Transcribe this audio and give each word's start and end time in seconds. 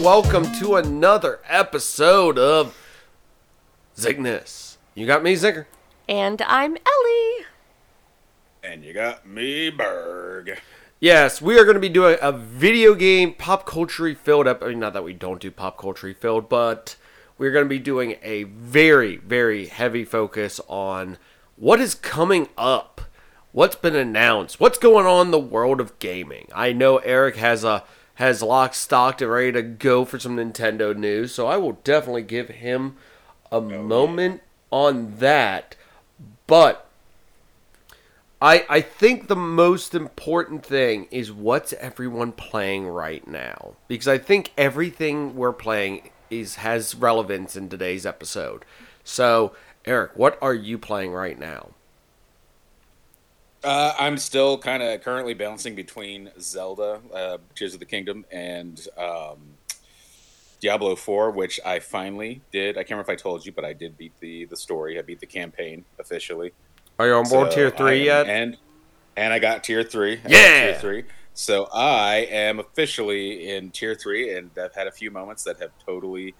and 0.00 0.06
welcome 0.06 0.50
to 0.54 0.76
another 0.76 1.40
episode 1.46 2.38
of 2.38 2.74
Zeng 3.96 4.22
This. 4.22 4.78
You 4.94 5.06
got 5.06 5.22
me, 5.22 5.34
Zenger. 5.34 5.66
And 6.08 6.40
I'm 6.40 6.74
Ellie. 6.76 7.44
And 8.64 8.82
you 8.82 8.94
got 8.94 9.26
me, 9.26 9.68
Berg. 9.68 10.58
Yes, 11.00 11.42
we 11.42 11.58
are 11.58 11.64
going 11.64 11.74
to 11.74 11.80
be 11.80 11.90
doing 11.90 12.16
a 12.22 12.32
video 12.32 12.94
game 12.94 13.34
pop 13.34 13.66
culture 13.66 14.14
filled 14.14 14.46
up. 14.46 14.62
I 14.62 14.68
mean, 14.68 14.78
not 14.78 14.94
that 14.94 15.04
we 15.04 15.12
don't 15.12 15.38
do 15.38 15.50
pop 15.50 15.76
culture 15.76 16.14
filled, 16.14 16.48
but 16.48 16.96
we're 17.36 17.52
going 17.52 17.66
to 17.66 17.68
be 17.68 17.78
doing 17.78 18.16
a 18.22 18.44
very, 18.44 19.16
very 19.16 19.66
heavy 19.66 20.06
focus 20.06 20.62
on 20.66 21.18
what 21.56 21.78
is 21.78 21.94
coming 21.94 22.48
up, 22.56 23.02
what's 23.52 23.76
been 23.76 23.96
announced, 23.96 24.60
what's 24.60 24.78
going 24.78 25.04
on 25.04 25.26
in 25.26 25.30
the 25.30 25.38
world 25.38 25.78
of 25.78 25.98
gaming. 25.98 26.48
I 26.54 26.72
know 26.72 27.00
Aric 27.00 27.36
has 27.36 27.64
a 27.64 27.84
has 28.20 28.42
lock 28.42 28.74
stocked 28.74 29.22
and 29.22 29.30
ready 29.30 29.50
to 29.50 29.62
go 29.62 30.04
for 30.04 30.18
some 30.18 30.36
Nintendo 30.36 30.94
news, 30.94 31.32
so 31.32 31.46
I 31.46 31.56
will 31.56 31.78
definitely 31.84 32.22
give 32.22 32.50
him 32.50 32.96
a 33.50 33.54
oh, 33.54 33.60
moment 33.62 34.42
on 34.70 35.16
that. 35.20 35.74
But 36.46 36.86
I 38.42 38.66
I 38.68 38.82
think 38.82 39.28
the 39.28 39.36
most 39.36 39.94
important 39.94 40.66
thing 40.66 41.08
is 41.10 41.32
what's 41.32 41.72
everyone 41.72 42.32
playing 42.32 42.86
right 42.86 43.26
now 43.26 43.76
because 43.88 44.06
I 44.06 44.18
think 44.18 44.52
everything 44.58 45.34
we're 45.34 45.54
playing 45.54 46.10
is 46.28 46.56
has 46.56 46.94
relevance 46.94 47.56
in 47.56 47.70
today's 47.70 48.04
episode. 48.04 48.66
So, 49.02 49.52
Aric, 49.86 50.10
what 50.14 50.38
are 50.42 50.54
you 50.54 50.76
playing 50.76 51.12
right 51.12 51.38
now? 51.38 51.70
Uh, 53.62 53.92
I'm 53.98 54.16
still 54.16 54.56
kind 54.56 54.82
of 54.82 55.02
currently 55.02 55.34
balancing 55.34 55.74
between 55.74 56.30
Zelda, 56.40 57.00
uh, 57.14 57.38
Tears 57.54 57.74
of 57.74 57.80
the 57.80 57.86
Kingdom, 57.86 58.24
and 58.32 58.80
um, 58.96 59.38
Diablo 60.60 60.96
4, 60.96 61.30
which 61.32 61.60
I 61.64 61.78
finally 61.78 62.40
did. 62.52 62.76
I 62.76 62.80
can't 62.82 62.90
remember 62.90 63.12
if 63.12 63.18
I 63.18 63.20
told 63.20 63.44
you, 63.44 63.52
but 63.52 63.64
I 63.64 63.72
did 63.74 63.98
beat 63.98 64.12
the 64.20 64.46
the 64.46 64.56
story. 64.56 64.98
I 64.98 65.02
beat 65.02 65.20
the 65.20 65.26
campaign 65.26 65.84
officially. 65.98 66.52
Are 66.98 67.06
you 67.06 67.14
on 67.14 67.26
So 67.26 67.48
Tier 67.48 67.70
Three 67.70 68.04
yet? 68.04 68.28
And 68.28 68.56
and 69.16 69.32
I 69.32 69.38
got 69.38 69.64
Tier 69.64 69.82
Three. 69.82 70.20
I 70.24 70.28
Yeah! 70.28 70.66
Tier 70.66 70.78
Three. 70.80 71.04
So 71.34 71.68
I 71.72 72.28
am 72.30 72.60
officially 72.60 73.50
in 73.50 73.70
Tier 73.70 73.94
Three, 73.94 74.36
and 74.36 74.50
I've 74.62 74.74
had 74.74 74.86
a 74.86 74.92
few 74.92 75.10
moments 75.10 75.44
that 75.44 75.58
have 75.60 75.70
totally 75.84 76.34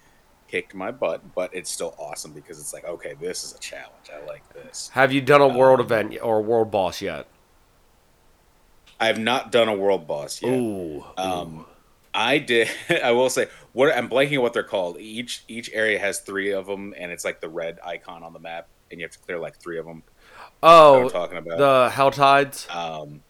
kicked 0.51 0.75
my 0.75 0.91
butt, 0.91 1.33
but 1.33 1.53
it's 1.53 1.71
still 1.71 1.95
awesome 1.97 2.33
because 2.33 2.59
it's 2.59 2.73
like, 2.73 2.83
okay, 2.83 3.13
this 3.19 3.43
is 3.43 3.55
a 3.55 3.59
challenge. 3.59 4.09
I 4.13 4.25
like 4.25 4.43
this. 4.53 4.89
Have 4.93 5.13
you 5.13 5.21
done 5.21 5.39
a 5.41 5.47
world 5.47 5.79
Um, 5.79 5.85
event 5.85 6.17
or 6.21 6.37
a 6.37 6.41
world 6.41 6.69
boss 6.69 7.01
yet? 7.01 7.25
I 8.99 9.07
have 9.07 9.17
not 9.17 9.51
done 9.51 9.67
a 9.67 9.73
world 9.75 10.05
boss 10.07 10.41
yet. 10.43 10.51
Ooh, 10.53 11.03
Um, 11.17 11.65
I 12.13 12.37
did. 12.37 12.69
I 13.03 13.11
will 13.11 13.29
say, 13.29 13.47
what 13.73 13.95
I'm 13.95 14.09
blanking 14.09 14.37
on 14.37 14.43
what 14.43 14.53
they're 14.53 14.63
called. 14.63 14.99
Each 14.99 15.43
each 15.47 15.69
area 15.73 15.97
has 15.97 16.19
three 16.19 16.51
of 16.51 16.65
them, 16.67 16.93
and 16.97 17.11
it's 17.11 17.23
like 17.25 17.39
the 17.39 17.49
red 17.49 17.79
icon 17.85 18.21
on 18.21 18.33
the 18.33 18.39
map, 18.39 18.67
and 18.91 18.99
you 18.99 19.05
have 19.05 19.11
to 19.13 19.19
clear 19.19 19.39
like 19.39 19.57
three 19.57 19.79
of 19.79 19.85
them. 19.85 20.03
oh, 20.61 21.07
talking 21.09 21.37
about. 21.37 21.57
the 21.57 21.89
Hell 21.95 22.11
Tides. 22.11 22.67
um, 22.69 23.21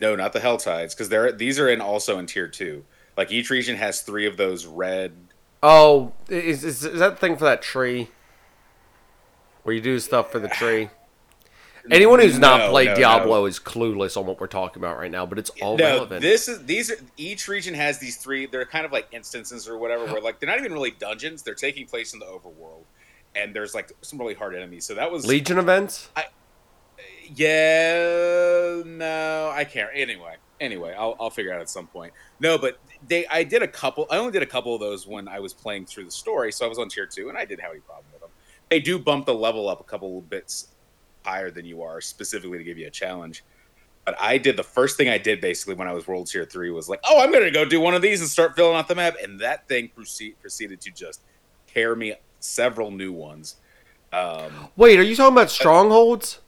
no, 0.00 0.14
not 0.14 0.32
the 0.32 0.40
Hell 0.40 0.56
Tides, 0.58 0.94
because 0.94 1.08
they're 1.08 1.32
these 1.32 1.58
are 1.58 1.68
in 1.68 1.80
also 1.80 2.18
in 2.18 2.26
tier 2.26 2.46
two. 2.48 2.84
Like 3.16 3.32
each 3.32 3.50
region 3.50 3.76
has 3.76 4.02
three 4.02 4.26
of 4.26 4.36
those 4.36 4.64
red. 4.66 5.12
Oh, 5.62 6.12
is, 6.28 6.64
is 6.64 6.84
is 6.84 6.98
that 6.98 7.18
thing 7.18 7.36
for 7.36 7.44
that 7.44 7.62
tree? 7.62 8.08
Where 9.62 9.74
you 9.74 9.80
do 9.80 9.98
stuff 9.98 10.30
for 10.30 10.38
the 10.38 10.48
tree? 10.48 10.90
Anyone 11.90 12.18
who's 12.20 12.38
not 12.38 12.58
No, 12.58 12.70
played 12.70 12.88
no, 12.88 12.94
Diablo 12.96 13.40
no. 13.40 13.46
is 13.46 13.60
clueless 13.60 14.16
on 14.16 14.26
what 14.26 14.40
we're 14.40 14.48
talking 14.48 14.82
about 14.82 14.98
right 14.98 15.10
now, 15.10 15.24
but 15.24 15.38
it's 15.38 15.50
all 15.62 15.76
no, 15.76 15.84
relevant. 15.84 16.20
this 16.20 16.48
is 16.48 16.64
these 16.66 16.90
are 16.90 16.96
each 17.16 17.46
region 17.48 17.74
has 17.74 17.98
these 17.98 18.16
three. 18.16 18.46
They're 18.46 18.64
kind 18.64 18.84
of 18.84 18.92
like 18.92 19.06
instances 19.12 19.68
or 19.68 19.78
whatever, 19.78 20.04
where 20.06 20.20
like 20.20 20.40
they're 20.40 20.48
not 20.48 20.58
even 20.58 20.72
really 20.72 20.90
dungeons. 20.92 21.42
They're 21.42 21.54
taking 21.54 21.86
place 21.86 22.12
in 22.12 22.18
the 22.18 22.26
overworld, 22.26 22.84
and 23.36 23.54
there's 23.54 23.74
like 23.74 23.92
some 24.02 24.18
really 24.18 24.34
hard 24.34 24.54
enemies. 24.54 24.84
So 24.84 24.94
that 24.94 25.10
was 25.12 25.26
Legion 25.26 25.58
events? 25.58 26.08
I, 26.16 26.26
Yeah, 27.34 28.82
no, 28.84 29.50
I 29.54 29.64
can't. 29.64 29.90
Anyway, 29.94 30.36
anyway, 30.60 30.94
I'll, 30.98 31.16
I'll 31.20 31.30
figure 31.30 31.52
out 31.52 31.60
at 31.60 31.68
some 31.68 31.86
point. 31.86 32.12
No, 32.40 32.58
but 32.58 32.78
they, 33.08 33.26
I 33.26 33.44
did 33.44 33.62
a 33.62 33.68
couple. 33.68 34.06
I 34.10 34.18
only 34.18 34.32
did 34.32 34.42
a 34.42 34.46
couple 34.46 34.74
of 34.74 34.80
those 34.80 35.06
when 35.06 35.28
I 35.28 35.40
was 35.40 35.52
playing 35.52 35.86
through 35.86 36.04
the 36.04 36.10
story, 36.10 36.52
so 36.52 36.64
I 36.64 36.68
was 36.68 36.78
on 36.78 36.88
tier 36.88 37.06
two, 37.06 37.28
and 37.28 37.38
I 37.38 37.44
didn't 37.44 37.62
have 37.62 37.72
any 37.72 37.80
problem 37.80 38.06
with 38.12 38.20
them. 38.20 38.30
They 38.70 38.80
do 38.80 38.98
bump 38.98 39.26
the 39.26 39.34
level 39.34 39.68
up 39.68 39.80
a 39.80 39.84
couple 39.84 40.20
bits 40.22 40.68
higher 41.24 41.50
than 41.50 41.64
you 41.64 41.82
are, 41.82 42.00
specifically 42.00 42.58
to 42.58 42.64
give 42.64 42.78
you 42.78 42.86
a 42.86 42.90
challenge. 42.90 43.44
But 44.04 44.16
I 44.20 44.38
did 44.38 44.56
the 44.56 44.62
first 44.62 44.96
thing 44.96 45.08
I 45.08 45.18
did 45.18 45.40
basically 45.40 45.74
when 45.74 45.88
I 45.88 45.92
was 45.92 46.06
World 46.06 46.28
Tier 46.28 46.44
three 46.44 46.70
was 46.70 46.88
like, 46.88 47.00
oh, 47.04 47.20
I'm 47.20 47.32
going 47.32 47.44
to 47.44 47.50
go 47.50 47.64
do 47.64 47.80
one 47.80 47.94
of 47.94 48.02
these 48.02 48.20
and 48.20 48.30
start 48.30 48.54
filling 48.54 48.76
out 48.76 48.86
the 48.88 48.94
map, 48.94 49.16
and 49.22 49.40
that 49.40 49.66
thing 49.68 49.88
proceed, 49.88 50.40
proceeded 50.40 50.80
to 50.82 50.90
just 50.92 51.22
tear 51.66 51.96
me 51.96 52.14
several 52.38 52.90
new 52.90 53.12
ones. 53.12 53.56
Um, 54.12 54.68
Wait, 54.76 54.98
are 54.98 55.02
you 55.02 55.16
talking 55.16 55.34
about 55.34 55.50
strongholds? 55.50 56.40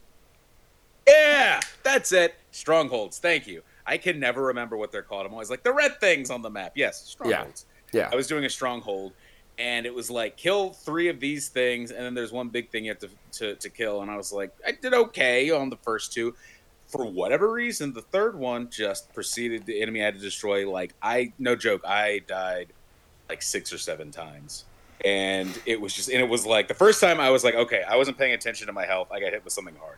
yeah, 1.07 1.59
that's 1.83 2.11
it. 2.11 2.35
Strongholds. 2.51 3.19
Thank 3.19 3.47
you. 3.47 3.61
I 3.89 3.97
can 3.97 4.19
never 4.19 4.43
remember 4.43 4.77
what 4.77 4.91
they're 4.91 5.01
called. 5.01 5.25
I'm 5.25 5.33
always 5.33 5.49
like 5.49 5.63
the 5.63 5.73
red 5.73 5.99
things 5.99 6.29
on 6.29 6.43
the 6.43 6.49
map. 6.49 6.73
Yes, 6.75 7.03
strongholds. 7.03 7.65
Yeah. 7.91 8.07
I 8.11 8.15
was 8.15 8.27
doing 8.27 8.45
a 8.45 8.49
stronghold, 8.49 9.13
and 9.57 9.87
it 9.87 9.93
was 9.93 10.11
like 10.11 10.37
kill 10.37 10.73
three 10.73 11.07
of 11.07 11.19
these 11.19 11.49
things, 11.49 11.89
and 11.89 12.05
then 12.05 12.13
there's 12.13 12.31
one 12.31 12.49
big 12.49 12.69
thing 12.69 12.85
you 12.85 12.91
have 12.91 12.99
to 12.99 13.09
to, 13.39 13.55
to 13.55 13.69
kill. 13.69 14.03
And 14.03 14.11
I 14.11 14.15
was 14.15 14.31
like, 14.31 14.51
I 14.65 14.73
did 14.73 14.93
okay 14.93 15.49
on 15.49 15.71
the 15.71 15.77
first 15.77 16.13
two. 16.13 16.35
For 16.87 17.03
whatever 17.03 17.51
reason, 17.51 17.91
the 17.93 18.03
third 18.03 18.37
one 18.37 18.69
just 18.69 19.11
proceeded. 19.11 19.65
The 19.65 19.81
enemy 19.81 20.01
I 20.01 20.05
had 20.05 20.15
to 20.15 20.21
destroy. 20.21 20.69
Like 20.69 20.93
I, 21.01 21.33
no 21.39 21.55
joke, 21.55 21.81
I 21.83 22.21
died 22.27 22.67
like 23.27 23.41
six 23.41 23.73
or 23.73 23.79
seven 23.79 24.11
times. 24.11 24.65
And 25.03 25.49
it 25.65 25.81
was 25.81 25.93
just, 25.93 26.09
and 26.09 26.21
it 26.21 26.29
was 26.29 26.45
like 26.45 26.67
the 26.67 26.73
first 26.73 26.99
time 27.01 27.19
I 27.19 27.29
was 27.31 27.43
like, 27.43 27.55
okay, 27.55 27.83
I 27.87 27.95
wasn't 27.95 28.17
paying 28.17 28.33
attention 28.33 28.67
to 28.67 28.73
my 28.73 28.85
health. 28.85 29.11
I 29.11 29.19
got 29.19 29.31
hit 29.31 29.43
with 29.43 29.53
something 29.53 29.75
hard. 29.75 29.97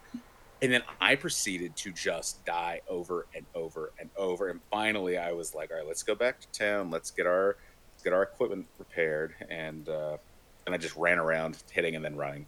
And 0.62 0.72
then 0.72 0.84
I 1.00 1.16
proceeded 1.16 1.76
to 1.78 1.92
just 1.92 2.46
die 2.46 2.82
over 2.88 3.26
and 3.36 3.46
over 3.56 3.94
and 4.00 4.10
over. 4.16 4.50
And 4.50 4.60
finally, 4.70 5.18
I 5.18 5.32
was 5.32 5.56
like, 5.56 5.72
all 5.72 5.78
right, 5.78 5.88
let's 5.88 6.04
go 6.04 6.14
back 6.14 6.40
to 6.42 6.48
town. 6.48 6.92
Let's 6.92 7.10
get 7.10 7.26
our 7.26 7.58
let's 7.94 8.04
get 8.04 8.14
our 8.14 8.24
equipment 8.24 8.68
repaired. 8.78 9.34
And 9.50 9.90
uh, 9.90 10.18
and 10.66 10.76
I 10.76 10.78
just 10.78 10.96
ran 10.96 11.18
around 11.18 11.58
hitting 11.72 11.96
and 11.96 12.06
then 12.06 12.16
running, 12.16 12.46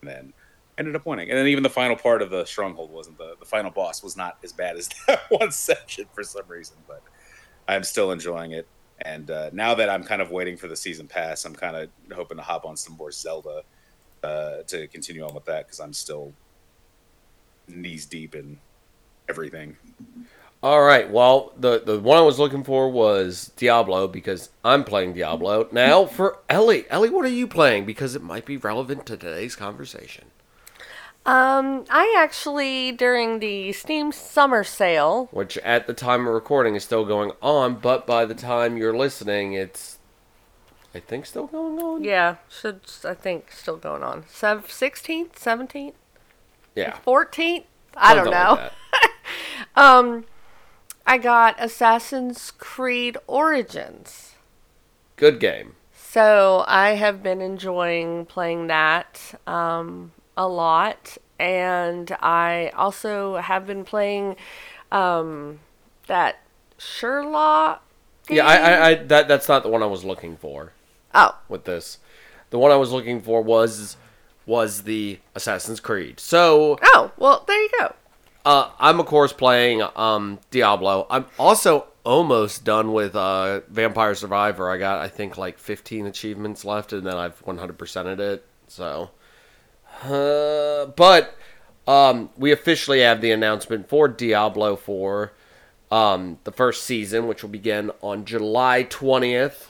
and 0.00 0.10
then 0.10 0.32
ended 0.78 0.94
up 0.94 1.06
winning. 1.06 1.28
And 1.28 1.38
then 1.38 1.48
even 1.48 1.64
the 1.64 1.70
final 1.70 1.96
part 1.96 2.22
of 2.22 2.30
the 2.30 2.44
stronghold 2.44 2.92
wasn't 2.92 3.18
the 3.18 3.34
the 3.40 3.46
final 3.46 3.72
boss 3.72 4.02
was 4.02 4.16
not 4.16 4.38
as 4.44 4.52
bad 4.52 4.76
as 4.76 4.88
that 5.08 5.22
one 5.28 5.50
section 5.50 6.06
for 6.12 6.22
some 6.22 6.46
reason. 6.46 6.76
But 6.86 7.02
I'm 7.66 7.82
still 7.82 8.12
enjoying 8.12 8.52
it. 8.52 8.68
And 9.02 9.30
uh, 9.30 9.50
now 9.52 9.74
that 9.74 9.90
I'm 9.90 10.04
kind 10.04 10.22
of 10.22 10.30
waiting 10.30 10.56
for 10.56 10.68
the 10.68 10.76
season 10.76 11.06
pass, 11.06 11.44
I'm 11.44 11.54
kind 11.54 11.76
of 11.76 11.90
hoping 12.14 12.38
to 12.38 12.42
hop 12.42 12.64
on 12.64 12.76
some 12.76 12.96
more 12.96 13.10
Zelda 13.10 13.62
uh, 14.22 14.62
to 14.68 14.86
continue 14.88 15.22
on 15.26 15.34
with 15.34 15.44
that 15.46 15.66
because 15.66 15.80
I'm 15.80 15.92
still 15.92 16.32
knees 17.68 18.06
deep 18.06 18.34
in 18.34 18.58
everything. 19.28 19.76
All 20.62 20.82
right. 20.82 21.10
Well, 21.10 21.52
the 21.58 21.82
the 21.84 22.00
one 22.00 22.16
I 22.16 22.22
was 22.22 22.38
looking 22.38 22.64
for 22.64 22.90
was 22.90 23.52
Diablo 23.56 24.08
because 24.08 24.50
I'm 24.64 24.84
playing 24.84 25.12
Diablo. 25.12 25.68
Now 25.70 26.06
for 26.06 26.38
Ellie. 26.48 26.86
Ellie, 26.90 27.10
what 27.10 27.24
are 27.24 27.28
you 27.28 27.46
playing? 27.46 27.84
Because 27.84 28.14
it 28.14 28.22
might 28.22 28.46
be 28.46 28.56
relevant 28.56 29.06
to 29.06 29.16
today's 29.16 29.54
conversation. 29.54 30.24
Um, 31.26 31.84
I 31.90 32.14
actually 32.16 32.92
during 32.92 33.40
the 33.40 33.72
Steam 33.72 34.12
summer 34.12 34.62
sale. 34.62 35.28
Which 35.32 35.58
at 35.58 35.86
the 35.86 35.94
time 35.94 36.26
of 36.26 36.32
recording 36.32 36.76
is 36.76 36.84
still 36.84 37.04
going 37.04 37.32
on, 37.42 37.76
but 37.76 38.06
by 38.06 38.24
the 38.24 38.34
time 38.34 38.76
you're 38.76 38.96
listening, 38.96 39.52
it's 39.52 39.98
I 40.94 41.00
think 41.00 41.26
still 41.26 41.48
going 41.48 41.78
on. 41.78 42.04
Yeah, 42.04 42.36
should 42.48 42.80
I 43.04 43.14
think 43.14 43.50
still 43.50 43.76
going 43.76 44.02
on. 44.02 44.24
Sixteenth, 44.68 45.38
seventeenth, 45.38 45.96
Yeah. 46.76 46.98
fourteenth. 46.98 47.64
I 47.96 48.14
don't 48.14 48.30
know. 48.30 48.68
like 48.92 49.10
um, 49.76 50.26
I 51.06 51.18
got 51.18 51.56
Assassin's 51.58 52.52
Creed 52.52 53.16
Origins. 53.26 54.34
Good 55.16 55.40
game. 55.40 55.74
So 55.92 56.64
I 56.66 56.90
have 56.90 57.22
been 57.22 57.40
enjoying 57.40 58.26
playing 58.26 58.68
that 58.68 59.38
um, 59.46 60.12
a 60.36 60.46
lot, 60.46 61.18
and 61.38 62.10
I 62.20 62.70
also 62.76 63.36
have 63.36 63.66
been 63.66 63.84
playing 63.84 64.36
um, 64.92 65.60
that 66.06 66.40
Sherlock. 66.78 67.82
Yeah, 68.28 68.46
I. 68.46 68.56
I, 68.56 68.88
I 68.88 68.94
that 68.94 69.28
that's 69.28 69.48
not 69.48 69.62
the 69.62 69.68
one 69.68 69.82
I 69.82 69.86
was 69.86 70.04
looking 70.04 70.36
for 70.36 70.72
oh 71.14 71.36
with 71.48 71.64
this. 71.64 71.98
The 72.50 72.58
one 72.58 72.70
I 72.70 72.76
was 72.76 72.92
looking 72.92 73.20
for 73.20 73.42
was 73.42 73.96
was 74.46 74.82
the 74.82 75.18
Assassin's 75.34 75.80
Creed. 75.80 76.20
So 76.20 76.78
oh 76.82 77.12
well, 77.18 77.44
there 77.46 77.60
you 77.60 77.70
go. 77.78 77.94
uh, 78.44 78.70
I'm 78.78 79.00
of 79.00 79.06
course 79.06 79.32
playing 79.32 79.82
um, 79.96 80.38
Diablo. 80.50 81.06
I'm 81.10 81.26
also 81.38 81.86
almost 82.04 82.64
done 82.64 82.92
with 82.92 83.16
uh, 83.16 83.60
Vampire 83.68 84.14
Survivor. 84.14 84.70
I 84.70 84.78
got 84.78 85.00
I 85.00 85.08
think 85.08 85.36
like 85.36 85.58
15 85.58 86.06
achievements 86.06 86.64
left, 86.64 86.92
and 86.92 87.04
then 87.04 87.16
I've 87.16 87.44
100%ed 87.44 88.20
it. 88.20 88.46
So, 88.68 89.10
uh, 90.04 90.86
but 90.86 91.36
um, 91.86 92.30
we 92.36 92.52
officially 92.52 93.00
have 93.00 93.20
the 93.20 93.32
announcement 93.32 93.88
for 93.88 94.08
Diablo 94.08 94.76
4, 94.76 95.32
um, 95.90 96.38
the 96.44 96.52
first 96.52 96.84
season, 96.84 97.26
which 97.26 97.42
will 97.42 97.50
begin 97.50 97.90
on 98.02 98.24
July 98.24 98.84
20th. 98.84 99.68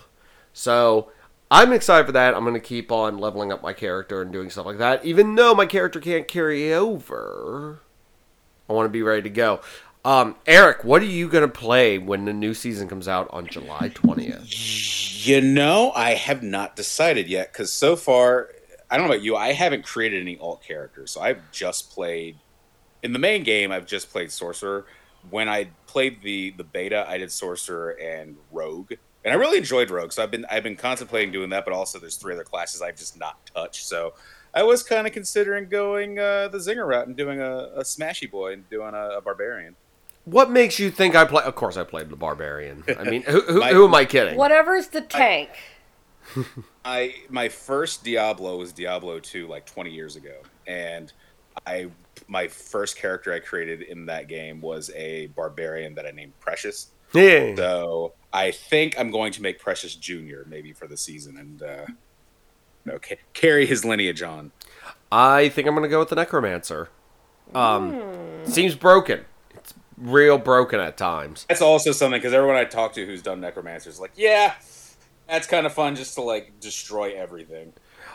So 0.52 1.11
I'm 1.50 1.72
excited 1.72 2.06
for 2.06 2.12
that. 2.12 2.34
I'm 2.34 2.43
going 2.43 2.54
to 2.54 2.60
keep 2.60 2.90
on 2.90 3.19
leveling 3.19 3.52
up 3.52 3.62
my 3.62 3.72
character 3.72 4.20
and 4.20 4.32
doing 4.32 4.50
stuff 4.50 4.66
like 4.66 4.78
that. 4.78 5.04
Even 5.04 5.34
though 5.37 5.54
my 5.54 5.66
character 5.66 6.00
can't 6.00 6.26
carry 6.26 6.72
over, 6.72 7.82
I 8.69 8.72
want 8.72 8.87
to 8.87 8.90
be 8.90 9.02
ready 9.02 9.22
to 9.22 9.31
go. 9.31 9.60
Um, 10.04 10.37
Aric, 10.46 10.84
what 10.84 11.02
are 11.02 11.06
you 11.06 11.28
going 11.28 11.43
to 11.43 11.48
play 11.48 11.98
when 11.98 12.25
the 12.25 12.32
new 12.32 12.54
season 12.54 12.88
comes 12.88 13.08
out 13.08 13.28
on 13.32 13.46
July 13.46 13.88
20th? 13.88 15.26
You 15.26 15.40
know, 15.40 15.93
I 15.94 16.14
have 16.14 16.43
not 16.43 16.76
decided 16.76 17.28
yet 17.28 17.52
because 17.52 17.72
so 17.72 17.96
far, 17.96 18.50
I 18.90 18.96
don't 18.96 19.06
know 19.06 19.14
about 19.14 19.25
you, 19.25 19.37
I 19.37 19.52
haven't 19.52 19.84
created 19.84 20.20
any 20.20 20.38
alt 20.38 20.62
characters. 20.62 21.12
So 21.12 21.20
I've 21.20 21.50
just 21.50 21.90
played 21.92 22.38
in 23.02 23.12
the 23.12 23.19
main 23.19 23.42
game. 23.42 23.72
I've 23.72 23.87
just 23.87 24.10
played 24.10 24.31
sorcerer. 24.31 24.87
When 25.31 25.49
I 25.49 25.70
played 25.87 26.22
the 26.22 26.50
the 26.50 26.64
beta, 26.64 27.04
I 27.08 27.19
did 27.19 27.32
sorcerer 27.32 27.90
and 28.00 28.37
rogue, 28.52 28.92
and 29.26 29.34
I 29.34 29.37
really 29.37 29.58
enjoyed 29.58 29.90
rogue. 29.90 30.12
So 30.12 30.23
I've 30.23 30.31
been 30.31 30.46
I've 30.49 30.62
been 30.62 30.76
contemplating 30.76 31.32
doing 31.32 31.50
that, 31.50 31.64
but 31.64 31.75
also 31.75 31.99
there's 31.99 32.14
three 32.17 32.32
other 32.32 32.44
classes 32.44 32.81
I've 32.81 32.96
just 32.96 33.19
not 33.19 33.44
touched. 33.52 33.84
So 33.87 34.14
I 34.55 34.62
was 34.62 34.84
kind 34.84 35.05
of 35.05 35.12
considering 35.12 35.69
going 35.69 36.19
uh, 36.20 36.46
the 36.49 36.58
Zenger 36.58 36.87
route 36.87 37.08
and 37.08 37.17
doing 37.17 37.40
a, 37.40 37.70
a 37.75 37.82
smashy 37.82 38.31
boy 38.31 38.52
and 38.52 38.70
doing 38.70 38.94
a, 38.94 39.19
a 39.19 39.20
barbarian. 39.20 39.75
What 40.25 40.50
makes 40.50 40.78
you 40.78 40.93
think 40.93 41.17
I 41.17 41.25
play? 41.25 41.43
Of 41.43 41.56
course, 41.56 41.76
I 41.76 41.82
played 41.82 42.08
the 42.08 42.17
barbarian. 42.17 42.84
I 42.99 43.02
mean, 43.05 43.23
who, 43.23 43.40
who, 43.43 43.61
My- 43.61 43.73
who 43.73 43.84
am 43.87 43.94
I 43.96 44.05
kidding? 44.05 44.37
Whatever's 44.37 44.88
the 44.88 45.00
tank. 45.02 45.50
I 46.84 47.14
my 47.28 47.49
first 47.49 48.05
Diablo 48.05 48.58
was 48.58 48.73
Diablo 48.73 49.19
2 49.19 49.49
like 49.49 49.67
20 49.67 49.90
years 49.90 50.17
ago 50.17 50.34
and 50.67 51.12
I 51.67 51.88
my 52.28 52.49
first 52.49 52.96
character 52.96 53.32
I 53.32 53.38
created 53.38 53.82
in 53.82 54.06
that 54.06 54.28
game 54.28 54.61
was 54.61 54.90
a 54.94 55.26
barbarian 55.28 55.94
that 55.94 56.06
I 56.06 56.11
named 56.11 56.32
Precious. 56.40 56.88
Yeah. 57.12 57.54
So 57.56 58.14
I 58.32 58.50
think 58.50 58.98
I'm 58.98 59.10
going 59.10 59.32
to 59.32 59.42
make 59.42 59.58
Precious 59.58 59.94
Junior 59.94 60.44
maybe 60.48 60.72
for 60.72 60.86
the 60.86 60.96
season 60.96 61.36
and 61.36 61.62
uh 61.62 61.86
no, 62.84 62.98
ca- 63.00 63.18
carry 63.34 63.66
his 63.66 63.84
lineage 63.84 64.22
on. 64.22 64.52
I 65.10 65.48
think 65.48 65.66
I'm 65.66 65.74
going 65.74 65.82
to 65.82 65.88
go 65.88 65.98
with 65.98 66.08
the 66.08 66.14
necromancer. 66.16 66.88
Um, 67.54 68.00
seems 68.44 68.74
broken. 68.74 69.24
It's 69.54 69.74
real 69.98 70.38
broken 70.38 70.80
at 70.80 70.96
times. 70.96 71.46
That's 71.48 71.62
also 71.62 71.92
something 71.92 72.18
because 72.18 72.32
everyone 72.32 72.56
I 72.56 72.64
talk 72.64 72.92
to 72.94 73.04
who's 73.04 73.22
done 73.22 73.40
necromancer 73.40 73.90
is 73.90 74.00
like, 74.00 74.12
yeah, 74.16 74.54
that's 75.28 75.46
kind 75.46 75.66
of 75.66 75.72
fun 75.72 75.96
just 75.96 76.14
to 76.14 76.22
like 76.22 76.60
destroy 76.60 77.14
everything. 77.16 77.72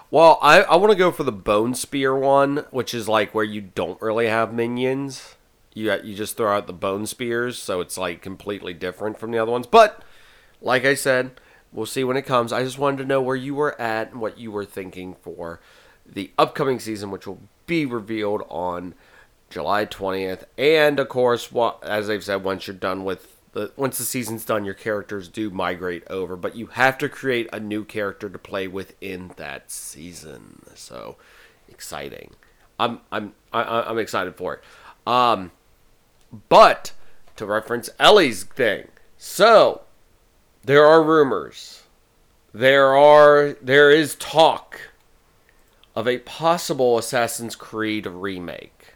Well, 0.09 0.39
I, 0.41 0.61
I 0.63 0.75
want 0.77 0.91
to 0.91 0.97
go 0.97 1.11
for 1.11 1.23
the 1.23 1.31
bone 1.31 1.73
spear 1.73 2.15
one, 2.15 2.65
which 2.71 2.93
is 2.93 3.07
like 3.07 3.33
where 3.33 3.45
you 3.45 3.61
don't 3.61 4.01
really 4.01 4.27
have 4.27 4.53
minions. 4.53 5.35
You 5.73 5.91
you 6.03 6.15
just 6.15 6.35
throw 6.37 6.55
out 6.55 6.67
the 6.67 6.73
bone 6.73 7.05
spears, 7.05 7.57
so 7.57 7.79
it's 7.81 7.97
like 7.97 8.21
completely 8.21 8.73
different 8.73 9.17
from 9.19 9.31
the 9.31 9.37
other 9.39 9.51
ones. 9.51 9.67
But 9.67 10.03
like 10.61 10.85
I 10.85 10.93
said, 10.95 11.31
we'll 11.71 11.85
see 11.85 12.03
when 12.03 12.17
it 12.17 12.23
comes. 12.25 12.51
I 12.51 12.63
just 12.63 12.77
wanted 12.77 12.97
to 12.97 13.05
know 13.05 13.21
where 13.21 13.35
you 13.35 13.55
were 13.55 13.79
at 13.79 14.11
and 14.11 14.19
what 14.21 14.37
you 14.37 14.51
were 14.51 14.65
thinking 14.65 15.15
for 15.21 15.59
the 16.05 16.31
upcoming 16.37 16.79
season, 16.79 17.09
which 17.11 17.25
will 17.25 17.39
be 17.67 17.85
revealed 17.85 18.43
on 18.49 18.93
July 19.49 19.85
20th. 19.85 20.43
And 20.57 20.99
of 20.99 21.07
course, 21.07 21.49
as 21.83 22.09
I've 22.09 22.23
said, 22.25 22.43
once 22.43 22.67
you're 22.67 22.75
done 22.75 23.05
with 23.05 23.37
the 23.53 23.71
once 23.77 23.97
the 23.97 24.03
season's 24.03 24.43
done, 24.45 24.65
your 24.65 24.73
characters 24.73 25.27
do 25.29 25.49
migrate 25.49 26.03
over, 26.09 26.35
but 26.35 26.55
you 26.55 26.67
have 26.67 26.97
to 26.97 27.07
create 27.09 27.47
a 27.53 27.59
new 27.61 27.85
character 27.85 28.29
to 28.29 28.37
play 28.37 28.67
within 28.67 29.31
that 29.37 29.71
season. 29.71 30.63
So 30.75 31.15
exciting! 31.69 32.31
I'm 32.79 32.99
I'm 33.11 33.33
I, 33.53 33.61
I- 33.63 33.89
I'm 33.89 33.97
excited 33.99 34.35
for 34.35 34.55
it. 34.55 34.63
Um, 35.07 35.51
but 36.49 36.93
to 37.35 37.45
reference 37.45 37.89
Ellie's 37.99 38.43
thing, 38.43 38.87
so 39.17 39.81
there 40.63 40.85
are 40.85 41.03
rumors, 41.03 41.83
there 42.53 42.95
are 42.95 43.55
there 43.61 43.89
is 43.89 44.15
talk 44.15 44.91
of 45.95 46.07
a 46.07 46.19
possible 46.19 46.97
Assassin's 46.97 47.55
Creed 47.55 48.05
remake. 48.05 48.95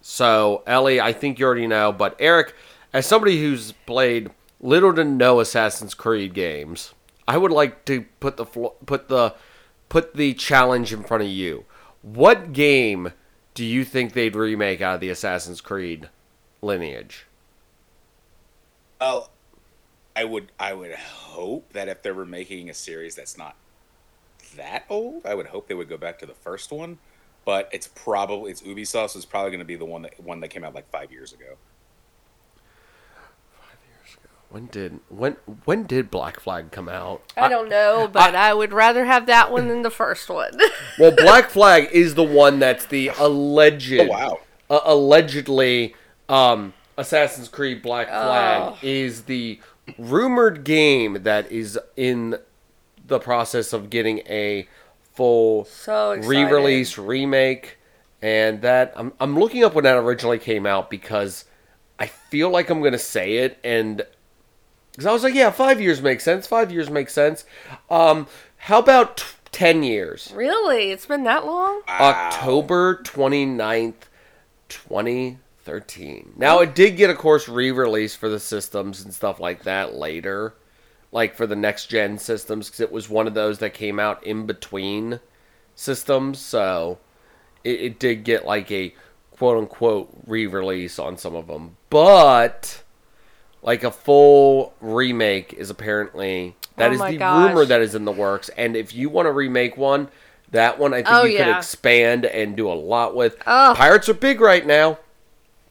So, 0.00 0.62
Ellie, 0.66 1.00
I 1.00 1.12
think 1.12 1.38
you 1.38 1.46
already 1.46 1.66
know, 1.66 1.92
but 1.92 2.18
Aric, 2.20 2.52
as 2.92 3.06
somebody 3.06 3.40
who's 3.40 3.72
played 3.72 4.30
little 4.60 4.94
to 4.94 5.04
no 5.04 5.40
Assassin's 5.40 5.94
Creed 5.94 6.32
games, 6.32 6.94
I 7.26 7.36
would 7.38 7.50
like 7.50 7.84
to 7.86 8.02
put 8.20 8.36
the 8.36 8.44
put 8.44 9.08
the 9.08 9.34
put 9.88 10.14
the 10.14 10.34
challenge 10.34 10.92
in 10.92 11.02
front 11.02 11.24
of 11.24 11.28
you. 11.28 11.64
What 12.02 12.52
game 12.52 13.12
do 13.56 13.64
you 13.64 13.86
think 13.86 14.12
they'd 14.12 14.36
remake 14.36 14.82
out 14.82 14.96
of 14.96 15.00
the 15.00 15.08
Assassin's 15.08 15.62
Creed 15.62 16.10
lineage? 16.60 17.26
Well, 19.00 19.30
I 20.14 20.24
would 20.24 20.52
I 20.60 20.74
would 20.74 20.92
hope 20.92 21.72
that 21.72 21.88
if 21.88 22.02
they 22.02 22.12
were 22.12 22.26
making 22.26 22.68
a 22.68 22.74
series 22.74 23.14
that's 23.14 23.38
not 23.38 23.56
that 24.56 24.84
old, 24.90 25.24
I 25.24 25.34
would 25.34 25.46
hope 25.46 25.68
they 25.68 25.74
would 25.74 25.88
go 25.88 25.96
back 25.96 26.18
to 26.18 26.26
the 26.26 26.34
first 26.34 26.70
one. 26.70 26.98
But 27.46 27.70
it's 27.72 27.88
probably 27.88 28.50
it's 28.50 28.60
Ubisoft, 28.60 29.10
so 29.10 29.20
probably 29.28 29.50
going 29.50 29.60
to 29.60 29.64
be 29.64 29.76
the 29.76 29.86
one 29.86 30.02
that 30.02 30.22
one 30.22 30.40
that 30.40 30.48
came 30.48 30.62
out 30.62 30.74
like 30.74 30.90
five 30.90 31.10
years 31.10 31.32
ago. 31.32 31.56
When 34.48 34.66
did 34.66 35.00
when 35.08 35.36
when 35.64 35.84
did 35.84 36.10
Black 36.10 36.38
Flag 36.40 36.70
come 36.70 36.88
out? 36.88 37.22
I 37.36 37.48
don't 37.48 37.68
know, 37.68 38.08
but 38.10 38.34
I, 38.34 38.54
would 38.54 38.72
rather 38.72 39.04
have 39.04 39.26
that 39.26 39.50
one 39.50 39.68
than 39.68 39.82
the 39.82 39.90
first 39.90 40.28
one. 40.28 40.58
Well, 40.98 41.10
Black 41.10 41.50
Flag 41.50 41.88
is 41.92 42.14
the 42.14 42.22
one 42.22 42.58
that's 42.58 42.86
the 42.86 43.08
alleged, 43.18 43.92
Oh 44.00 44.06
wow! 44.06 44.38
uh, 44.70 44.80
allegedly, 44.84 45.94
um, 46.28 46.72
Assassin's 46.96 47.48
Creed 47.48 47.82
Black 47.82 48.08
Flag 48.08 48.62
Oh. 48.72 48.78
is 48.82 49.22
the 49.24 49.60
rumored 49.98 50.64
game 50.64 51.22
that 51.24 51.50
is 51.52 51.78
in 51.96 52.38
the 53.06 53.18
process 53.18 53.72
of 53.72 53.90
getting 53.90 54.20
a 54.20 54.66
full 55.14 55.64
so 55.66 56.14
re-release 56.14 56.96
remake, 56.96 57.78
and 58.22 58.62
that 58.62 58.92
I'm 58.96 59.12
I'm 59.20 59.38
looking 59.38 59.64
up 59.64 59.74
when 59.74 59.84
that 59.84 59.96
originally 59.96 60.38
came 60.38 60.64
out 60.66 60.88
because 60.88 61.44
I 61.98 62.06
feel 62.06 62.48
like 62.48 62.70
I'm 62.70 62.80
gonna 62.80 62.96
say 62.96 63.38
it 63.38 63.58
and. 63.64 64.02
Because 64.96 65.04
I 65.06 65.12
was 65.12 65.22
like, 65.22 65.34
yeah, 65.34 65.50
five 65.50 65.78
years 65.78 66.00
makes 66.00 66.24
sense. 66.24 66.46
Five 66.46 66.72
years 66.72 66.88
makes 66.88 67.12
sense. 67.12 67.44
Um, 67.90 68.26
how 68.56 68.78
about 68.78 69.18
t- 69.18 69.24
ten 69.52 69.82
years? 69.82 70.32
Really? 70.34 70.90
It's 70.90 71.04
been 71.04 71.24
that 71.24 71.44
long? 71.44 71.82
October 71.86 73.02
29th, 73.04 73.92
2013. 74.70 76.32
Now, 76.36 76.60
it 76.60 76.74
did 76.74 76.96
get, 76.96 77.10
of 77.10 77.18
course, 77.18 77.46
re 77.46 77.70
released 77.70 78.16
for 78.16 78.30
the 78.30 78.40
systems 78.40 79.04
and 79.04 79.12
stuff 79.12 79.38
like 79.38 79.64
that 79.64 79.94
later, 79.94 80.54
like 81.12 81.34
for 81.34 81.46
the 81.46 81.54
next 81.54 81.88
gen 81.88 82.16
systems, 82.16 82.68
because 82.68 82.80
it 82.80 82.90
was 82.90 83.10
one 83.10 83.26
of 83.26 83.34
those 83.34 83.58
that 83.58 83.74
came 83.74 84.00
out 84.00 84.24
in 84.24 84.46
between 84.46 85.20
systems. 85.74 86.38
So 86.38 86.98
it, 87.64 87.80
it 87.82 87.98
did 87.98 88.24
get 88.24 88.46
like 88.46 88.72
a 88.72 88.94
quote 89.32 89.58
unquote 89.58 90.08
re 90.26 90.46
release 90.46 90.98
on 90.98 91.18
some 91.18 91.34
of 91.34 91.48
them. 91.48 91.76
But. 91.90 92.82
Like 93.66 93.84
a 93.84 93.90
full 93.90 94.72
remake 94.80 95.52
is 95.52 95.68
apparently 95.68 96.56
that 96.76 96.90
Oh 96.90 96.94
is 96.94 97.00
the 97.00 97.16
gosh. 97.18 97.48
rumor 97.48 97.64
that 97.66 97.82
is 97.82 97.94
in 97.94 98.04
the 98.04 98.12
works. 98.12 98.48
And 98.56 98.76
if 98.76 98.94
you 98.94 99.10
want 99.10 99.26
to 99.26 99.32
remake 99.32 99.76
one, 99.76 100.08
that 100.52 100.78
one 100.78 100.94
I 100.94 100.98
think 101.02 101.08
Oh, 101.10 101.24
you 101.24 101.38
could 101.38 101.48
expand 101.48 102.24
and 102.24 102.56
do 102.56 102.70
a 102.70 102.74
lot 102.74 103.16
with. 103.16 103.36
Oh. 103.46 103.74
Pirates 103.76 104.08
are 104.08 104.14
big 104.14 104.40
right 104.40 104.64
now. 104.64 104.98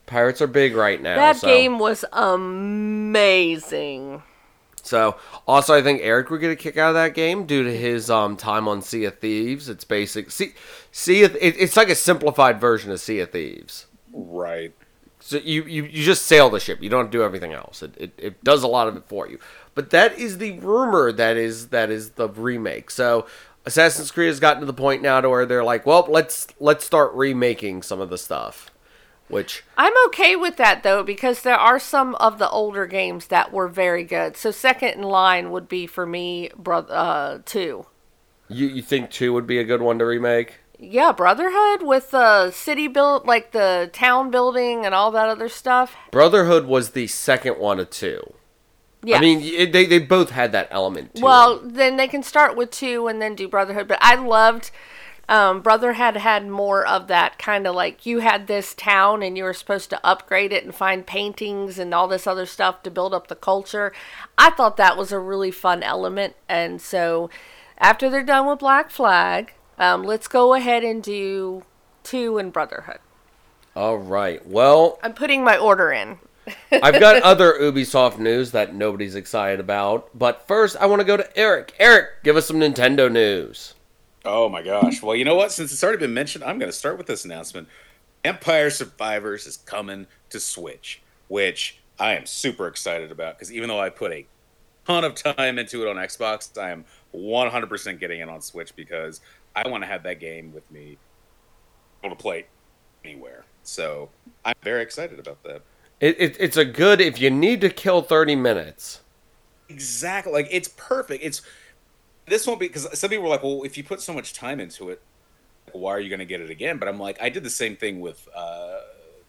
Pirates 0.05 0.41
are 0.41 0.47
big 0.47 0.75
right 0.75 1.01
now. 1.01 1.15
That 1.15 1.37
so. 1.37 1.47
game 1.47 1.79
was 1.79 2.03
amazing. 2.11 4.21
So 4.83 5.15
also, 5.47 5.73
I 5.73 5.81
think 5.81 6.01
Aric 6.01 6.29
would 6.29 6.41
get 6.41 6.51
a 6.51 6.55
kick 6.55 6.77
out 6.77 6.89
of 6.89 6.95
that 6.95 7.15
game 7.15 7.45
due 7.45 7.63
to 7.63 7.75
his 7.75 8.11
um, 8.11 8.37
time 8.37 8.67
on 8.67 8.83
Sea 8.83 9.05
of 9.05 9.17
Thieves. 9.17 9.67
It's 9.67 9.83
basic. 9.83 10.29
Sea, 10.29 10.53
sea 10.91 11.23
of, 11.23 11.35
it, 11.37 11.55
it's 11.57 11.75
like 11.75 11.89
a 11.89 11.95
simplified 11.95 12.61
version 12.61 12.91
of 12.91 12.99
Sea 12.99 13.21
of 13.21 13.31
Thieves. 13.31 13.87
Right. 14.13 14.73
So 15.25 15.37
you, 15.37 15.63
you, 15.63 15.85
you 15.85 16.03
just 16.03 16.27
sail 16.27 16.51
the 16.51 16.59
ship. 16.59 16.83
You 16.83 16.89
don't 16.89 17.09
do 17.09 17.23
everything 17.23 17.51
else. 17.51 17.81
It, 17.81 17.95
it, 17.97 18.13
it 18.15 18.43
does 18.43 18.61
a 18.61 18.67
lot 18.67 18.87
of 18.87 18.95
it 18.95 19.05
for 19.07 19.27
you. 19.27 19.39
But 19.73 19.89
that 19.89 20.19
is 20.19 20.37
the 20.37 20.59
rumor 20.59 21.11
that 21.11 21.35
is 21.35 21.69
that 21.69 21.89
is 21.89 22.11
the 22.11 22.29
remake. 22.29 22.91
So 22.91 23.25
Assassin's 23.65 24.11
Creed 24.11 24.27
has 24.27 24.39
gotten 24.39 24.59
to 24.59 24.67
the 24.67 24.73
point 24.73 25.01
now 25.01 25.19
to 25.21 25.27
where 25.27 25.47
they're 25.47 25.63
like, 25.63 25.83
well, 25.83 26.05
let's 26.07 26.45
let's 26.59 26.85
start 26.85 27.11
remaking 27.13 27.81
some 27.81 27.99
of 27.99 28.11
the 28.11 28.19
stuff. 28.19 28.69
Which 29.27 29.63
I'm 29.79 29.93
okay 30.09 30.35
with 30.35 30.57
that 30.57 30.83
though 30.83 31.01
because 31.01 31.41
there 31.41 31.57
are 31.57 31.79
some 31.79 32.13
of 32.15 32.37
the 32.37 32.47
older 32.47 32.85
games 32.85 33.25
that 33.27 33.51
were 33.51 33.67
very 33.67 34.03
good. 34.03 34.37
So 34.37 34.51
second 34.51 34.89
in 34.89 35.01
line 35.01 35.49
would 35.49 35.67
be 35.67 35.87
for 35.87 36.05
me, 36.05 36.51
brother, 36.55 36.93
uh, 36.93 37.39
two. 37.45 37.87
you, 38.47 38.67
you 38.67 38.83
think 38.83 39.09
two 39.09 39.33
would 39.33 39.47
be 39.47 39.57
a 39.57 39.63
good 39.63 39.81
one 39.81 39.97
to 39.97 40.05
remake? 40.05 40.59
Yeah, 40.77 41.11
Brotherhood 41.11 41.81
with 41.81 42.11
the 42.11 42.51
city 42.51 42.87
built, 42.87 43.25
like 43.25 43.51
the 43.51 43.89
town 43.93 44.31
building 44.31 44.85
and 44.85 44.93
all 44.93 45.11
that 45.11 45.29
other 45.29 45.49
stuff. 45.49 45.95
Brotherhood 46.11 46.65
was 46.65 46.91
the 46.91 47.07
second 47.07 47.57
one 47.57 47.79
of 47.79 47.89
two. 47.89 48.33
Yeah. 49.03 49.17
I 49.17 49.21
mean, 49.21 49.41
it, 49.41 49.71
they 49.71 49.85
they 49.85 49.99
both 49.99 50.31
had 50.31 50.51
that 50.51 50.67
element. 50.71 51.11
Well, 51.21 51.59
them. 51.59 51.73
then 51.73 51.97
they 51.97 52.07
can 52.07 52.23
start 52.23 52.55
with 52.57 52.71
two 52.71 53.07
and 53.07 53.21
then 53.21 53.35
do 53.35 53.47
Brotherhood. 53.47 53.87
But 53.87 53.99
I 54.01 54.15
loved 54.15 54.71
Um, 55.27 55.61
Brother 55.61 55.93
had 55.93 56.17
had 56.17 56.47
more 56.47 56.85
of 56.85 57.07
that 57.07 57.39
kind 57.39 57.65
of 57.65 57.73
like 57.73 58.05
you 58.05 58.19
had 58.19 58.45
this 58.45 58.75
town 58.75 59.23
and 59.23 59.35
you 59.35 59.43
were 59.43 59.55
supposed 59.55 59.89
to 59.89 60.05
upgrade 60.05 60.53
it 60.53 60.63
and 60.63 60.75
find 60.75 61.03
paintings 61.05 61.79
and 61.79 61.95
all 61.95 62.07
this 62.07 62.27
other 62.27 62.45
stuff 62.45 62.83
to 62.83 62.91
build 62.91 63.11
up 63.11 63.27
the 63.27 63.35
culture. 63.35 63.91
I 64.37 64.51
thought 64.51 64.77
that 64.77 64.97
was 64.97 65.11
a 65.11 65.17
really 65.17 65.49
fun 65.49 65.81
element. 65.81 66.35
And 66.47 66.79
so 66.79 67.31
after 67.79 68.07
they're 68.07 68.23
done 68.23 68.45
with 68.45 68.59
Black 68.59 68.91
Flag, 68.91 69.53
um, 69.77 70.03
let's 70.03 70.27
go 70.27 70.53
ahead 70.53 70.83
and 70.83 71.03
do 71.03 71.63
two 72.03 72.37
and 72.37 72.53
Brotherhood. 72.53 72.99
All 73.75 73.97
right. 73.97 74.45
Well, 74.47 74.99
I'm 75.03 75.13
putting 75.13 75.43
my 75.43 75.57
order 75.57 75.91
in. 75.91 76.19
I've 76.71 76.99
got 76.99 77.21
other 77.23 77.53
Ubisoft 77.59 78.19
news 78.19 78.51
that 78.51 78.73
nobody's 78.73 79.15
excited 79.15 79.59
about, 79.59 80.09
but 80.17 80.47
first 80.47 80.77
I 80.77 80.85
want 80.85 81.01
to 81.01 81.05
go 81.05 81.17
to 81.17 81.27
Aric. 81.35 81.71
Aric, 81.79 82.07
give 82.23 82.35
us 82.35 82.45
some 82.45 82.57
Nintendo 82.57 83.11
news. 83.11 83.73
Oh 84.23 84.49
my 84.49 84.61
gosh. 84.61 85.01
Well, 85.01 85.15
you 85.15 85.25
know 85.25 85.35
what? 85.35 85.51
Since 85.51 85.71
it's 85.71 85.83
already 85.83 85.99
been 85.99 86.13
mentioned, 86.13 86.43
I'm 86.43 86.57
going 86.57 86.71
to 86.71 86.77
start 86.77 86.97
with 86.97 87.07
this 87.07 87.25
announcement. 87.25 87.67
Vampire 88.23 88.69
Survivors 88.69 89.45
is 89.45 89.57
coming 89.57 90.07
to 90.29 90.39
Switch, 90.39 91.01
which 91.27 91.79
I 91.99 92.13
am 92.13 92.25
super 92.25 92.67
excited 92.67 93.11
about 93.11 93.37
because 93.37 93.51
even 93.51 93.69
though 93.69 93.79
I 93.79 93.89
put 93.89 94.11
a 94.11 94.25
ton 94.87 95.03
of 95.03 95.15
time 95.15 95.59
into 95.59 95.85
it 95.85 95.89
on 95.89 95.97
Xbox, 95.97 96.57
I 96.59 96.71
am 96.71 96.85
100% 97.13 97.99
getting 97.99 98.21
it 98.21 98.29
on 98.29 98.41
Switch 98.41 98.75
because 98.75 99.21
I 99.55 99.67
want 99.67 99.83
to 99.83 99.87
have 99.87 100.03
that 100.03 100.19
game 100.19 100.53
with 100.53 100.69
me 100.71 100.97
able 102.03 102.15
to 102.15 102.21
play 102.21 102.45
anywhere. 103.03 103.45
So 103.63 104.09
I'm 104.43 104.55
very 104.63 104.81
excited 104.81 105.19
about 105.19 105.41
that. 105.43 105.61
It, 105.99 106.19
it, 106.19 106.37
it's 106.39 106.57
a 106.57 106.65
good 106.65 107.01
if 107.01 107.19
you 107.19 107.29
need 107.29 107.61
to 107.61 107.69
kill 107.69 108.01
30 108.01 108.35
minutes. 108.35 109.01
Exactly. 109.69 110.33
Like 110.33 110.47
it's 110.51 110.67
perfect. 110.67 111.23
It's 111.23 111.41
this 112.27 112.45
won't 112.45 112.59
be 112.59 112.67
because 112.67 112.97
some 112.97 113.09
people 113.09 113.23
were 113.23 113.29
like, 113.29 113.43
well, 113.43 113.63
if 113.63 113.77
you 113.77 113.83
put 113.83 114.01
so 114.01 114.13
much 114.13 114.33
time 114.33 114.59
into 114.59 114.89
it, 114.89 115.01
why 115.71 115.91
are 115.91 115.99
you 115.99 116.09
going 116.09 116.19
to 116.19 116.25
get 116.25 116.41
it 116.41 116.49
again? 116.49 116.77
But 116.77 116.87
I'm 116.87 116.99
like, 116.99 117.21
I 117.21 117.29
did 117.29 117.43
the 117.43 117.49
same 117.49 117.75
thing 117.75 117.99
with 117.99 118.27
uh, 118.35 118.79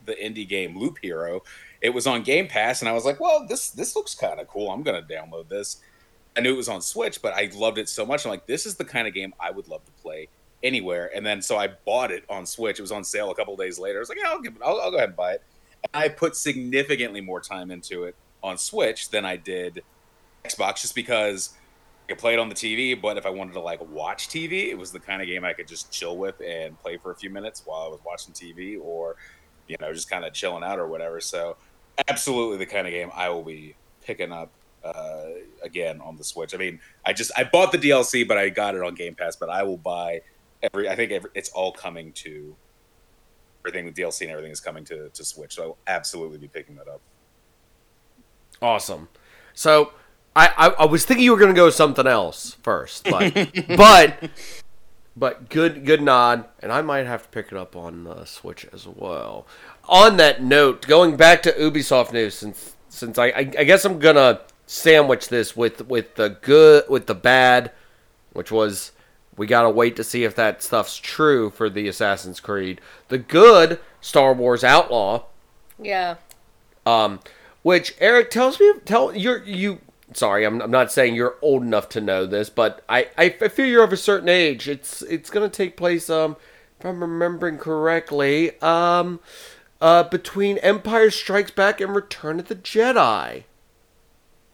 the 0.05 0.15
indie 0.15 0.49
game 0.49 0.79
Loop 0.79 0.99
Hero. 1.03 1.43
It 1.81 1.91
was 1.91 2.07
on 2.07 2.23
Game 2.23 2.49
Pass, 2.49 2.81
and 2.81 2.89
I 2.89 2.93
was 2.93 3.05
like, 3.05 3.21
well, 3.21 3.47
this 3.47 3.71
this 3.71 3.97
looks 3.97 4.15
kind 4.15 4.41
of 4.41 4.49
cool. 4.49 4.71
I'm 4.71 4.83
going 4.83 5.03
to 5.03 5.15
download 5.15 5.49
this. 5.49 5.79
I 6.37 6.41
knew 6.41 6.53
it 6.53 6.57
was 6.57 6.69
on 6.69 6.83
Switch, 6.83 7.23
but 7.23 7.33
I 7.33 7.51
loved 7.55 7.79
it 7.79 7.89
so 7.89 8.05
much. 8.05 8.25
I'm 8.25 8.31
like, 8.31 8.47
this 8.47 8.67
is 8.67 8.75
the 8.77 8.85
kind 8.85 9.09
of 9.09 9.15
game 9.15 9.33
I 9.41 9.51
would 9.51 9.69
love 9.69 9.85
to 9.87 9.93
play 10.03 10.29
anywhere. 10.63 11.11
And 11.15 11.25
then 11.25 11.41
so 11.41 11.57
I 11.57 11.69
bought 11.69 12.11
it 12.11 12.25
on 12.29 12.45
Switch. 12.45 12.79
It 12.79 12.83
was 12.83 12.93
on 12.93 13.05
sale 13.05 13.31
a 13.31 13.35
couple 13.35 13.57
days 13.57 13.79
later. 13.79 13.99
I 13.99 14.01
was 14.01 14.09
like, 14.09 14.19
yeah, 14.19 14.29
I'll 14.29 14.41
give 14.41 14.57
it. 14.57 14.63
I'll, 14.65 14.81
I'll 14.81 14.91
go 14.91 14.97
ahead 14.97 15.11
and 15.11 15.17
buy 15.17 15.33
it. 15.33 15.43
And 15.93 16.03
I 16.03 16.09
put 16.09 16.37
significantly 16.37 17.21
more 17.21 17.41
time 17.41 17.71
into 17.71 18.05
it 18.05 18.15
on 18.43 18.59
Switch 18.59 19.09
than 19.11 19.25
I 19.25 19.37
did 19.37 19.83
Xbox, 20.45 20.83
just 20.83 20.95
because 20.95 21.55
I 22.05 22.13
could 22.13 22.19
play 22.19 22.35
it 22.35 22.39
on 22.39 22.49
the 22.49 22.55
TV. 22.55 23.01
But 23.01 23.17
if 23.17 23.25
I 23.25 23.31
wanted 23.31 23.55
to 23.55 23.61
like 23.61 23.81
watch 23.89 24.29
TV, 24.29 24.69
it 24.69 24.79
was 24.79 24.93
the 24.93 25.01
kind 25.01 25.23
of 25.23 25.29
game 25.29 25.45
I 25.45 25.55
could 25.55 25.69
just 25.69 25.91
chill 25.91 26.19
with 26.19 26.41
and 26.41 26.79
play 26.81 26.99
for 26.99 27.13
a 27.13 27.17
few 27.17 27.31
minutes 27.31 27.63
while 27.65 27.83
I 27.83 27.89
was 27.89 28.01
watching 28.05 28.35
TV, 28.35 28.79
or 28.81 29.17
you 29.69 29.77
know, 29.81 29.93
just 29.93 30.11
kind 30.11 30.25
of 30.25 30.33
chilling 30.33 30.63
out 30.63 30.79
or 30.79 30.87
whatever. 30.87 31.21
So, 31.21 31.57
absolutely 32.09 32.59
the 32.59 32.67
kind 32.67 32.87
of 32.87 32.93
game 32.93 33.11
I 33.15 33.31
will 33.31 33.43
be 33.43 33.75
picking 34.03 34.33
up 34.33 34.51
uh, 34.87 35.27
again 35.63 36.01
on 36.01 36.17
the 36.17 36.25
Switch. 36.25 36.55
I 36.55 36.59
mean, 36.59 36.81
I 37.05 37.13
just 37.13 37.33
I 37.37 37.45
bought 37.45 37.73
the 37.73 37.79
DLC, 37.79 38.27
but 38.27 38.37
I 38.37 38.49
got 38.49 38.75
it 38.75 38.83
on 38.83 38.95
Game 38.95 39.15
Pass. 39.15 39.37
But 39.37 39.51
I 39.51 39.63
will 39.63 39.79
buy 39.79 40.23
every. 40.63 40.89
I 40.89 40.97
think 40.97 41.13
every, 41.13 41.31
it's 41.35 41.51
all 41.51 41.73
coming 41.73 42.13
to 42.13 42.55
everything. 43.61 43.93
The 43.93 44.03
DLC 44.03 44.23
and 44.23 44.31
everything 44.31 44.53
is 44.53 44.61
coming 44.61 44.85
to 44.87 45.09
to 45.11 45.25
Switch. 45.25 45.55
So 45.55 45.63
I 45.63 45.67
will 45.67 45.79
absolutely 45.87 46.39
be 46.39 46.49
picking 46.49 46.77
that 46.77 46.89
up. 46.89 47.01
Awesome. 48.63 49.09
So 49.53 49.93
I, 50.37 50.53
I, 50.57 50.69
I 50.69 50.85
was 50.85 51.05
thinking 51.05 51.25
you 51.25 51.33
were 51.33 51.39
going 51.39 51.53
to 51.53 51.57
go 51.57 51.71
something 51.71 52.07
else 52.07 52.57
first, 52.63 53.05
but 53.05 53.33
but 53.77 54.31
but 55.17 55.49
good 55.49 55.87
good 55.87 56.03
nod, 56.03 56.45
and 56.61 56.71
I 56.71 56.83
might 56.83 57.07
have 57.07 57.23
to 57.23 57.29
pick 57.31 57.47
it 57.47 57.57
up 57.57 57.75
on 57.75 58.07
uh, 58.07 58.25
Switch 58.27 58.67
as 58.73 58.87
well. 58.87 59.47
On 59.89 60.19
that 60.19 60.43
note, 60.43 60.87
going 60.87 61.17
back 61.17 61.43
to 61.45 61.53
Ubisoft 61.53 62.13
news, 62.13 62.35
since 62.35 62.77
since 62.91 63.19
I, 63.19 63.27
I 63.29 63.39
I 63.59 63.65
guess 63.65 63.85
I'm 63.85 63.99
gonna 63.99 64.41
sandwich 64.67 65.29
this 65.29 65.57
with 65.57 65.87
with 65.87 66.17
the 66.17 66.37
good 66.43 66.85
with 66.89 67.07
the 67.07 67.15
bad, 67.15 67.71
which 68.33 68.51
was 68.51 68.93
we 69.37 69.47
gotta 69.47 69.71
wait 69.71 69.97
to 69.97 70.05
see 70.05 70.25
if 70.25 70.35
that 70.37 70.63
stuff's 70.63 70.97
true 70.97 71.51
for 71.51 71.69
the 71.71 71.89
Assassin's 71.89 72.41
Creed. 72.41 72.81
The 73.09 73.19
good 73.19 73.79
Star 74.01 74.33
Wars 74.33 74.65
Outlaw, 74.65 75.25
Yeah. 75.79 76.17
um, 76.87 77.21
which 77.63 77.99
Aric 77.99 78.31
tells 78.31 78.59
me 78.61 78.73
tell 78.85 79.15
you're 79.15 79.43
you. 79.45 79.81
Sorry, 80.15 80.45
I'm, 80.47 80.63
I'm 80.63 80.71
not 80.71 80.93
saying 80.93 81.17
you're 81.17 81.35
old 81.43 81.63
enough 81.63 81.89
to 81.91 82.01
know 82.01 82.27
this, 82.27 82.49
but 82.49 82.83
I, 82.89 83.09
I 83.19 83.29
feel 83.31 83.67
you're 83.67 83.83
of 83.83 83.93
a 83.93 83.97
certain 83.97 84.29
age. 84.29 84.69
It's 84.69 85.03
it's 85.03 85.31
gonna 85.31 85.49
take 85.49 85.77
place 85.77 86.09
um 86.09 86.37
if 86.79 86.87
I'm 86.87 87.01
remembering 87.03 87.59
correctly 87.59 88.59
um 88.63 89.21
uh 89.81 90.05
between 90.05 90.59
Empire 90.59 91.11
Strikes 91.11 91.51
Back 91.51 91.81
and 91.81 91.95
Return 91.95 92.39
of 92.41 92.49
the 92.49 92.55
Jedi. 92.55 93.45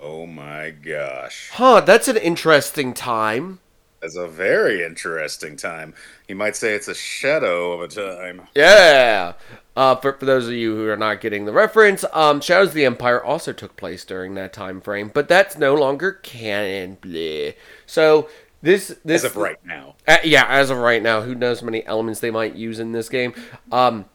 Oh 0.05 0.27
my 0.27 0.71
gosh. 0.71 1.51
Huh, 1.53 1.81
that's 1.81 2.09
an 2.09 2.17
interesting 2.17 2.93
time. 2.93 3.61
That's 4.01 4.17
a 4.17 4.27
very 4.27 4.83
interesting 4.83 5.57
time. 5.57 5.95
You 6.27 6.35
might 6.35 6.57
say 6.57 6.75
it's 6.75 6.89
a 6.89 6.95
shadow 6.95 7.71
of 7.71 7.83
a 7.83 7.87
time. 7.87 8.49
Yeah. 8.53 9.35
Uh, 9.77 9.95
for, 9.95 10.15
for 10.15 10.27
those 10.27 10.49
of 10.49 10.55
you 10.55 10.75
who 10.75 10.89
are 10.89 10.97
not 10.97 11.21
getting 11.21 11.45
the 11.45 11.53
reference, 11.53 12.05
um, 12.13 12.41
Shadows 12.41 12.69
of 12.71 12.75
the 12.75 12.85
Empire 12.85 13.23
also 13.23 13.53
took 13.53 13.77
place 13.77 14.05
during 14.05 14.35
that 14.35 14.53
time 14.53 14.81
frame, 14.81 15.09
but 15.15 15.29
that's 15.29 15.57
no 15.57 15.77
longer 15.77 16.11
canon. 16.11 16.99
Bleh. 17.01 17.55
So 17.87 18.29
this 18.61 18.97
this 19.05 19.25
As 19.25 19.31
of 19.31 19.37
right 19.37 19.65
now. 19.65 19.95
Uh, 20.09 20.19
yeah, 20.25 20.47
as 20.49 20.71
of 20.71 20.79
right 20.79 21.01
now, 21.03 21.21
who 21.21 21.37
knows 21.37 21.63
many 21.63 21.87
elements 21.87 22.19
they 22.19 22.33
might 22.33 22.57
use 22.57 22.81
in 22.81 22.91
this 22.91 23.09
game. 23.09 23.35
Um, 23.71 24.07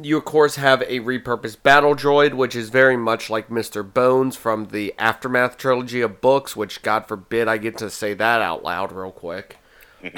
you 0.00 0.16
of 0.16 0.24
course 0.24 0.56
have 0.56 0.82
a 0.82 1.00
repurposed 1.00 1.62
battle 1.62 1.94
droid, 1.94 2.34
which 2.34 2.56
is 2.56 2.70
very 2.70 2.96
much 2.96 3.30
like 3.30 3.48
Mr. 3.48 3.84
Bones 3.84 4.36
from 4.36 4.66
the 4.66 4.94
Aftermath 4.98 5.56
trilogy 5.56 6.00
of 6.00 6.20
books. 6.20 6.56
Which, 6.56 6.82
God 6.82 7.06
forbid, 7.06 7.48
I 7.48 7.58
get 7.58 7.78
to 7.78 7.90
say 7.90 8.14
that 8.14 8.42
out 8.42 8.62
loud 8.62 8.92
real 8.92 9.12
quick. 9.12 9.58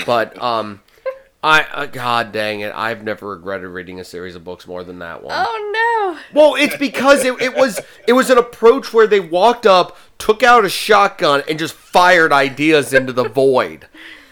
But 0.04 0.42
um, 0.42 0.80
I 1.46 1.62
uh, 1.62 1.86
God 1.86 2.32
dang 2.32 2.58
it, 2.58 2.72
I've 2.74 3.04
never 3.04 3.28
regretted 3.28 3.68
reading 3.68 4.00
a 4.00 4.04
series 4.04 4.34
of 4.34 4.42
books 4.42 4.66
more 4.66 4.82
than 4.82 4.98
that 4.98 5.22
one. 5.22 5.32
Oh 5.32 6.18
no. 6.34 6.40
Well, 6.40 6.56
it's 6.56 6.76
because 6.76 7.24
it, 7.24 7.40
it 7.40 7.54
was 7.54 7.80
it 8.08 8.14
was 8.14 8.28
an 8.28 8.36
approach 8.36 8.92
where 8.92 9.06
they 9.06 9.20
walked 9.20 9.64
up, 9.64 9.96
took 10.18 10.42
out 10.42 10.64
a 10.64 10.68
shotgun, 10.68 11.44
and 11.48 11.56
just 11.56 11.74
fired 11.74 12.32
ideas 12.32 12.92
into 12.92 13.12
the 13.12 13.28
void. 13.28 13.86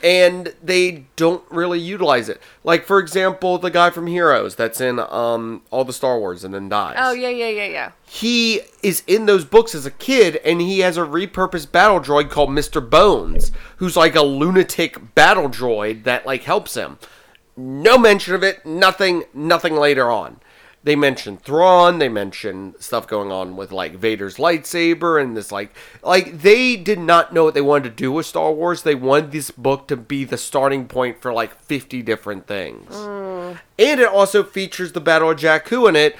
And 0.04 0.54
they 0.62 1.06
don't 1.16 1.42
really 1.50 1.80
utilize 1.80 2.28
it. 2.28 2.40
Like 2.62 2.84
for 2.84 2.98
example, 2.98 3.56
the 3.56 3.70
guy 3.70 3.88
from 3.88 4.06
Heroes 4.06 4.54
that's 4.54 4.78
in 4.80 5.00
um 5.00 5.62
all 5.70 5.84
the 5.84 5.94
Star 5.94 6.18
Wars 6.18 6.44
and 6.44 6.52
then 6.52 6.68
dies. 6.68 6.96
Oh 6.98 7.12
yeah 7.12 7.30
yeah 7.30 7.48
yeah 7.48 7.66
yeah. 7.66 7.92
He 8.04 8.60
is 8.82 9.02
in 9.06 9.24
those 9.24 9.46
books 9.46 9.74
as 9.74 9.86
a 9.86 9.90
kid, 9.90 10.36
and 10.44 10.60
he 10.60 10.80
has 10.80 10.98
a 10.98 11.00
repurposed 11.00 11.72
battle 11.72 12.00
droid 12.00 12.28
called 12.28 12.50
Mr. 12.50 12.86
Bones, 12.86 13.50
who's 13.78 13.96
like 13.96 14.14
a 14.14 14.22
lunatic 14.22 15.14
battle 15.14 15.48
droid 15.48 16.04
that 16.04 16.26
like 16.26 16.42
helps 16.42 16.74
him. 16.74 16.98
No 17.56 17.96
mention 17.96 18.34
of 18.34 18.42
it. 18.42 18.66
Nothing. 18.66 19.24
Nothing 19.32 19.74
later 19.74 20.10
on. 20.10 20.38
They 20.84 20.96
mention 20.96 21.38
Thrawn. 21.38 21.98
They 21.98 22.10
mention 22.10 22.74
stuff 22.78 23.08
going 23.08 23.32
on 23.32 23.56
with 23.56 23.72
like 23.72 23.94
Vader's 23.94 24.36
lightsaber 24.36 25.20
and 25.20 25.34
this 25.34 25.50
like 25.50 25.74
like 26.02 26.42
they 26.42 26.76
did 26.76 26.98
not 26.98 27.32
know 27.32 27.44
what 27.44 27.54
they 27.54 27.62
wanted 27.62 27.84
to 27.84 27.90
do 27.90 28.12
with 28.12 28.26
Star 28.26 28.52
Wars. 28.52 28.82
They 28.82 28.94
wanted 28.94 29.32
this 29.32 29.50
book 29.50 29.88
to 29.88 29.96
be 29.96 30.24
the 30.24 30.36
starting 30.36 30.86
point 30.86 31.22
for 31.22 31.32
like 31.32 31.58
fifty 31.62 32.02
different 32.02 32.46
things. 32.46 32.94
Mm. 32.94 33.58
And 33.78 34.00
it 34.00 34.08
also 34.08 34.44
features 34.44 34.92
the 34.92 35.00
Battle 35.00 35.30
of 35.30 35.38
Jakku 35.38 35.88
in 35.88 35.96
it. 35.96 36.16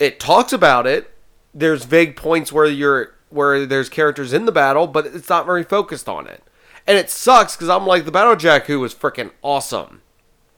It 0.00 0.18
talks 0.18 0.52
about 0.52 0.84
it. 0.84 1.08
There's 1.54 1.84
vague 1.84 2.16
points 2.16 2.52
where 2.52 2.66
you're 2.66 3.14
where 3.30 3.64
there's 3.64 3.88
characters 3.88 4.32
in 4.32 4.44
the 4.44 4.52
battle, 4.52 4.88
but 4.88 5.06
it's 5.06 5.28
not 5.28 5.46
very 5.46 5.62
focused 5.62 6.08
on 6.08 6.26
it. 6.26 6.42
And 6.84 6.98
it 6.98 7.10
sucks 7.10 7.54
because 7.54 7.68
I'm 7.68 7.86
like 7.86 8.06
the 8.06 8.10
Battle 8.10 8.32
of 8.32 8.40
Jakku 8.40 8.80
was 8.80 8.92
freaking 8.92 9.30
awesome 9.40 10.02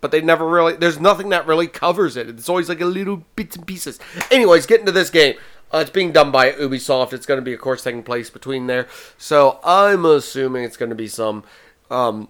but 0.05 0.11
they 0.11 0.21
never 0.21 0.47
really 0.47 0.75
there's 0.75 1.01
nothing 1.01 1.31
that 1.31 1.47
really 1.47 1.67
covers 1.67 2.15
it. 2.15 2.29
It's 2.29 2.51
always 2.51 2.69
like 2.69 2.83
a 2.83 2.85
little 2.85 3.25
bits 3.37 3.57
and 3.57 3.67
pieces. 3.67 3.99
Anyways 4.31 4.67
getting 4.67 4.85
to 4.85 4.93
this 4.93 5.09
game. 5.09 5.37
Uh, 5.73 5.79
it's 5.79 5.89
being 5.89 6.13
done 6.13 6.31
by 6.31 6.53
ubisoft. 6.53 7.15
It's 7.15 7.25
going 7.25 7.39
to 7.39 7.43
be 7.43 7.55
of 7.55 7.61
course 7.63 7.83
taking 7.83 8.03
place 8.03 8.29
between 8.29 8.67
there. 8.67 8.87
So 9.17 9.59
i'm 9.65 10.05
assuming 10.05 10.63
it's 10.65 10.77
going 10.77 10.91
to 10.91 10.95
be 10.95 11.09
some 11.09 11.43
um, 11.91 12.29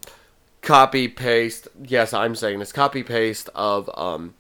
copy 0.63 1.09
paste 1.09 1.67
yes 1.83 2.15
i'm 2.15 2.37
saying 2.37 2.61
this 2.61 2.71
copy 2.71 3.03
paste 3.03 3.51
of 3.57 3.91
um, 3.95 4.35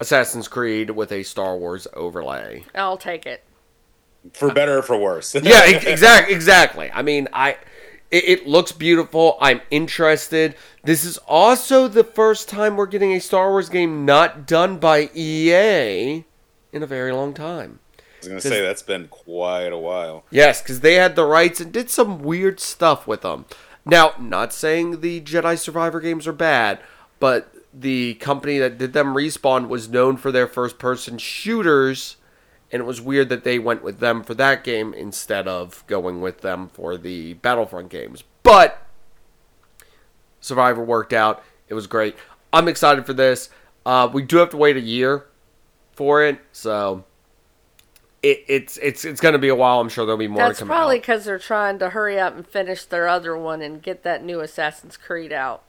assassin's 0.00 0.48
creed 0.48 0.88
with 0.88 1.12
a 1.12 1.24
star 1.24 1.58
wars 1.58 1.86
overlay. 1.92 2.64
I'll 2.74 2.96
take 2.96 3.26
it. 3.26 3.44
For 4.32 4.50
better 4.50 4.78
or 4.78 4.82
for 4.82 4.96
worse. 4.96 5.34
yeah 5.34 5.64
exactly 5.66 6.34
exactly. 6.34 6.90
I 6.90 7.02
mean 7.02 7.28
i 7.34 7.58
it, 8.12 8.24
it 8.24 8.46
looks 8.46 8.70
beautiful. 8.70 9.36
I'm 9.40 9.62
interested. 9.70 10.54
This 10.84 11.04
is 11.04 11.18
also 11.26 11.88
the 11.88 12.04
first 12.04 12.48
time 12.48 12.76
we're 12.76 12.86
getting 12.86 13.12
a 13.12 13.20
star 13.20 13.50
wars 13.50 13.68
game 13.68 14.04
not 14.04 14.46
done 14.46 14.78
by 14.78 15.10
ea 15.14 16.24
in 16.72 16.82
a 16.82 16.86
very 16.86 17.10
long 17.12 17.34
time. 17.34 17.80
I 17.98 18.02
was 18.18 18.28
going 18.28 18.40
to 18.40 18.48
say 18.48 18.60
that's 18.60 18.82
been 18.82 19.08
quite 19.08 19.72
a 19.72 19.78
while. 19.78 20.24
yes 20.30 20.62
because 20.62 20.78
they 20.78 20.94
had 20.94 21.16
the 21.16 21.24
rights 21.24 21.60
and 21.60 21.72
did 21.72 21.90
some 21.90 22.20
weird 22.22 22.60
stuff 22.60 23.04
with 23.04 23.22
them 23.22 23.46
Now, 23.84 24.12
not 24.20 24.52
saying 24.52 25.00
the 25.00 25.20
Jedi 25.20 25.58
Survivor 25.58 25.98
games 25.98 26.28
are 26.28 26.32
bad, 26.32 26.78
but 27.18 27.52
the 27.74 28.14
company 28.14 28.58
that 28.58 28.78
did 28.78 28.92
them, 28.92 29.14
Respawn, 29.14 29.66
was 29.66 29.88
known 29.88 30.16
for 30.18 30.30
their 30.30 30.46
first 30.46 30.78
person 30.78 31.18
shooters, 31.18 32.16
and 32.72 32.80
it 32.80 32.86
was 32.86 33.00
weird 33.00 33.28
that 33.28 33.44
they 33.44 33.58
went 33.58 33.82
with 33.82 34.00
them 34.00 34.24
for 34.24 34.34
that 34.34 34.64
game 34.64 34.94
instead 34.94 35.46
of 35.46 35.84
going 35.86 36.22
with 36.22 36.40
them 36.40 36.70
for 36.72 36.96
the 36.96 37.34
Battlefront 37.34 37.90
games. 37.90 38.24
But 38.42 38.84
Survivor 40.40 40.82
worked 40.82 41.12
out. 41.12 41.44
It 41.68 41.74
was 41.74 41.86
great. 41.86 42.16
I'm 42.52 42.68
excited 42.68 43.04
for 43.04 43.12
this. 43.12 43.50
Uh, 43.84 44.08
we 44.12 44.22
do 44.22 44.38
have 44.38 44.50
to 44.50 44.56
wait 44.56 44.76
a 44.76 44.80
year 44.80 45.26
for 45.92 46.24
it, 46.24 46.38
so 46.52 47.04
it, 48.22 48.44
it's 48.48 48.76
it's 48.78 49.04
it's 49.04 49.20
going 49.20 49.32
to 49.32 49.38
be 49.38 49.48
a 49.48 49.54
while. 49.54 49.80
I'm 49.80 49.88
sure 49.88 50.06
there'll 50.06 50.18
be 50.18 50.28
more 50.28 50.38
That's 50.38 50.58
to 50.58 50.62
come 50.62 50.68
probably 50.68 50.98
because 50.98 51.24
they're 51.24 51.38
trying 51.38 51.78
to 51.80 51.90
hurry 51.90 52.18
up 52.18 52.34
and 52.34 52.46
finish 52.46 52.84
their 52.84 53.08
other 53.08 53.36
one 53.36 53.60
and 53.60 53.82
get 53.82 54.02
that 54.04 54.24
new 54.24 54.40
Assassin's 54.40 54.96
Creed 54.96 55.32
out. 55.32 55.62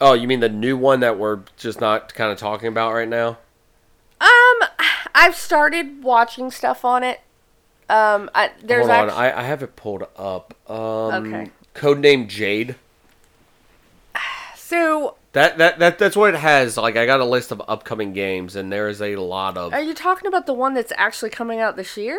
Oh, 0.00 0.14
you 0.14 0.28
mean 0.28 0.40
the 0.40 0.48
new 0.48 0.76
one 0.76 1.00
that 1.00 1.18
we're 1.18 1.40
just 1.56 1.80
not 1.80 2.14
kind 2.14 2.30
of 2.30 2.38
talking 2.38 2.68
about 2.68 2.92
right 2.92 3.08
now? 3.08 3.38
Um, 4.20 4.68
I've 5.14 5.34
started 5.36 6.02
watching 6.02 6.50
stuff 6.50 6.84
on 6.84 7.02
it. 7.04 7.20
Um, 7.88 8.30
I, 8.34 8.50
there's 8.62 8.86
Hold 8.86 8.98
on, 8.98 9.08
actu- 9.08 9.16
I, 9.20 9.40
I 9.40 9.42
have 9.44 9.62
it 9.62 9.76
pulled 9.76 10.04
up. 10.16 10.54
Um, 10.70 11.32
Okay. 11.32 11.50
Codename 11.74 12.28
Jade. 12.28 12.74
so 14.56 15.16
That, 15.32 15.58
that 15.58 15.78
that 15.78 15.98
that's 15.98 16.16
what 16.16 16.34
it 16.34 16.38
has. 16.40 16.76
Like 16.76 16.96
I 16.96 17.06
got 17.06 17.20
a 17.20 17.24
list 17.24 17.52
of 17.52 17.62
upcoming 17.68 18.12
games, 18.12 18.56
and 18.56 18.72
there 18.72 18.88
is 18.88 19.00
a 19.00 19.16
lot 19.16 19.56
of. 19.56 19.72
are 19.72 19.80
you 19.80 19.94
talking 19.94 20.26
about 20.26 20.46
the 20.46 20.52
one 20.54 20.74
that's 20.74 20.92
actually 20.96 21.30
coming 21.30 21.60
out 21.60 21.76
this 21.76 21.96
year? 21.96 22.18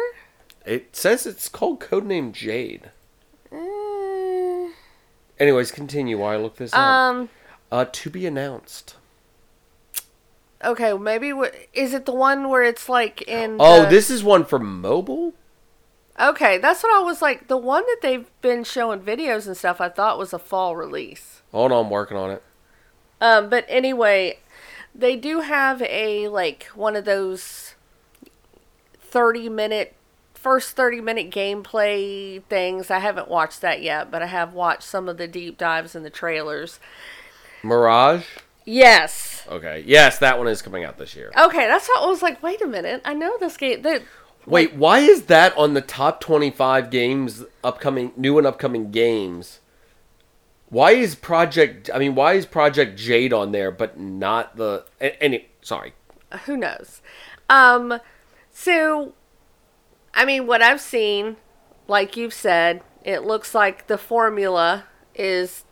It 0.66 0.96
says 0.96 1.26
it's 1.26 1.50
called 1.50 1.80
Codename 1.80 2.32
Jade. 2.32 2.92
Mm, 3.52 4.72
Anyways, 5.40 5.72
continue 5.72 6.18
while 6.20 6.32
I 6.34 6.38
look 6.42 6.56
this 6.58 6.74
up. 6.74 6.80
um. 6.80 7.30
Uh, 7.72 7.86
to 7.92 8.10
be 8.10 8.26
announced. 8.26 8.96
Okay, 10.64 10.94
maybe 10.94 11.32
is 11.74 11.94
it 11.94 12.06
the 12.06 12.14
one 12.14 12.50
where 12.50 12.64
it's 12.64 12.90
like 12.90 13.22
in? 13.24 13.58
Oh, 13.60 13.84
the- 13.84 13.90
this 13.90 14.10
is 14.10 14.24
one 14.24 14.44
for 14.46 14.60
mobile. 14.60 15.34
Okay, 16.20 16.58
that's 16.58 16.84
what 16.84 16.94
I 16.94 17.02
was 17.02 17.22
like. 17.22 17.48
The 17.48 17.56
one 17.56 17.84
that 17.86 18.00
they've 18.02 18.30
been 18.42 18.66
showing 18.66 19.00
videos 19.00 19.48
and 19.48 19.56
stuff, 19.56 19.80
I 19.80 19.88
thought 19.88 20.18
was 20.18 20.34
a 20.34 20.40
fall 20.40 20.76
release. 20.76 21.42
Hold 21.54 21.72
on, 21.72 21.86
I'm 21.86 21.90
working 21.90 22.18
on 22.18 22.30
it. 22.32 22.44
Um, 23.22 23.50
but 23.50 23.66
anyway, 23.70 24.40
they 24.94 25.16
do 25.16 25.40
have 25.40 25.82
a 25.84 26.28
like 26.28 26.66
one 26.76 26.98
of 26.98 27.06
those 27.06 27.76
thirty 29.00 29.48
minute 29.48 29.96
first 30.34 30.76
30 30.76 31.02
minute 31.02 31.30
gameplay 31.32 32.42
things. 32.46 32.90
I 32.90 33.00
haven't 33.00 33.28
watched 33.28 33.60
that 33.62 33.82
yet, 33.82 34.10
but 34.10 34.22
I 34.22 34.28
have 34.28 34.54
watched 34.54 34.84
some 34.84 35.10
of 35.10 35.18
the 35.18 35.28
deep 35.28 35.58
dives 35.58 35.96
and 35.96 36.06
the 36.06 36.10
trailers. 36.10 36.80
Mirage. 37.62 38.26
Yes. 38.70 39.48
Okay. 39.50 39.84
Yes, 39.88 40.20
that 40.20 40.38
one 40.38 40.48
is 40.48 40.62
coming 40.62 40.84
out 40.84 41.00
this 41.00 41.16
year. 41.16 41.32
Okay, 41.36 41.66
that's 41.66 41.88
what 41.90 42.04
I 42.04 42.06
was 42.06 42.22
like, 42.22 42.44
wait 42.44 42.62
a 42.62 42.68
minute. 42.68 43.02
I 43.04 43.16
know 43.16 43.36
this 43.40 43.58
game. 43.58 43.82
That 43.82 44.04
Wait, 44.46 44.76
why 44.76 45.00
is 45.00 45.24
that 45.24 45.58
on 45.58 45.74
the 45.74 45.82
top 45.82 46.22
25 46.22 46.92
games 46.92 47.46
upcoming 47.64 48.12
new 48.16 48.38
and 48.38 48.46
upcoming 48.46 48.92
games? 48.92 49.60
Why 50.68 50.92
is 50.92 51.16
Project 51.16 51.90
I 51.92 51.98
mean, 51.98 52.14
why 52.14 52.34
is 52.34 52.46
Project 52.46 52.96
Jade 52.96 53.34
on 53.34 53.54
there 53.54 53.72
but 53.72 54.00
not 54.00 54.56
the 54.56 54.86
any 55.00 55.48
sorry. 55.62 55.94
who 56.46 56.56
knows? 56.56 57.02
Um, 57.50 58.00
so, 58.52 59.14
I 60.14 60.26
mean, 60.26 60.46
what 60.46 60.62
I've 60.62 60.80
seen, 60.80 61.38
like 61.88 62.16
you've 62.16 62.36
said, 62.36 62.84
it 63.04 63.24
looks 63.24 63.56
like 63.56 63.88
the 63.88 63.98
formula 63.98 64.84
is 65.16 65.64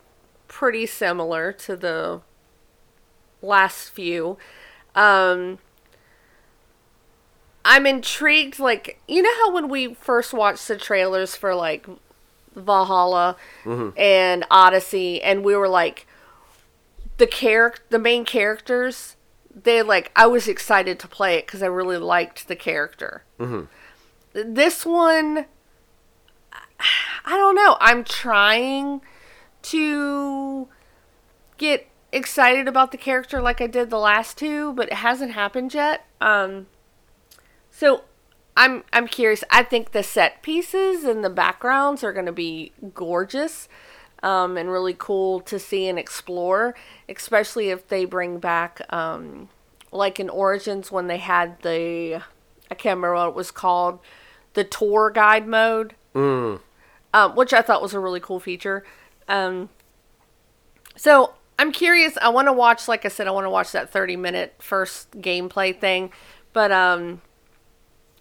pretty 0.48 0.86
similar 0.86 1.52
to 1.52 1.76
the 1.76 2.22
last 3.42 3.90
few. 3.90 4.38
Um, 4.94 5.58
I'm 7.64 7.86
intrigued. 7.86 8.58
Like, 8.58 9.00
you 9.06 9.22
know 9.22 9.34
how 9.36 9.52
when 9.54 9.68
we 9.68 9.94
first 9.94 10.32
watched 10.32 10.66
the 10.68 10.76
trailers 10.76 11.36
for 11.36 11.54
like 11.54 11.86
Valhalla 12.54 13.36
and 13.96 14.44
Odyssey, 14.50 15.22
and 15.22 15.44
we 15.44 15.54
were 15.54 15.68
like, 15.68 16.06
the 17.18 17.26
character, 17.26 17.82
the 17.90 17.98
main 17.98 18.24
characters, 18.24 19.16
they 19.54 19.82
like. 19.82 20.10
I 20.16 20.26
was 20.26 20.48
excited 20.48 20.98
to 21.00 21.08
play 21.08 21.36
it 21.36 21.46
because 21.46 21.62
I 21.62 21.66
really 21.66 21.98
liked 21.98 22.48
the 22.48 22.56
character. 22.56 23.24
This 24.32 24.86
one, 24.86 25.46
I 27.24 27.36
don't 27.36 27.56
know. 27.56 27.76
I'm 27.80 28.04
trying 28.04 29.00
to 29.62 30.68
get 31.56 31.88
excited 32.12 32.68
about 32.68 32.92
the 32.92 32.98
character 32.98 33.40
like 33.40 33.60
I 33.60 33.66
did 33.66 33.90
the 33.90 33.98
last 33.98 34.38
two, 34.38 34.72
but 34.72 34.88
it 34.88 34.94
hasn't 34.94 35.32
happened 35.32 35.74
yet. 35.74 36.06
Um, 36.20 36.66
so 37.70 38.04
I'm 38.56 38.84
I'm 38.92 39.06
curious. 39.06 39.44
I 39.50 39.62
think 39.62 39.92
the 39.92 40.02
set 40.02 40.42
pieces 40.42 41.04
and 41.04 41.24
the 41.24 41.30
backgrounds 41.30 42.02
are 42.02 42.12
going 42.12 42.26
to 42.26 42.32
be 42.32 42.72
gorgeous 42.94 43.68
um, 44.22 44.56
and 44.56 44.70
really 44.70 44.96
cool 44.98 45.40
to 45.40 45.58
see 45.58 45.86
and 45.86 45.98
explore, 45.98 46.74
especially 47.08 47.70
if 47.70 47.86
they 47.88 48.04
bring 48.04 48.38
back 48.38 48.80
um, 48.92 49.48
like 49.92 50.18
in 50.18 50.28
Origins 50.28 50.90
when 50.90 51.06
they 51.06 51.18
had 51.18 51.62
the 51.62 52.22
I 52.70 52.74
can't 52.74 52.96
remember 52.96 53.14
what 53.14 53.28
it 53.28 53.34
was 53.34 53.50
called, 53.50 54.00
the 54.54 54.64
tour 54.64 55.10
guide 55.10 55.46
mode, 55.46 55.94
um, 57.14 57.34
which 57.36 57.52
I 57.52 57.62
thought 57.62 57.80
was 57.80 57.94
a 57.94 58.00
really 58.00 58.20
cool 58.20 58.40
feature. 58.40 58.84
Um, 59.28 59.68
so 60.96 61.34
I'm 61.58 61.72
curious. 61.72 62.16
I 62.22 62.28
want 62.28 62.46
to 62.46 62.52
watch, 62.52 62.86
like 62.86 63.04
I 63.04 63.08
said, 63.08 63.26
I 63.26 63.32
want 63.32 63.44
to 63.44 63.50
watch 63.50 63.72
that 63.72 63.90
30 63.90 64.16
minute 64.16 64.54
first 64.58 65.10
gameplay 65.12 65.78
thing, 65.78 66.12
but 66.52 66.70
um, 66.70 67.20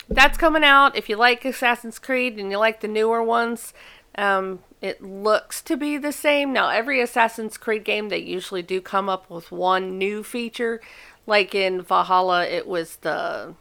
that's 0.10 0.38
coming 0.38 0.64
out. 0.64 0.96
If 0.96 1.10
you 1.10 1.18
like 1.18 1.46
Assassin's 1.46 2.00
Creed 2.00 2.40
and 2.40 2.52
you 2.52 2.58
like 2.58 2.82
the 2.82 2.88
newer 2.88 3.22
ones, 3.22 3.74
um, 4.18 4.60
it 4.82 5.02
looks 5.02 5.62
to 5.64 5.78
be 5.78 5.98
the 5.98 6.12
same. 6.12 6.52
Now, 6.52 6.70
every 6.70 7.02
Assassin's 7.02 7.58
Creed 7.58 7.84
game, 7.84 8.10
they 8.10 8.18
usually 8.18 8.64
do 8.64 8.82
come 8.82 9.10
up 9.10 9.30
with 9.30 9.52
one 9.52 9.98
new 9.98 10.24
feature. 10.24 10.82
Like 11.28 11.54
in 11.54 11.82
Valhalla, 11.82 12.46
it 12.46 12.68
was 12.68 12.98
the 12.98 13.54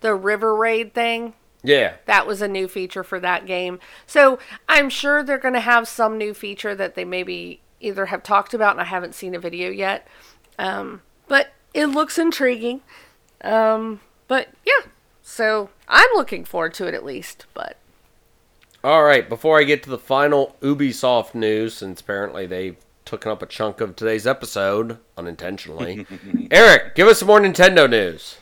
the 0.00 0.14
river 0.14 0.54
raid 0.54 0.92
thing. 0.92 1.32
Yeah. 1.62 1.94
That 2.04 2.26
was 2.26 2.42
a 2.42 2.48
new 2.48 2.68
feature 2.68 3.02
for 3.02 3.18
that 3.20 3.46
game. 3.46 3.78
So 4.06 4.38
I'm 4.68 4.90
sure 4.90 5.22
they're 5.22 5.38
going 5.38 5.54
to 5.54 5.60
have 5.60 5.88
some 5.88 6.18
new 6.18 6.34
feature 6.34 6.74
that 6.74 6.94
they 6.94 7.06
maybe 7.06 7.62
either 7.84 8.06
have 8.06 8.22
talked 8.22 8.54
about 8.54 8.72
and 8.72 8.80
I 8.80 8.84
haven't 8.84 9.14
seen 9.14 9.34
a 9.34 9.38
video 9.38 9.70
yet. 9.70 10.06
Um, 10.58 11.02
but 11.28 11.52
it 11.72 11.86
looks 11.86 12.18
intriguing. 12.18 12.80
Um, 13.42 14.00
but 14.28 14.48
yeah, 14.64 14.90
so 15.22 15.70
I'm 15.88 16.08
looking 16.14 16.44
forward 16.44 16.74
to 16.74 16.86
it 16.86 16.94
at 16.94 17.04
least. 17.04 17.46
But 17.54 17.76
All 18.82 19.04
right, 19.04 19.28
before 19.28 19.58
I 19.60 19.64
get 19.64 19.82
to 19.84 19.90
the 19.90 19.98
final 19.98 20.56
Ubisoft 20.60 21.34
news, 21.34 21.74
since 21.74 22.00
apparently 22.00 22.46
they've 22.46 22.76
taken 23.04 23.30
up 23.30 23.42
a 23.42 23.46
chunk 23.46 23.80
of 23.80 23.96
today's 23.96 24.26
episode 24.26 24.98
unintentionally, 25.18 26.04
Aric, 26.50 26.94
give 26.94 27.06
us 27.08 27.18
some 27.18 27.28
more 27.28 27.40
Nintendo 27.40 27.88
news. 27.88 28.38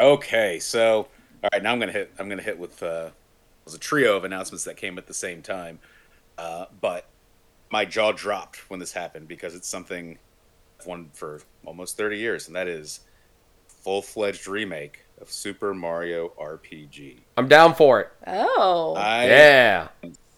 Okay, 0.00 0.58
so 0.58 1.08
all 1.42 1.50
right, 1.52 1.62
now 1.62 1.72
I'm 1.72 1.78
gonna 1.78 1.92
hit. 1.92 2.12
I'm 2.18 2.28
gonna 2.28 2.42
hit 2.42 2.58
with 2.58 2.82
uh, 2.82 3.10
it 3.10 3.12
was 3.64 3.74
a 3.74 3.78
trio 3.78 4.16
of 4.16 4.24
announcements 4.24 4.64
that 4.64 4.76
came 4.76 4.98
at 4.98 5.06
the 5.06 5.14
same 5.14 5.42
time, 5.42 5.78
uh, 6.38 6.66
but 6.80 7.06
my 7.70 7.84
jaw 7.84 8.12
dropped 8.12 8.70
when 8.70 8.80
this 8.80 8.92
happened 8.92 9.28
because 9.28 9.54
it's 9.54 9.68
something 9.68 10.18
I've 10.80 10.86
wanted 10.86 11.10
for 11.14 11.40
almost 11.66 11.96
30 11.96 12.18
years, 12.18 12.46
and 12.46 12.56
that 12.56 12.68
is 12.68 13.00
full 13.66 14.02
fledged 14.02 14.46
remake 14.46 15.04
of 15.20 15.30
Super 15.30 15.74
Mario 15.74 16.32
RPG. 16.40 17.18
I'm 17.36 17.48
down 17.48 17.74
for 17.74 18.00
it. 18.00 18.10
oh, 18.26 18.94
I 18.96 19.26
Yeah. 19.26 19.88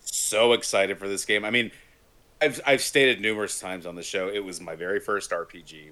so 0.00 0.52
excited 0.52 0.98
for 0.98 1.08
this 1.08 1.24
game. 1.24 1.44
I 1.44 1.50
mean, 1.50 1.70
I've 2.40 2.60
I've 2.66 2.80
stated 2.80 3.20
numerous 3.20 3.60
times 3.60 3.86
on 3.86 3.94
the 3.94 4.02
show 4.02 4.28
it 4.28 4.42
was 4.44 4.60
my 4.60 4.74
very 4.74 4.98
first 5.00 5.30
RPG. 5.30 5.90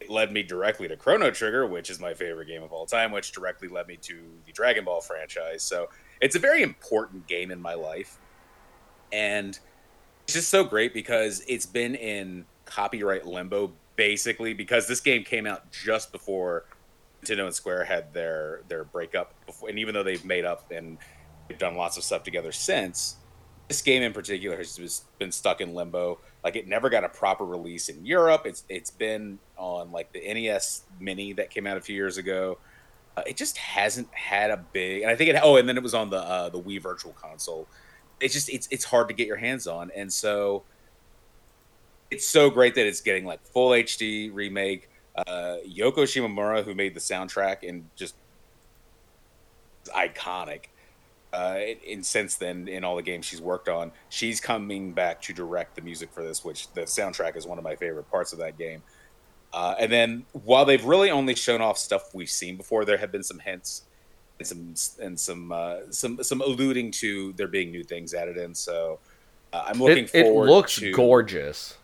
It 0.00 0.10
led 0.10 0.32
me 0.32 0.42
directly 0.42 0.88
to 0.88 0.96
Chrono 0.96 1.30
Trigger, 1.30 1.66
which 1.66 1.88
is 1.88 2.00
my 2.00 2.12
favorite 2.14 2.46
game 2.46 2.62
of 2.62 2.72
all 2.72 2.86
time, 2.86 3.12
which 3.12 3.30
directly 3.30 3.68
led 3.68 3.86
me 3.86 3.96
to 3.98 4.18
the 4.46 4.52
Dragon 4.52 4.84
Ball 4.84 5.00
franchise. 5.00 5.62
So 5.62 5.90
it's 6.20 6.34
a 6.34 6.40
very 6.40 6.62
important 6.62 7.26
game 7.28 7.50
in 7.52 7.60
my 7.60 7.74
life, 7.74 8.18
and 9.12 9.50
it's 9.50 9.60
just 10.32 10.48
so 10.48 10.64
great 10.64 10.94
because 10.94 11.42
it's 11.46 11.66
been 11.66 11.94
in 11.94 12.44
copyright 12.64 13.26
limbo 13.26 13.72
basically 13.96 14.54
because 14.54 14.86
this 14.88 15.00
game 15.00 15.24
came 15.24 15.46
out 15.46 15.70
just 15.70 16.12
before 16.12 16.64
Nintendo 17.22 17.46
and 17.46 17.54
Square 17.54 17.84
had 17.84 18.12
their 18.12 18.62
their 18.68 18.84
breakup 18.84 19.34
before, 19.46 19.68
and 19.68 19.78
even 19.78 19.94
though 19.94 20.02
they've 20.02 20.24
made 20.24 20.44
up 20.44 20.70
and 20.70 20.98
they've 21.48 21.58
done 21.58 21.76
lots 21.76 21.96
of 21.96 22.04
stuff 22.04 22.22
together 22.24 22.52
since, 22.52 23.16
this 23.68 23.80
game 23.80 24.02
in 24.02 24.12
particular 24.12 24.56
has 24.56 25.04
been 25.18 25.30
stuck 25.30 25.60
in 25.60 25.74
limbo. 25.74 26.18
Like 26.42 26.56
it 26.56 26.66
never 26.66 26.90
got 26.90 27.04
a 27.04 27.08
proper 27.08 27.44
release 27.44 27.88
in 27.88 28.04
Europe. 28.04 28.42
It's 28.44 28.64
it's 28.68 28.90
been 28.90 29.38
on 29.56 29.92
like 29.92 30.12
the 30.12 30.20
NES 30.20 30.82
Mini 30.98 31.32
that 31.34 31.50
came 31.50 31.66
out 31.66 31.76
a 31.76 31.80
few 31.80 31.94
years 31.94 32.18
ago. 32.18 32.58
Uh, 33.16 33.22
it 33.26 33.36
just 33.36 33.58
hasn't 33.58 34.12
had 34.12 34.50
a 34.50 34.56
big, 34.56 35.02
and 35.02 35.10
I 35.10 35.16
think 35.16 35.30
it. 35.30 35.38
Oh, 35.42 35.56
and 35.56 35.68
then 35.68 35.76
it 35.76 35.82
was 35.82 35.94
on 35.94 36.10
the 36.10 36.18
uh, 36.18 36.48
the 36.48 36.60
Wii 36.60 36.80
Virtual 36.82 37.12
Console. 37.12 37.68
It's 38.22 38.32
just 38.32 38.48
it's 38.48 38.68
it's 38.70 38.84
hard 38.84 39.08
to 39.08 39.14
get 39.14 39.26
your 39.26 39.36
hands 39.36 39.66
on, 39.66 39.90
and 39.94 40.12
so 40.12 40.62
it's 42.10 42.26
so 42.26 42.50
great 42.50 42.74
that 42.74 42.86
it's 42.86 43.00
getting 43.00 43.24
like 43.24 43.44
full 43.46 43.70
HD 43.70 44.30
remake. 44.32 44.88
Uh, 45.16 45.56
Yoko 45.66 46.04
Shimomura, 46.04 46.64
who 46.64 46.74
made 46.74 46.94
the 46.94 47.00
soundtrack 47.00 47.68
and 47.68 47.88
just 47.96 48.14
iconic. 49.88 50.66
Uh, 51.32 51.58
and 51.88 52.04
since 52.04 52.36
then, 52.36 52.68
in 52.68 52.84
all 52.84 52.96
the 52.96 53.02
games 53.02 53.24
she's 53.24 53.40
worked 53.40 53.68
on, 53.68 53.90
she's 54.10 54.40
coming 54.40 54.92
back 54.92 55.20
to 55.22 55.32
direct 55.32 55.74
the 55.74 55.80
music 55.80 56.10
for 56.12 56.22
this, 56.22 56.44
which 56.44 56.70
the 56.72 56.82
soundtrack 56.82 57.36
is 57.36 57.46
one 57.46 57.56
of 57.56 57.64
my 57.64 57.74
favorite 57.74 58.10
parts 58.10 58.34
of 58.34 58.38
that 58.38 58.58
game. 58.58 58.82
Uh, 59.52 59.74
and 59.78 59.90
then, 59.90 60.24
while 60.44 60.64
they've 60.64 60.84
really 60.84 61.10
only 61.10 61.34
shown 61.34 61.60
off 61.60 61.78
stuff 61.78 62.14
we've 62.14 62.30
seen 62.30 62.56
before, 62.56 62.84
there 62.84 62.98
have 62.98 63.10
been 63.10 63.22
some 63.22 63.38
hints 63.38 63.82
and 64.50 64.76
some 64.78 65.04
and 65.04 65.18
some 65.20 65.52
uh, 65.52 65.76
some 65.90 66.22
some 66.22 66.40
alluding 66.40 66.90
to 66.92 67.32
there 67.34 67.48
being 67.48 67.70
new 67.70 67.84
things 67.84 68.14
added 68.14 68.36
in. 68.36 68.54
So 68.54 68.98
uh, 69.52 69.64
I'm 69.66 69.78
looking 69.78 70.04
It, 70.12 70.26
it 70.26 70.32
looks 70.32 70.76
to, 70.76 70.92
gorgeous. 70.92 71.76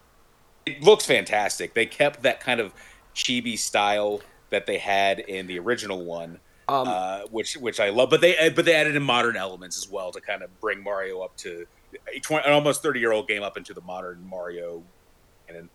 It 0.66 0.82
looks 0.82 1.06
fantastic. 1.06 1.74
They 1.74 1.86
kept 1.86 2.22
that 2.22 2.40
kind 2.40 2.60
of 2.60 2.72
chibi 3.14 3.58
style 3.58 4.20
that 4.50 4.66
they 4.66 4.78
had 4.78 5.18
in 5.20 5.46
the 5.46 5.58
original 5.58 6.04
one, 6.04 6.38
Um, 6.68 6.88
uh, 6.88 7.20
which 7.30 7.56
which 7.56 7.80
I 7.80 7.90
love. 7.90 8.10
But 8.10 8.20
they 8.20 8.50
but 8.54 8.64
they 8.64 8.74
added 8.74 8.96
in 8.96 9.02
modern 9.02 9.36
elements 9.36 9.76
as 9.76 9.88
well 9.88 10.12
to 10.12 10.20
kind 10.20 10.42
of 10.42 10.60
bring 10.60 10.82
Mario 10.82 11.20
up 11.20 11.36
to 11.38 11.66
a 12.14 12.20
20, 12.20 12.46
an 12.46 12.52
almost 12.52 12.82
thirty 12.82 13.00
year 13.00 13.12
old 13.12 13.28
game 13.28 13.42
up 13.42 13.56
into 13.56 13.72
the 13.72 13.80
modern 13.80 14.26
Mario. 14.28 14.82
And 15.48 15.68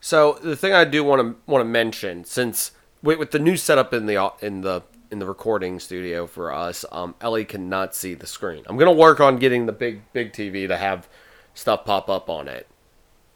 So 0.00 0.38
the 0.42 0.56
thing 0.56 0.72
I 0.72 0.84
do 0.84 1.04
want 1.04 1.20
to 1.22 1.50
want 1.50 1.62
to 1.62 1.68
mention, 1.68 2.24
since 2.24 2.72
with, 3.02 3.18
with 3.18 3.30
the 3.30 3.38
new 3.38 3.56
setup 3.56 3.92
in 3.94 4.06
the 4.06 4.32
in 4.40 4.62
the 4.62 4.82
in 5.12 5.18
the 5.18 5.26
recording 5.26 5.78
studio 5.78 6.26
for 6.26 6.50
us, 6.50 6.84
um, 6.90 7.14
Ellie 7.20 7.44
cannot 7.44 7.94
see 7.94 8.14
the 8.14 8.26
screen. 8.26 8.64
I'm 8.66 8.78
gonna 8.78 8.90
work 8.92 9.20
on 9.20 9.36
getting 9.36 9.66
the 9.66 9.72
big 9.72 10.00
big 10.12 10.32
TV 10.32 10.66
to 10.66 10.76
have 10.76 11.06
stuff 11.54 11.84
pop 11.84 12.08
up 12.08 12.30
on 12.30 12.48
it, 12.48 12.66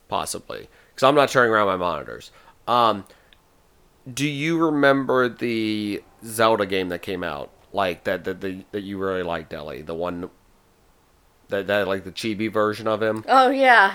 possibly, 0.09 0.67
because 0.89 1.03
I'm 1.07 1.15
not 1.15 1.29
turning 1.29 1.53
around 1.53 1.67
my 1.67 1.77
monitors. 1.77 2.31
Um, 2.67 3.05
do 4.11 4.27
you 4.27 4.57
remember 4.57 5.29
the 5.29 6.03
Zelda 6.25 6.65
game 6.65 6.89
that 6.89 7.03
came 7.03 7.23
out, 7.23 7.51
like 7.71 8.03
that 8.05 8.23
that 8.23 8.41
the, 8.41 8.65
that 8.71 8.81
you 8.81 8.97
really 8.97 9.23
liked, 9.23 9.53
Ellie? 9.53 9.83
The 9.83 9.93
one 9.95 10.31
that 11.49 11.67
that 11.67 11.87
like 11.87 12.03
the 12.03 12.11
chibi 12.11 12.51
version 12.51 12.87
of 12.87 13.01
him 13.01 13.23
Oh 13.27 13.49
yeah. 13.49 13.93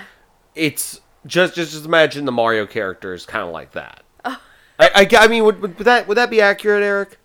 it's 0.55 1.01
just 1.27 1.53
just, 1.53 1.73
just 1.73 1.85
imagine 1.85 2.25
the 2.25 2.31
Mario 2.31 2.65
character 2.65 3.13
is 3.13 3.25
kind 3.25 3.45
of 3.45 3.51
like 3.51 3.73
that. 3.73 4.03
I, 4.25 4.39
I, 4.79 5.09
I 5.17 5.27
mean, 5.27 5.43
would, 5.43 5.61
would 5.61 5.77
that 5.77 6.07
would 6.07 6.17
that 6.17 6.29
be 6.31 6.41
accurate, 6.41 6.81
Aric? 6.81 7.17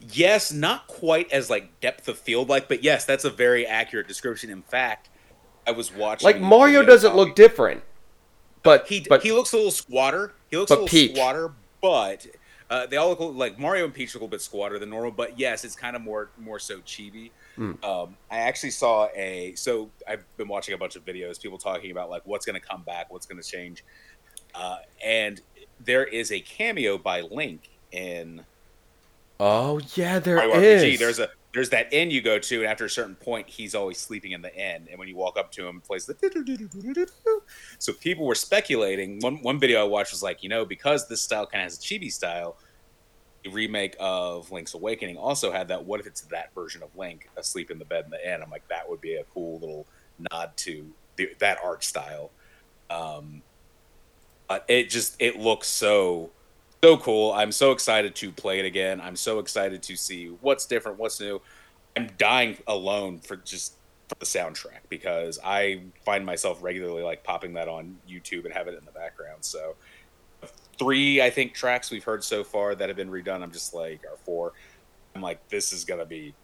Yes, 0.00 0.52
not 0.52 0.86
quite 0.86 1.30
as 1.32 1.50
like 1.50 1.80
depth 1.80 2.08
of 2.08 2.18
field 2.18 2.48
like, 2.48 2.68
but 2.68 2.82
yes, 2.82 3.04
that's 3.04 3.24
a 3.24 3.30
very 3.30 3.66
accurate 3.66 4.08
description. 4.08 4.50
In 4.50 4.62
fact, 4.62 5.08
I 5.66 5.72
was 5.72 5.92
watching 5.92 6.26
Like 6.26 6.40
Mario 6.40 6.84
doesn't 6.84 7.14
look 7.14 7.34
different, 7.34 7.82
but 8.62 8.88
He 8.88 9.00
but 9.08 9.22
he 9.22 9.32
looks 9.32 9.52
a 9.52 9.56
little 9.56 9.70
squatter. 9.70 10.32
He 10.50 10.56
looks 10.56 10.70
a 10.70 10.76
little 10.76 11.14
squatter, 11.14 11.52
but 11.80 12.26
uh, 12.70 12.86
they 12.86 12.96
all 12.96 13.10
look 13.10 13.20
like 13.20 13.58
Mario 13.58 13.84
and 13.84 13.94
Peach 13.94 14.14
look 14.14 14.22
a 14.22 14.24
little 14.24 14.30
bit 14.30 14.40
squatter 14.40 14.78
than 14.78 14.90
normal. 14.90 15.10
But 15.10 15.38
yes, 15.38 15.64
it's 15.64 15.76
kind 15.76 15.96
of 15.96 16.02
more 16.02 16.30
more 16.38 16.58
so 16.58 16.78
chibi. 16.78 17.30
Hmm. 17.56 17.72
Um, 17.82 18.16
I 18.30 18.38
actually 18.38 18.70
saw 18.70 19.08
a 19.14 19.54
so 19.56 19.90
I've 20.08 20.24
been 20.36 20.48
watching 20.48 20.74
a 20.74 20.78
bunch 20.78 20.96
of 20.96 21.04
videos, 21.04 21.40
people 21.40 21.58
talking 21.58 21.90
about 21.90 22.10
like 22.10 22.22
what's 22.24 22.46
going 22.46 22.60
to 22.60 22.66
come 22.66 22.82
back, 22.82 23.12
what's 23.12 23.26
going 23.26 23.40
to 23.42 23.48
change, 23.48 23.84
uh, 24.54 24.78
and 25.04 25.40
there 25.78 26.04
is 26.04 26.30
a 26.30 26.40
cameo 26.40 26.96
by 26.98 27.22
Link 27.22 27.70
in 27.92 28.44
oh 29.40 29.80
yeah, 29.94 30.18
there 30.20 30.36
Mario 30.36 30.60
is. 30.60 30.98
There's 30.98 31.18
a 31.18 31.28
there's 31.52 31.70
that 31.70 31.92
inn 31.92 32.10
you 32.10 32.22
go 32.22 32.38
to, 32.38 32.56
and 32.58 32.66
after 32.66 32.84
a 32.84 32.90
certain 32.90 33.16
point, 33.16 33.48
he's 33.48 33.74
always 33.74 33.98
sleeping 33.98 34.32
in 34.32 34.42
the 34.42 34.54
inn. 34.54 34.86
And 34.88 34.98
when 34.98 35.08
you 35.08 35.16
walk 35.16 35.36
up 35.36 35.50
to 35.52 35.66
him, 35.66 35.78
it 35.78 35.84
plays 35.84 36.06
the. 36.06 37.08
So 37.78 37.92
people 37.92 38.24
were 38.24 38.36
speculating. 38.36 39.18
One 39.20 39.42
one 39.42 39.58
video 39.58 39.80
I 39.80 39.84
watched 39.84 40.12
was 40.12 40.22
like, 40.22 40.42
you 40.42 40.48
know, 40.48 40.64
because 40.64 41.08
this 41.08 41.20
style 41.20 41.46
kind 41.46 41.62
of 41.62 41.64
has 41.64 41.78
a 41.78 41.80
chibi 41.80 42.12
style. 42.12 42.56
The 43.42 43.50
remake 43.50 43.96
of 43.98 44.52
Link's 44.52 44.74
Awakening 44.74 45.16
also 45.16 45.50
had 45.50 45.68
that. 45.68 45.84
What 45.84 45.98
if 45.98 46.06
it's 46.06 46.20
that 46.22 46.54
version 46.54 46.82
of 46.82 46.94
Link 46.96 47.28
asleep 47.36 47.70
in 47.70 47.78
the 47.78 47.86
bed 47.86 48.04
in 48.04 48.10
the 48.10 48.32
inn? 48.32 48.42
I'm 48.42 48.50
like, 48.50 48.68
that 48.68 48.88
would 48.88 49.00
be 49.00 49.14
a 49.14 49.24
cool 49.34 49.58
little 49.58 49.86
nod 50.30 50.54
to 50.58 50.86
the, 51.16 51.30
that 51.38 51.58
art 51.64 51.82
style. 51.82 52.30
Um, 52.90 53.42
it 54.68 54.90
just 54.90 55.16
it 55.18 55.38
looks 55.38 55.68
so 55.68 56.30
so 56.82 56.96
cool. 56.96 57.32
I'm 57.32 57.52
so 57.52 57.72
excited 57.72 58.14
to 58.16 58.32
play 58.32 58.58
it 58.58 58.64
again. 58.64 59.00
I'm 59.00 59.16
so 59.16 59.38
excited 59.38 59.82
to 59.82 59.96
see 59.96 60.28
what's 60.40 60.66
different, 60.66 60.98
what's 60.98 61.20
new. 61.20 61.40
I'm 61.96 62.08
dying 62.16 62.56
alone 62.66 63.18
for 63.18 63.36
just 63.36 63.74
for 64.08 64.16
the 64.18 64.26
soundtrack 64.26 64.80
because 64.88 65.38
I 65.44 65.82
find 66.04 66.24
myself 66.24 66.62
regularly 66.62 67.02
like 67.02 67.22
popping 67.22 67.52
that 67.54 67.68
on 67.68 67.96
YouTube 68.08 68.44
and 68.44 68.54
have 68.54 68.66
it 68.66 68.78
in 68.78 68.84
the 68.84 68.92
background. 68.92 69.44
So 69.44 69.76
three, 70.78 71.20
I 71.20 71.30
think, 71.30 71.54
tracks 71.54 71.90
we've 71.90 72.04
heard 72.04 72.24
so 72.24 72.42
far 72.42 72.74
that 72.74 72.88
have 72.88 72.96
been 72.96 73.10
redone. 73.10 73.42
I'm 73.42 73.52
just 73.52 73.74
like, 73.74 74.00
or 74.10 74.16
four. 74.24 74.52
I'm 75.14 75.20
like, 75.20 75.46
this 75.48 75.72
is 75.72 75.84
gonna 75.84 76.06
be 76.06 76.34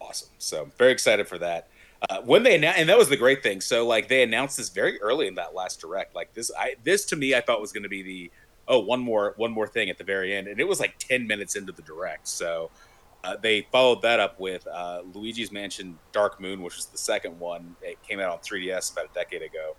awesome. 0.00 0.28
So 0.38 0.70
very 0.76 0.92
excited 0.92 1.28
for 1.28 1.38
that. 1.38 1.68
Uh, 2.10 2.20
when 2.22 2.42
they 2.42 2.56
announced, 2.56 2.80
and 2.80 2.88
that 2.88 2.98
was 2.98 3.08
the 3.08 3.16
great 3.16 3.44
thing. 3.44 3.60
So 3.60 3.86
like 3.86 4.08
they 4.08 4.24
announced 4.24 4.56
this 4.56 4.70
very 4.70 5.00
early 5.00 5.28
in 5.28 5.36
that 5.36 5.54
last 5.54 5.80
direct. 5.80 6.16
Like 6.16 6.34
this, 6.34 6.50
I 6.58 6.74
this 6.82 7.04
to 7.06 7.16
me, 7.16 7.34
I 7.34 7.40
thought 7.40 7.60
was 7.60 7.70
going 7.70 7.84
to 7.84 7.88
be 7.88 8.02
the 8.02 8.30
oh 8.72 8.78
one 8.78 9.00
more 9.00 9.34
one 9.36 9.52
more 9.52 9.68
thing 9.68 9.90
at 9.90 9.98
the 9.98 10.04
very 10.04 10.34
end, 10.34 10.48
and 10.48 10.58
it 10.58 10.66
was 10.66 10.80
like 10.80 10.98
ten 10.98 11.26
minutes 11.26 11.54
into 11.54 11.70
the 11.70 11.82
direct. 11.82 12.26
So 12.26 12.70
uh, 13.22 13.36
they 13.36 13.66
followed 13.70 14.02
that 14.02 14.18
up 14.18 14.40
with 14.40 14.66
uh, 14.66 15.02
Luigi's 15.14 15.52
Mansion 15.52 15.98
Dark 16.10 16.40
Moon, 16.40 16.62
which 16.62 16.76
was 16.76 16.86
the 16.86 16.98
second 16.98 17.38
one. 17.38 17.76
It 17.82 18.02
came 18.02 18.18
out 18.18 18.30
on 18.30 18.38
3DS 18.38 18.92
about 18.92 19.04
a 19.10 19.14
decade 19.14 19.42
ago. 19.42 19.76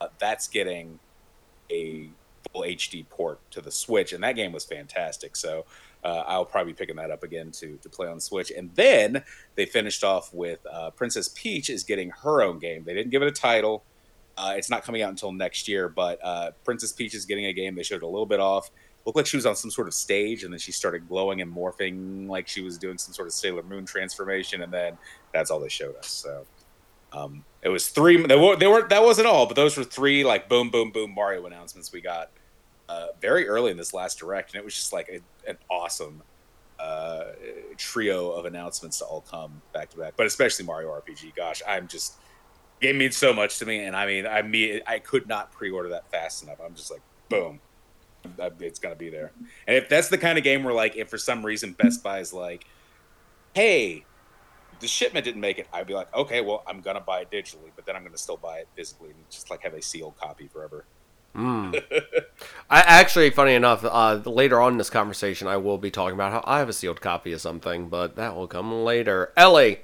Uh, 0.00 0.08
that's 0.18 0.48
getting 0.48 0.98
a 1.70 2.08
full 2.52 2.62
HD 2.62 3.08
port 3.08 3.38
to 3.52 3.60
the 3.60 3.70
Switch, 3.70 4.12
and 4.12 4.24
that 4.24 4.34
game 4.34 4.50
was 4.50 4.64
fantastic. 4.64 5.36
So 5.36 5.66
uh, 6.02 6.24
I'll 6.26 6.44
probably 6.44 6.72
be 6.72 6.76
picking 6.76 6.96
that 6.96 7.10
up 7.10 7.22
again 7.22 7.52
to 7.52 7.78
to 7.82 7.88
play 7.88 8.08
on 8.08 8.16
the 8.16 8.20
Switch. 8.20 8.50
And 8.50 8.74
then 8.74 9.22
they 9.54 9.66
finished 9.66 10.02
off 10.02 10.32
with 10.32 10.58
uh, 10.70 10.90
Princess 10.90 11.28
Peach 11.28 11.70
is 11.70 11.84
getting 11.84 12.10
her 12.22 12.42
own 12.42 12.58
game. 12.58 12.84
They 12.84 12.94
didn't 12.94 13.10
give 13.10 13.22
it 13.22 13.28
a 13.28 13.32
title. 13.32 13.84
Uh, 14.40 14.54
it's 14.56 14.70
not 14.70 14.82
coming 14.82 15.02
out 15.02 15.10
until 15.10 15.32
next 15.32 15.68
year, 15.68 15.86
but 15.86 16.18
uh, 16.24 16.50
Princess 16.64 16.92
Peach 16.92 17.14
is 17.14 17.26
getting 17.26 17.44
a 17.44 17.52
game. 17.52 17.74
They 17.74 17.82
showed 17.82 18.02
a 18.02 18.06
little 18.06 18.24
bit 18.24 18.40
off. 18.40 18.70
Looked 19.04 19.16
like 19.16 19.26
she 19.26 19.36
was 19.36 19.44
on 19.44 19.54
some 19.54 19.70
sort 19.70 19.86
of 19.86 19.92
stage, 19.92 20.44
and 20.44 20.52
then 20.52 20.58
she 20.58 20.72
started 20.72 21.06
glowing 21.08 21.42
and 21.42 21.54
morphing 21.54 22.26
like 22.26 22.48
she 22.48 22.62
was 22.62 22.78
doing 22.78 22.96
some 22.96 23.12
sort 23.12 23.28
of 23.28 23.34
Sailor 23.34 23.62
Moon 23.62 23.84
transformation, 23.84 24.62
and 24.62 24.72
then 24.72 24.96
that's 25.34 25.50
all 25.50 25.60
they 25.60 25.68
showed 25.68 25.94
us. 25.96 26.08
So 26.08 26.46
um, 27.12 27.44
it 27.60 27.68
was 27.68 27.88
three. 27.88 28.24
They 28.26 28.36
were, 28.36 28.56
they 28.56 28.66
were 28.66 28.88
that 28.88 29.02
wasn't 29.02 29.26
all, 29.26 29.44
but 29.44 29.56
those 29.56 29.76
were 29.76 29.84
three 29.84 30.24
like 30.24 30.48
boom, 30.48 30.70
boom, 30.70 30.90
boom 30.90 31.14
Mario 31.14 31.44
announcements 31.44 31.92
we 31.92 32.00
got 32.00 32.30
uh, 32.88 33.08
very 33.20 33.46
early 33.46 33.70
in 33.70 33.76
this 33.76 33.92
last 33.92 34.18
direct, 34.20 34.54
and 34.54 34.60
it 34.60 34.64
was 34.64 34.74
just 34.74 34.92
like 34.92 35.08
a, 35.10 35.50
an 35.50 35.58
awesome 35.70 36.22
uh, 36.78 37.24
trio 37.76 38.30
of 38.30 38.46
announcements 38.46 38.98
to 38.98 39.04
all 39.04 39.20
come 39.20 39.60
back 39.74 39.90
to 39.90 39.98
back. 39.98 40.14
But 40.16 40.26
especially 40.26 40.64
Mario 40.64 40.88
RPG. 40.88 41.36
Gosh, 41.36 41.60
I'm 41.68 41.88
just 41.88 42.14
it 42.80 42.96
means 42.96 43.16
so 43.16 43.32
much 43.32 43.58
to 43.58 43.66
me, 43.66 43.84
and 43.84 43.94
I 43.94 44.06
mean, 44.06 44.26
I 44.26 44.42
mean, 44.42 44.80
I 44.86 44.98
could 44.98 45.28
not 45.28 45.52
pre-order 45.52 45.90
that 45.90 46.10
fast 46.10 46.42
enough. 46.42 46.58
I'm 46.64 46.74
just 46.74 46.90
like, 46.90 47.02
boom, 47.28 47.60
it's 48.60 48.78
gonna 48.78 48.94
be 48.94 49.10
there. 49.10 49.32
And 49.66 49.76
if 49.76 49.88
that's 49.88 50.08
the 50.08 50.18
kind 50.18 50.38
of 50.38 50.44
game 50.44 50.64
where, 50.64 50.74
like, 50.74 50.96
if 50.96 51.08
for 51.08 51.18
some 51.18 51.44
reason 51.44 51.72
Best 51.72 52.02
Buy 52.02 52.20
is 52.20 52.32
like, 52.32 52.66
hey, 53.54 54.04
the 54.80 54.88
shipment 54.88 55.24
didn't 55.24 55.40
make 55.40 55.58
it, 55.58 55.68
I'd 55.72 55.86
be 55.86 55.94
like, 55.94 56.14
okay, 56.14 56.40
well, 56.40 56.62
I'm 56.66 56.80
gonna 56.80 57.00
buy 57.00 57.20
it 57.20 57.30
digitally, 57.30 57.70
but 57.76 57.84
then 57.84 57.96
I'm 57.96 58.04
gonna 58.04 58.16
still 58.16 58.38
buy 58.38 58.58
it 58.58 58.68
physically 58.74 59.10
and 59.10 59.18
just 59.30 59.50
like 59.50 59.62
have 59.62 59.74
a 59.74 59.82
sealed 59.82 60.16
copy 60.16 60.48
forever. 60.48 60.84
Mm. 61.36 61.80
I 62.70 62.80
actually, 62.80 63.30
funny 63.30 63.54
enough, 63.54 63.84
uh, 63.84 64.20
later 64.24 64.60
on 64.60 64.72
in 64.72 64.78
this 64.78 64.90
conversation, 64.90 65.46
I 65.48 65.58
will 65.58 65.78
be 65.78 65.90
talking 65.90 66.14
about 66.14 66.32
how 66.32 66.42
I 66.44 66.58
have 66.58 66.68
a 66.68 66.72
sealed 66.72 67.00
copy 67.00 67.32
of 67.32 67.40
something, 67.40 67.88
but 67.88 68.16
that 68.16 68.34
will 68.34 68.48
come 68.48 68.84
later. 68.84 69.32
Ellie, 69.36 69.80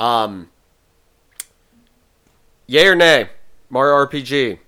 um, 0.00 0.50
yay 2.66 2.86
or 2.86 2.94
nay, 2.94 3.28
Mario 3.70 4.06
RPG? 4.06 4.58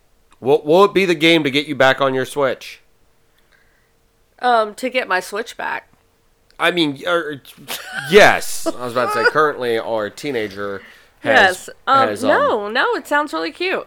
Will, 0.41 0.63
will 0.63 0.85
it 0.85 0.95
be 0.95 1.05
the 1.05 1.15
game 1.15 1.45
to 1.45 1.51
get 1.51 1.67
you 1.67 1.75
back 1.75 2.01
on 2.01 2.15
your 2.15 2.25
Switch? 2.25 2.81
Um, 4.41 4.75
to 4.77 4.89
get 4.89 5.09
my 5.09 5.21
Switch 5.21 5.57
back. 5.57 5.89
I 6.61 6.71
mean, 6.71 7.03
er, 7.07 7.43
yes. 8.11 8.67
I 8.67 8.85
was 8.85 8.93
about 8.93 9.13
to 9.15 9.25
say, 9.25 9.31
currently, 9.31 9.79
our 9.79 10.11
teenager 10.11 10.83
has. 11.21 11.69
yes. 11.69 11.71
Um, 11.87 12.09
has, 12.09 12.25
um, 12.25 12.29
no, 12.29 12.69
no, 12.69 12.95
it 12.95 13.07
sounds 13.07 13.33
really 13.33 13.53
cute. 13.53 13.87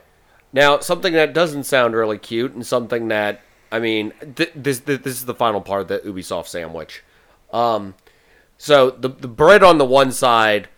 Now, 0.54 0.80
something 0.80 1.13
that 1.13 1.34
doesn't 1.34 1.63
sound 1.63 1.95
really 1.95 2.17
cute, 2.17 2.54
and 2.54 2.65
something 2.65 3.08
that 3.08 3.41
I 3.71 3.80
mean, 3.80 4.12
th- 4.36 4.52
this, 4.54 4.82
th- 4.82 5.02
this 5.02 5.13
is 5.13 5.26
the 5.26 5.34
final 5.34 5.62
part 5.62 5.82
of 5.82 5.88
the 5.88 6.00
Ubisoft 6.00 6.47
sandwich. 6.47 7.04
Um, 7.54 7.95
so 8.58 8.91
the 8.91 9.10
the 9.10 9.28
bread 9.28 9.63
on 9.63 9.78
the 9.78 9.86
one 9.86 10.12
side 10.12 10.69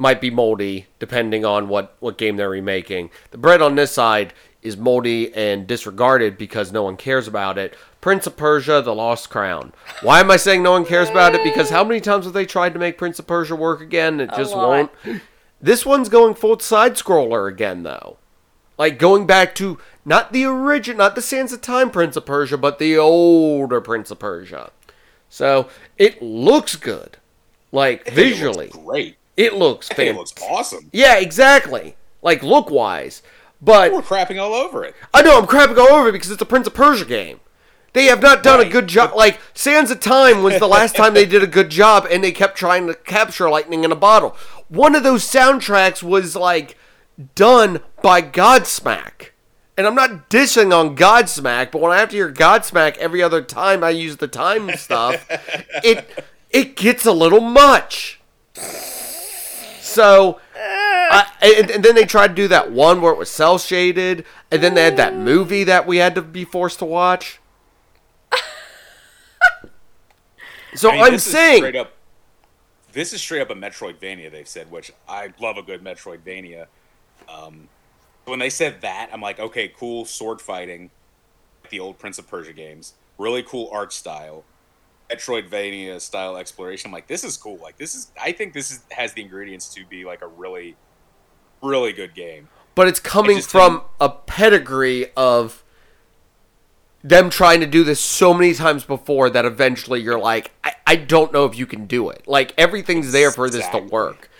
might 0.00 0.20
be 0.20 0.30
moldy, 0.30 0.86
depending 0.98 1.44
on 1.44 1.68
what 1.68 1.94
what 2.00 2.18
game 2.18 2.36
they're 2.36 2.48
remaking. 2.48 3.10
The 3.30 3.38
bread 3.38 3.60
on 3.60 3.74
this 3.74 3.92
side 3.92 4.32
is 4.62 4.76
moldy 4.76 5.32
and 5.34 5.66
disregarded 5.66 6.38
because 6.38 6.72
no 6.72 6.84
one 6.84 6.96
cares 6.96 7.28
about 7.28 7.58
it. 7.58 7.76
Prince 8.00 8.26
of 8.26 8.36
Persia: 8.36 8.80
The 8.82 8.94
Lost 8.94 9.28
Crown. 9.28 9.72
Why 10.02 10.20
am 10.20 10.30
I 10.30 10.38
saying 10.38 10.62
no 10.62 10.72
one 10.72 10.86
cares 10.86 11.10
about 11.10 11.34
it? 11.34 11.44
Because 11.44 11.68
how 11.68 11.84
many 11.84 12.00
times 12.00 12.24
have 12.24 12.34
they 12.34 12.46
tried 12.46 12.72
to 12.72 12.78
make 12.78 12.96
Prince 12.96 13.18
of 13.18 13.26
Persia 13.26 13.54
work 13.54 13.82
again? 13.82 14.20
It 14.20 14.30
just 14.34 14.56
won't. 14.56 14.90
This 15.60 15.84
one's 15.84 16.08
going 16.08 16.34
full 16.34 16.58
side 16.58 16.94
scroller 16.94 17.46
again, 17.46 17.82
though. 17.82 18.16
Like 18.78 18.98
going 18.98 19.26
back 19.26 19.54
to 19.56 19.78
not 20.06 20.32
the 20.32 20.46
original, 20.46 20.96
not 20.96 21.14
the 21.14 21.20
Sands 21.20 21.52
of 21.52 21.60
Time 21.60 21.90
Prince 21.90 22.16
of 22.16 22.24
Persia, 22.24 22.56
but 22.56 22.78
the 22.78 22.96
older 22.96 23.82
Prince 23.82 24.10
of 24.10 24.18
Persia. 24.18 24.70
So 25.28 25.68
it 25.98 26.22
looks 26.22 26.76
good, 26.76 27.18
like 27.70 28.08
I 28.08 28.12
it 28.12 28.16
looks 28.16 28.30
visually, 28.30 28.68
great. 28.68 29.16
It 29.40 29.54
looks 29.54 29.88
think 29.88 30.10
it 30.10 30.16
looks 30.16 30.34
awesome. 30.42 30.90
Yeah, 30.92 31.18
exactly. 31.18 31.96
Like 32.22 32.42
look 32.42 32.70
wise, 32.70 33.22
but 33.60 33.92
We're 33.92 34.02
crapping 34.02 34.40
all 34.40 34.52
over 34.52 34.84
it. 34.84 34.94
I 35.14 35.22
know 35.22 35.38
I'm 35.38 35.46
crapping 35.46 35.78
all 35.78 35.88
over 35.88 36.08
it 36.08 36.12
because 36.12 36.30
it's 36.30 36.42
a 36.42 36.46
Prince 36.46 36.66
of 36.66 36.74
Persia 36.74 37.06
game. 37.06 37.40
They 37.92 38.04
have 38.04 38.22
not 38.22 38.42
done 38.42 38.60
a 38.60 38.68
good 38.68 38.86
job. 38.86 39.12
Like 39.16 39.40
Sands 39.54 39.90
of 39.90 40.00
Time 40.00 40.42
was 40.42 40.58
the 40.58 40.68
last 40.68 40.94
time 40.94 41.14
they 41.14 41.26
did 41.26 41.42
a 41.42 41.46
good 41.46 41.70
job, 41.70 42.06
and 42.10 42.22
they 42.22 42.32
kept 42.32 42.56
trying 42.56 42.86
to 42.86 42.94
capture 42.94 43.50
lightning 43.50 43.82
in 43.84 43.92
a 43.92 43.96
bottle. 43.96 44.36
One 44.68 44.94
of 44.94 45.02
those 45.02 45.24
soundtracks 45.24 46.02
was 46.02 46.36
like 46.36 46.76
done 47.34 47.80
by 48.02 48.22
Godsmack, 48.22 49.30
and 49.76 49.86
I'm 49.86 49.94
not 49.94 50.28
dishing 50.28 50.72
on 50.72 50.96
Godsmack, 50.96 51.70
but 51.72 51.80
when 51.80 51.92
I 51.92 51.98
have 51.98 52.10
to 52.10 52.16
hear 52.16 52.30
Godsmack 52.32 52.96
every 52.98 53.22
other 53.22 53.42
time 53.42 53.82
I 53.82 53.90
use 53.90 54.18
the 54.18 54.28
time 54.28 54.70
stuff, 54.76 55.26
it 55.82 56.24
it 56.50 56.76
gets 56.76 57.06
a 57.06 57.12
little 57.12 57.40
much. 57.40 58.20
So. 59.90 60.40
I, 61.12 61.26
and, 61.42 61.70
and 61.72 61.84
then 61.84 61.96
they 61.96 62.04
tried 62.04 62.28
to 62.28 62.34
do 62.34 62.46
that 62.48 62.70
one 62.70 63.00
where 63.00 63.12
it 63.12 63.18
was 63.18 63.28
cell 63.28 63.58
shaded, 63.58 64.24
and 64.52 64.62
then 64.62 64.74
they 64.74 64.84
had 64.84 64.96
that 64.98 65.16
movie 65.16 65.64
that 65.64 65.84
we 65.84 65.96
had 65.96 66.14
to 66.14 66.22
be 66.22 66.44
forced 66.44 66.78
to 66.78 66.84
watch. 66.84 67.40
So 70.76 70.88
I 70.88 71.02
mean, 71.02 71.12
this 71.12 71.24
saying, 71.24 71.76
up, 71.76 71.92
this 72.92 73.12
is 73.12 73.20
straight 73.20 73.40
up 73.40 73.50
a 73.50 73.54
Metroidvania. 73.54 74.30
They've 74.30 74.46
said, 74.46 74.70
which 74.70 74.92
I 75.08 75.32
love 75.40 75.56
a 75.56 75.62
good 75.62 75.82
Metroidvania. 75.82 76.66
Um, 77.28 77.68
when 78.26 78.38
they 78.38 78.50
said 78.50 78.80
that, 78.82 79.10
I'm 79.12 79.20
like, 79.20 79.40
okay, 79.40 79.66
cool 79.66 80.04
sword 80.04 80.40
fighting, 80.40 80.90
the 81.70 81.80
old 81.80 81.98
Prince 81.98 82.18
of 82.18 82.28
Persia 82.28 82.52
games, 82.52 82.94
really 83.18 83.42
cool 83.42 83.68
art 83.72 83.92
style, 83.92 84.44
Metroidvania 85.10 86.00
style 86.00 86.36
exploration. 86.36 86.88
I'm 86.88 86.92
like, 86.92 87.06
this 87.06 87.24
is 87.24 87.36
cool. 87.36 87.58
Like 87.60 87.76
this 87.76 87.94
is, 87.94 88.12
I 88.20 88.32
think 88.32 88.52
this 88.52 88.70
is 88.70 88.80
has 88.90 89.12
the 89.12 89.22
ingredients 89.22 89.72
to 89.74 89.84
be 89.84 90.04
like 90.04 90.22
a 90.22 90.28
really, 90.28 90.76
really 91.62 91.92
good 91.92 92.14
game. 92.14 92.48
but 92.74 92.88
it's 92.88 93.00
coming 93.00 93.40
from 93.40 93.82
a 94.00 94.08
pedigree 94.08 95.06
of 95.16 95.62
them 97.02 97.30
trying 97.30 97.60
to 97.60 97.66
do 97.66 97.82
this 97.82 97.98
so 98.00 98.34
many 98.34 98.52
times 98.54 98.84
before 98.84 99.30
that 99.30 99.44
eventually 99.44 100.00
you're 100.00 100.18
like, 100.18 100.52
I, 100.62 100.74
I 100.86 100.96
don't 100.96 101.32
know 101.32 101.46
if 101.46 101.58
you 101.58 101.66
can 101.66 101.86
do 101.86 102.10
it. 102.10 102.26
Like 102.26 102.52
everything's 102.58 103.12
there 103.12 103.30
for 103.30 103.48
this 103.48 103.66
to 103.68 103.78
work. 103.78 104.30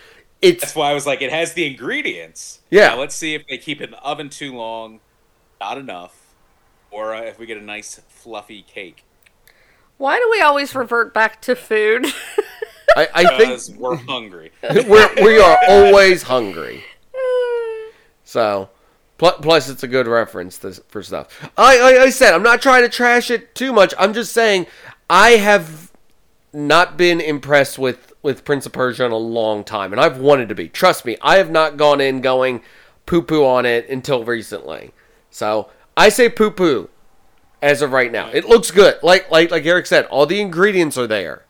It's 0.42 0.62
That's 0.62 0.74
why 0.76 0.90
I 0.90 0.94
was 0.94 1.06
like, 1.06 1.20
it 1.22 1.30
has 1.30 1.52
the 1.54 1.66
ingredients. 1.66 2.60
Yeah. 2.70 2.88
Now, 2.88 3.00
let's 3.00 3.14
see 3.14 3.34
if 3.34 3.46
they 3.46 3.58
keep 3.58 3.80
it 3.80 3.84
in 3.84 3.90
the 3.90 4.02
oven 4.02 4.30
too 4.30 4.54
long, 4.54 5.00
not 5.60 5.76
enough, 5.76 6.34
or 6.90 7.14
uh, 7.14 7.22
if 7.22 7.38
we 7.38 7.46
get 7.46 7.58
a 7.58 7.62
nice 7.62 8.00
fluffy 8.08 8.62
cake. 8.62 9.04
Why 10.00 10.18
do 10.18 10.28
we 10.30 10.40
always 10.40 10.74
revert 10.74 11.12
back 11.12 11.42
to 11.42 11.54
food? 11.54 12.06
I, 12.96 13.08
I 13.14 13.36
think 13.36 13.78
we're 13.78 13.96
hungry. 13.96 14.50
we're, 14.62 15.10
we 15.22 15.38
are 15.38 15.58
always 15.68 16.22
hungry. 16.22 16.82
So, 18.24 18.70
plus 19.18 19.68
it's 19.68 19.82
a 19.82 19.88
good 19.88 20.06
reference 20.06 20.58
to, 20.58 20.70
for 20.86 21.02
stuff. 21.02 21.50
I, 21.58 21.80
I, 21.80 22.02
I 22.02 22.10
said 22.10 22.32
I'm 22.32 22.44
not 22.44 22.62
trying 22.62 22.82
to 22.82 22.88
trash 22.88 23.28
it 23.28 23.56
too 23.56 23.72
much. 23.72 23.92
I'm 23.98 24.14
just 24.14 24.32
saying 24.32 24.68
I 25.08 25.30
have 25.30 25.90
not 26.52 26.96
been 26.96 27.20
impressed 27.20 27.76
with 27.76 28.12
with 28.22 28.44
Prince 28.44 28.66
of 28.66 28.72
Persia 28.72 29.04
in 29.06 29.10
a 29.10 29.16
long 29.16 29.64
time, 29.64 29.92
and 29.92 30.00
I've 30.00 30.18
wanted 30.18 30.48
to 30.50 30.54
be. 30.54 30.68
Trust 30.68 31.04
me, 31.04 31.16
I 31.22 31.38
have 31.38 31.50
not 31.50 31.76
gone 31.76 32.00
in 32.00 32.20
going 32.20 32.62
poo 33.04 33.22
poo 33.22 33.44
on 33.44 33.66
it 33.66 33.88
until 33.88 34.22
recently. 34.22 34.92
So 35.28 35.70
I 35.96 36.08
say 36.08 36.28
poo 36.28 36.52
poo 36.52 36.88
as 37.62 37.82
of 37.82 37.92
right 37.92 38.10
now. 38.12 38.28
It 38.28 38.46
looks 38.46 38.70
good. 38.70 38.98
Like 39.02 39.30
like 39.30 39.50
like 39.50 39.64
Aric 39.64 39.86
said, 39.86 40.06
all 40.06 40.26
the 40.26 40.40
ingredients 40.40 40.96
are 40.98 41.06
there. 41.06 41.44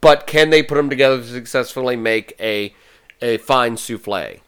But 0.00 0.26
can 0.26 0.50
they 0.50 0.62
put 0.62 0.76
them 0.76 0.90
together 0.90 1.18
to 1.18 1.26
successfully 1.26 1.96
make 1.96 2.34
a 2.40 2.74
a 3.20 3.38
fine 3.38 3.76
souffle? 3.76 4.40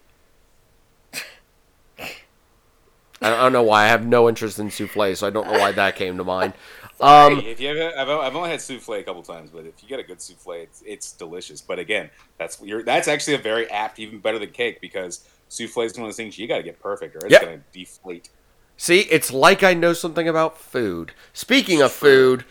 I 3.21 3.29
I 3.29 3.31
don't 3.31 3.53
know 3.53 3.63
why 3.63 3.85
I 3.85 3.89
have 3.89 4.07
no 4.07 4.29
interest 4.29 4.59
in 4.59 4.71
souffle, 4.71 5.15
so 5.17 5.27
I 5.27 5.31
don't 5.31 5.47
know 5.47 5.55
why 5.55 5.73
that 5.73 5.97
came 5.97 6.17
to 6.19 6.25
mind. 6.25 6.55
Um, 7.01 7.43
Hey, 7.43 7.47
if 7.47 7.59
you 7.61 7.69
ever, 7.71 7.97
I've, 7.99 8.09
I've 8.09 8.37
only 8.37 8.51
had 8.51 8.61
souffle 8.61 8.95
a 8.95 9.03
couple 9.03 9.23
times, 9.23 9.51
but 9.51 9.65
if 9.67 9.83
you 9.83 9.89
get 9.89 9.99
a 9.99 10.03
good 10.03 10.21
souffle, 10.21 10.53
it's, 10.63 10.83
it's 10.85 11.13
delicious. 11.13 11.63
But 11.63 11.79
again, 11.79 12.11
that's 12.39 12.61
you're, 12.61 12.83
that's 12.83 13.09
actually 13.09 13.35
a 13.35 13.39
very 13.39 13.71
apt, 13.71 13.99
even 13.99 14.21
better 14.21 14.39
than 14.39 14.51
cake, 14.51 14.79
because 14.83 15.27
souffle 15.49 15.83
is 15.85 15.95
one 15.95 16.03
of 16.05 16.09
those 16.09 16.17
things 16.17 16.37
you 16.39 16.47
got 16.47 16.59
to 16.59 16.63
get 16.63 16.81
perfect, 16.81 17.17
or 17.17 17.27
it's 17.27 17.39
Yep. 17.39 17.41
going 17.41 17.59
to 17.59 17.65
deflate. 17.73 18.29
See, 18.77 19.01
it's 19.03 19.33
like 19.33 19.63
I 19.63 19.75
know 19.75 19.93
something 19.93 20.29
about 20.29 20.59
food. 20.59 21.13
Speaking 21.33 21.81
of 21.83 21.93
food, 21.93 22.45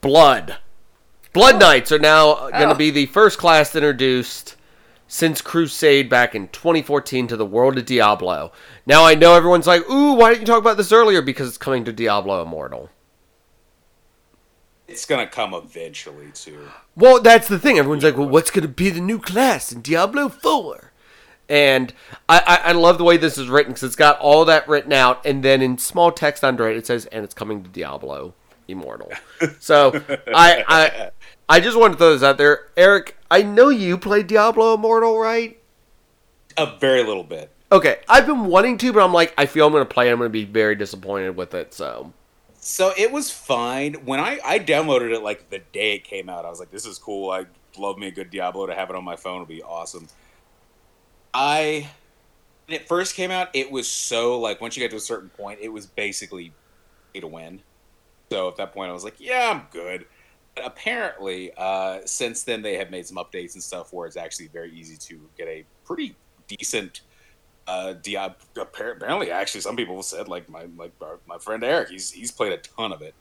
blood. 0.00 0.56
Blood 1.32 1.58
Knights 1.60 1.90
are 1.92 1.98
now 1.98 2.48
going 2.50 2.68
to 2.68 2.74
Oh. 2.74 2.74
be 2.74 2.90
the 2.90 3.06
first 3.06 3.38
class 3.38 3.74
introduced 3.74 4.54
since 5.08 5.40
Crusade 5.40 6.08
back 6.08 6.34
in 6.34 6.48
2014 6.48 7.26
to 7.28 7.36
the 7.36 7.44
world 7.44 7.76
of 7.76 7.84
Diablo. 7.86 8.52
Now 8.86 9.04
I 9.04 9.14
know 9.14 9.34
everyone's 9.34 9.66
like, 9.66 9.88
"Ooh, 9.90 10.12
why 10.14 10.30
didn't 10.30 10.42
you 10.42 10.46
talk 10.46 10.58
about 10.60 10.76
this 10.76 10.92
earlier?" 10.92 11.20
Because 11.22 11.48
it's 11.48 11.58
coming 11.58 11.84
to 11.84 11.92
Diablo 11.92 12.40
Immortal. 12.42 12.90
It's 14.86 15.06
going 15.06 15.26
to 15.26 15.32
come 15.32 15.54
eventually 15.54 16.30
too. 16.32 16.68
Well, 16.94 17.20
that's 17.20 17.48
the 17.48 17.58
thing. 17.58 17.78
Everyone's 17.78 18.04
like, 18.04 18.16
well, 18.16 18.28
what's 18.28 18.50
going 18.50 18.62
to 18.62 18.68
be 18.68 18.90
the 18.90 19.00
new 19.00 19.18
class 19.18 19.72
in 19.72 19.80
Diablo 19.80 20.28
4? 20.28 20.92
And 21.48 21.92
I, 22.28 22.38
I, 22.46 22.68
I 22.70 22.72
love 22.72 22.98
the 22.98 23.04
way 23.04 23.16
this 23.16 23.36
is 23.36 23.48
written 23.48 23.72
because 23.72 23.82
it's 23.82 23.96
got 23.96 24.18
all 24.18 24.44
that 24.46 24.66
written 24.66 24.92
out, 24.92 25.24
and 25.26 25.42
then 25.42 25.60
in 25.60 25.78
small 25.78 26.10
text 26.10 26.42
under 26.42 26.68
it, 26.68 26.76
it 26.76 26.86
says, 26.86 27.06
and 27.06 27.22
it's 27.24 27.34
coming 27.34 27.62
to 27.62 27.68
Diablo 27.68 28.34
Immortal. 28.68 29.12
So 29.60 29.92
I, 30.34 30.64
I, 30.66 31.10
I 31.48 31.60
just 31.60 31.78
wanted 31.78 31.94
to 31.94 31.98
throw 31.98 32.12
this 32.14 32.22
out 32.22 32.38
there. 32.38 32.68
Aric, 32.76 33.12
I 33.30 33.42
know 33.42 33.68
you 33.68 33.98
played 33.98 34.26
Diablo 34.26 34.74
Immortal, 34.74 35.18
right? 35.18 35.60
A 36.56 36.76
very 36.78 37.02
little 37.02 37.24
bit. 37.24 37.50
Okay, 37.70 37.98
I've 38.08 38.26
been 38.26 38.46
wanting 38.46 38.78
to, 38.78 38.92
but 38.92 39.02
I'm 39.02 39.12
like, 39.12 39.34
I 39.36 39.46
feel 39.46 39.66
I'm 39.66 39.72
going 39.72 39.84
to 39.86 39.92
play. 39.92 40.10
I'm 40.10 40.18
going 40.18 40.28
to 40.28 40.32
be 40.32 40.44
very 40.44 40.76
disappointed 40.76 41.36
with 41.36 41.54
it. 41.54 41.74
So 41.74 42.12
So 42.56 42.92
it 42.96 43.10
was 43.10 43.30
fine 43.30 43.94
when 44.04 44.20
I 44.20 44.38
I 44.44 44.58
downloaded 44.60 45.12
it 45.12 45.22
like 45.22 45.50
the 45.50 45.58
day 45.72 45.96
it 45.96 46.04
came 46.04 46.28
out. 46.28 46.44
I 46.44 46.50
was 46.50 46.60
like, 46.60 46.70
"This 46.70 46.86
is 46.86 46.98
cool. 46.98 47.30
I 47.30 47.46
love 47.76 47.98
me 47.98 48.06
a 48.06 48.12
good 48.12 48.30
Diablo 48.30 48.66
to 48.66 48.74
have 48.74 48.90
it 48.90 48.96
on 48.96 49.04
my 49.04 49.16
phone 49.16 49.42
It'll 49.42 49.46
be 49.46 49.62
awesome." 49.62 50.08
I 51.34 51.90
when 52.66 52.80
it 52.80 52.88
first 52.88 53.14
came 53.14 53.30
out, 53.30 53.48
it 53.52 53.70
was 53.70 53.88
so 53.88 54.40
like 54.40 54.60
once 54.60 54.76
you 54.76 54.82
get 54.82 54.90
to 54.92 54.96
a 54.96 55.00
certain 55.00 55.28
point, 55.30 55.58
it 55.60 55.68
was 55.68 55.86
basically 55.86 56.52
pay 57.12 57.20
to 57.20 57.26
win. 57.26 57.60
So 58.30 58.48
at 58.48 58.56
that 58.56 58.72
point, 58.72 58.90
I 58.90 58.92
was 58.94 59.04
like, 59.04 59.16
"Yeah, 59.18 59.50
I'm 59.50 59.66
good." 59.70 60.06
But 60.54 60.66
apparently, 60.66 61.52
uh, 61.56 62.00
since 62.06 62.44
then 62.44 62.62
they 62.62 62.76
have 62.76 62.90
made 62.90 63.06
some 63.06 63.16
updates 63.16 63.54
and 63.54 63.62
stuff 63.62 63.92
where 63.92 64.06
it's 64.06 64.16
actually 64.16 64.48
very 64.48 64.72
easy 64.72 64.96
to 64.96 65.28
get 65.36 65.48
a 65.48 65.64
pretty 65.84 66.14
decent 66.46 67.00
uh 67.66 67.94
Diab 68.02 68.34
apparently 68.60 69.30
actually 69.30 69.62
some 69.62 69.74
people 69.74 70.02
said 70.02 70.28
like 70.28 70.50
my 70.50 70.66
like 70.76 70.92
my 71.26 71.38
friend 71.38 71.64
Eric 71.64 71.88
he's 71.88 72.10
he's 72.10 72.30
played 72.30 72.52
a 72.52 72.58
ton 72.58 72.92
of 72.92 73.02
it. 73.02 73.14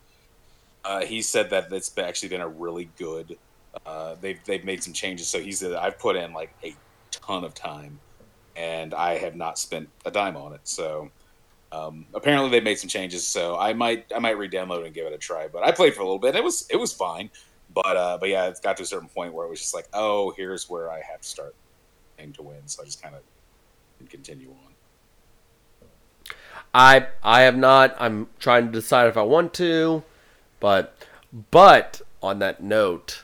Uh, 0.85 1.05
he 1.05 1.21
said 1.21 1.49
that 1.51 1.71
it's 1.71 1.97
actually 1.97 2.29
been 2.29 2.41
a 2.41 2.47
really 2.47 2.89
good. 2.97 3.37
Uh, 3.85 4.15
they've 4.19 4.43
they've 4.45 4.65
made 4.65 4.83
some 4.83 4.93
changes, 4.93 5.27
so 5.27 5.39
he 5.39 5.51
said 5.51 5.73
I've 5.73 5.97
put 5.97 6.15
in 6.15 6.33
like 6.33 6.53
a 6.63 6.75
ton 7.11 7.43
of 7.43 7.53
time, 7.53 7.99
and 8.55 8.93
I 8.93 9.17
have 9.17 9.35
not 9.35 9.57
spent 9.57 9.89
a 10.05 10.11
dime 10.11 10.37
on 10.37 10.53
it. 10.53 10.61
So 10.63 11.09
um, 11.71 12.05
apparently 12.13 12.49
they 12.49 12.61
made 12.61 12.79
some 12.79 12.89
changes, 12.89 13.27
so 13.27 13.57
I 13.57 13.73
might 13.73 14.05
I 14.15 14.19
might 14.19 14.37
re-download 14.37 14.85
and 14.85 14.93
give 14.93 15.07
it 15.07 15.13
a 15.13 15.17
try. 15.17 15.47
But 15.47 15.63
I 15.63 15.71
played 15.71 15.95
for 15.95 16.01
a 16.01 16.05
little 16.05 16.19
bit, 16.19 16.35
it 16.35 16.43
was 16.43 16.67
it 16.69 16.77
was 16.77 16.93
fine. 16.93 17.29
But 17.73 17.97
uh, 17.97 18.17
but 18.19 18.29
yeah, 18.29 18.47
it 18.47 18.59
got 18.61 18.77
to 18.77 18.83
a 18.83 18.85
certain 18.85 19.09
point 19.09 19.33
where 19.33 19.45
it 19.45 19.49
was 19.49 19.59
just 19.59 19.73
like, 19.73 19.87
oh, 19.93 20.31
here's 20.37 20.69
where 20.69 20.91
I 20.91 21.01
have 21.01 21.21
to 21.21 21.27
start 21.27 21.55
to 22.31 22.41
win. 22.41 22.65
So 22.67 22.81
I 22.81 22.85
just 22.85 23.01
kind 23.01 23.15
of 23.15 23.21
continue 24.09 24.49
on. 24.49 24.73
I 26.73 27.07
I 27.21 27.41
have 27.41 27.57
not. 27.57 27.95
I'm 27.99 28.29
trying 28.39 28.67
to 28.67 28.71
decide 28.71 29.07
if 29.07 29.17
I 29.17 29.23
want 29.23 29.53
to, 29.55 30.03
but 30.59 30.95
but 31.51 32.01
on 32.21 32.39
that 32.39 32.63
note, 32.63 33.23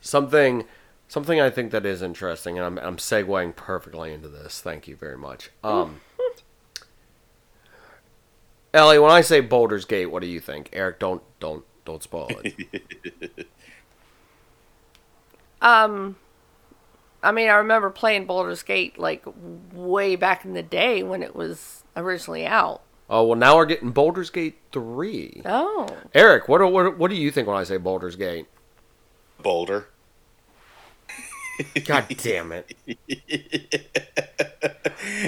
something 0.00 0.64
something 1.10 1.38
I 1.40 1.50
think 1.50 1.70
that 1.72 1.84
is 1.84 2.00
interesting, 2.00 2.56
and 2.56 2.64
I'm 2.64 2.78
I'm 2.78 2.96
segueing 2.96 3.54
perfectly 3.54 4.14
into 4.14 4.28
this. 4.28 4.62
Thank 4.62 4.88
you 4.88 4.96
very 4.96 5.18
much. 5.18 5.50
Um, 5.62 6.00
Ellie, 8.72 8.98
when 9.00 9.10
I 9.10 9.20
say 9.20 9.40
Baldur's 9.40 9.84
Gate, 9.84 10.06
what 10.06 10.22
do 10.22 10.28
you 10.28 10.40
think? 10.40 10.70
Aric, 10.70 10.98
don't 11.00 11.22
don't 11.40 11.64
don't 11.84 12.02
spoil 12.02 12.30
it. 12.44 13.46
Um, 15.62 16.16
I 17.22 17.32
mean, 17.32 17.50
I 17.50 17.56
remember 17.56 17.90
playing 17.90 18.24
Baldur's 18.24 18.62
Gate 18.62 18.98
like 18.98 19.22
way 19.74 20.16
back 20.16 20.46
in 20.46 20.54
the 20.54 20.62
day 20.62 21.02
when 21.02 21.22
it 21.22 21.36
was 21.36 21.84
originally 21.94 22.46
out. 22.46 22.80
oh 23.10 23.24
well, 23.26 23.38
now 23.38 23.56
we're 23.56 23.66
getting 23.66 23.90
Baldur's 23.90 24.30
Gate 24.30 24.56
three. 24.72 25.42
Oh, 25.44 25.86
Aric, 26.14 26.48
what 26.48 26.58
do- 26.58 26.66
what 26.68 26.84
do- 26.84 26.90
what 26.96 27.10
do 27.10 27.16
you 27.16 27.30
think 27.30 27.46
when 27.46 27.58
I 27.58 27.64
say 27.64 27.76
Baldur's 27.76 28.16
Gate? 28.16 28.46
Boulder. 29.42 29.88
God 31.84 32.06
damn 32.16 32.52
it. 32.52 32.74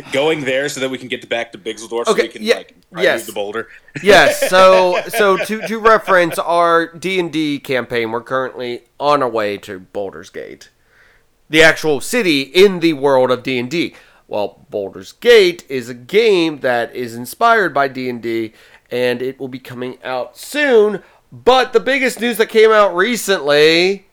Going 0.13 0.45
there 0.45 0.69
so 0.69 0.81
that 0.81 0.91
we 0.91 0.99
can 0.99 1.09
get 1.09 1.29
back 1.29 1.53
to 1.53 1.59
Bixeldorf 1.59 2.07
so 2.07 2.15
we 2.15 2.29
can 2.29 2.43
yeah, 2.43 2.57
like 2.57 2.75
yes. 2.97 3.27
the 3.27 3.33
boulder. 3.33 3.69
yes 4.03 4.41
so 4.51 5.01
so 5.09 5.37
to 5.37 5.67
to 5.67 5.79
reference 5.79 6.39
our 6.39 6.87
d&d 6.87 7.59
campaign 7.61 8.11
we're 8.11 8.23
currently 8.23 8.83
on 8.99 9.23
our 9.23 9.29
way 9.29 9.59
to 9.59 9.81
Baldur's 9.81 10.31
Gate 10.31 10.71
the 11.49 11.63
actual 11.63 12.01
city 12.01 12.43
in 12.43 12.81
the 12.81 12.95
world 12.95 13.31
of 13.31 13.43
D&D 13.43 13.95
well 14.29 14.65
Baldur's 14.71 15.13
Gate 15.13 15.65
is 15.69 15.89
a 15.89 15.95
game 15.95 16.61
that 16.61 16.95
is 16.95 17.15
inspired 17.15 17.75
by 17.75 17.89
D&D 17.89 18.53
and 18.91 19.23
it 19.23 19.39
will 19.39 19.49
be 19.49 19.59
coming 19.59 19.99
out 20.03 20.37
soon 20.37 21.03
but 21.31 21.73
the 21.73 21.81
biggest 21.81 22.21
news 22.21 22.39
that 22.39 22.49
came 22.49 22.71
out 22.71 22.95
recently 22.95 24.07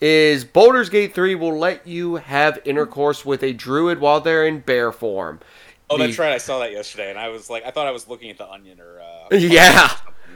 is 0.00 0.44
Baldur's 0.44 0.88
Gate 0.88 1.14
3 1.14 1.34
will 1.34 1.56
let 1.58 1.86
you 1.86 2.16
have 2.16 2.58
intercourse 2.64 3.24
with 3.24 3.42
a 3.42 3.52
druid 3.52 4.00
while 4.00 4.20
they're 4.20 4.46
in 4.46 4.60
bear 4.60 4.92
form 4.92 5.40
Oh, 5.92 5.98
The- 5.98 6.06
that's 6.06 6.18
right. 6.20 6.32
I 6.32 6.38
saw 6.38 6.60
that 6.60 6.70
yesterday, 6.70 7.10
and 7.10 7.18
I 7.18 7.28
was 7.30 7.50
like, 7.50 7.64
I 7.66 7.72
thought 7.72 7.88
I 7.88 7.90
was 7.90 8.06
looking 8.06 8.30
at 8.30 8.38
the 8.38 8.48
Onion 8.48 8.80
or 8.80 9.00
uh, 9.00 9.34
Yeah. 9.36 9.90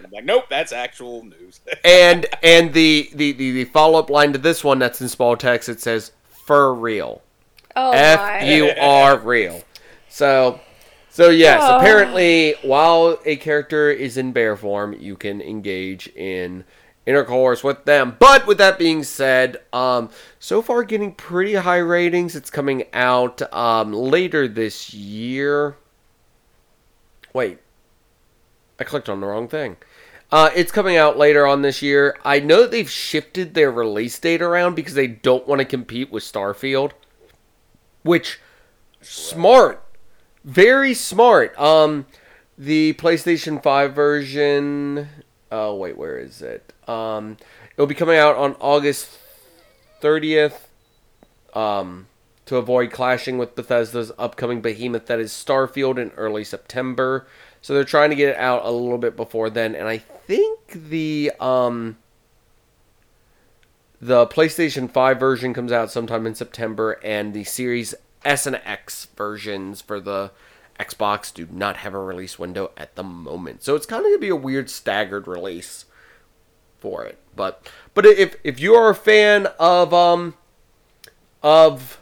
I'm 0.05 0.11
like, 0.11 0.24
nope, 0.24 0.44
that's 0.50 0.72
actual 0.72 1.24
news. 1.24 1.61
and 1.85 2.27
and 2.42 2.72
the 2.74 3.09
the 3.14 3.31
the, 3.33 3.53
the 3.53 3.64
follow 3.66 3.98
up 4.00 4.11
line 4.11 4.33
to 4.33 4.38
this 4.38 4.64
one 4.64 4.81
that's 4.81 5.00
in 5.00 5.09
small 5.09 5.37
text 5.37 5.68
it 5.68 5.81
says 5.81 6.11
for 6.29 6.74
real 6.74 7.22
Oh 7.77 7.92
f 7.92 8.18
my. 8.18 8.44
u 8.55 8.70
r 8.79 9.16
real 9.18 9.62
so 10.09 10.61
so 11.09 11.31
yes 11.31 11.61
Oh. 11.62 11.79
apparently 11.79 12.55
while 12.62 13.18
a 13.24 13.37
character 13.37 13.90
is 13.90 14.16
in 14.16 14.33
bear 14.33 14.57
form 14.57 14.92
you 14.98 15.16
can 15.16 15.40
engage 15.40 16.09
in 16.09 16.64
intercourse 17.07 17.62
with 17.62 17.85
them 17.85 18.17
but 18.19 18.47
with 18.47 18.59
that 18.59 18.79
being 18.79 19.03
said 19.03 19.59
um 19.73 20.09
so 20.38 20.62
far 20.62 20.83
getting 20.83 21.12
pretty 21.12 21.55
high 21.55 21.77
ratings 21.79 22.35
it's 22.35 22.51
coming 22.51 22.85
out 22.93 23.43
um 23.53 23.93
later 23.93 24.49
this 24.49 24.95
year 24.95 25.77
wait 27.33 27.59
I 28.79 28.85
clicked 28.85 29.09
on 29.09 29.21
the 29.21 29.27
wrong 29.27 29.49
thing. 29.49 29.77
Uh, 30.33 30.51
it's 30.55 30.73
coming 30.73 30.97
out 30.97 31.17
later 31.17 31.47
on 31.47 31.62
this 31.62 31.81
year. 31.81 32.19
I 32.25 32.40
know 32.40 32.62
that 32.62 32.71
they've 32.71 32.90
shifted 32.90 33.55
their 33.55 33.71
release 33.71 34.19
date 34.19 34.43
around 34.43 34.75
because 34.75 34.95
they 34.95 35.07
don't 35.07 35.47
want 35.47 35.61
to 35.61 35.64
compete 35.64 36.11
with 36.11 36.25
Starfield, 36.25 36.93
which 38.03 38.40
smart, 39.01 39.85
very 40.45 40.93
smart. 40.93 41.57
Um, 41.59 42.07
the 42.59 42.95
PlayStation 42.95 43.62
Five 43.62 43.95
version. 43.95 45.09
Oh 45.53 45.77
wait, 45.77 45.97
where 45.97 46.19
is 46.19 46.43
it? 46.43 46.73
Um, 46.88 47.37
it'll 47.73 47.87
be 47.87 47.94
coming 47.94 48.16
out 48.16 48.37
on 48.37 48.57
August 48.61 49.18
thirtieth. 50.01 50.68
Um, 51.55 52.09
to 52.47 52.57
avoid 52.57 52.90
clashing 52.90 53.38
with 53.38 53.55
Bethesda's 53.55 54.12
upcoming 54.18 54.61
behemoth 54.61 55.07
that 55.07 55.18
is 55.18 55.33
Starfield 55.33 55.99
in 55.99 56.11
early 56.11 56.44
September. 56.44 57.27
So 57.62 57.73
they're 57.73 57.85
trying 57.85 58.11
to 58.11 58.16
get 58.16 58.31
it 58.31 58.37
out 58.37 58.64
a 58.64 58.70
little 58.70 58.99
bit 58.99 59.16
before 59.16 59.49
then, 59.49 59.75
and 59.75 59.88
I 59.88 59.99
think 59.99 60.61
the 60.73 61.33
um 61.40 61.97
the 64.01 64.27
PlayStation 64.27 64.90
5 64.90 65.18
version 65.18 65.55
comes 65.55 65.73
out 65.73 65.90
sometime 65.90 66.27
in 66.27 66.35
September, 66.35 67.01
and 67.03 67.33
the 67.33 67.44
Series 67.44 67.94
S 68.23 68.47
and 68.47 68.61
X 68.66 69.07
versions 69.16 69.81
for 69.81 69.99
the 69.99 70.31
Xbox 70.79 71.33
do 71.33 71.49
not 71.51 71.79
have 71.79 71.94
a 71.94 71.99
release 71.99 72.38
window 72.38 72.70
at 72.77 72.97
the 72.97 73.03
moment. 73.03 73.62
So 73.62 73.75
it's 73.75 73.87
kind 73.87 74.05
of 74.05 74.11
gonna 74.11 74.18
be 74.18 74.29
a 74.29 74.37
weird 74.37 74.68
staggered 74.68 75.27
release 75.27 75.87
for 76.85 77.05
it. 77.07 77.18
But 77.35 77.66
but 77.94 78.05
if 78.05 78.37
if 78.44 78.61
you 78.61 78.75
are 78.75 78.90
a 78.90 78.94
fan 78.94 79.49
of 79.59 79.94
um 79.94 80.35
of 81.42 81.99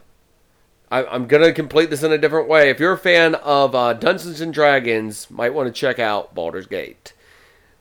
I, 0.90 1.04
I'm 1.06 1.26
gonna 1.28 1.52
complete 1.52 1.88
this 1.88 2.02
in 2.02 2.10
a 2.12 2.18
different 2.18 2.48
way. 2.48 2.68
If 2.68 2.80
you're 2.80 2.92
a 2.92 2.98
fan 2.98 3.36
of 3.36 3.74
uh, 3.76 3.92
Dungeons 3.94 4.40
and 4.40 4.52
Dragons, 4.52 5.30
might 5.30 5.54
want 5.54 5.68
to 5.68 5.72
check 5.72 5.98
out 6.00 6.34
Baldur's 6.34 6.66
Gate. 6.66 7.12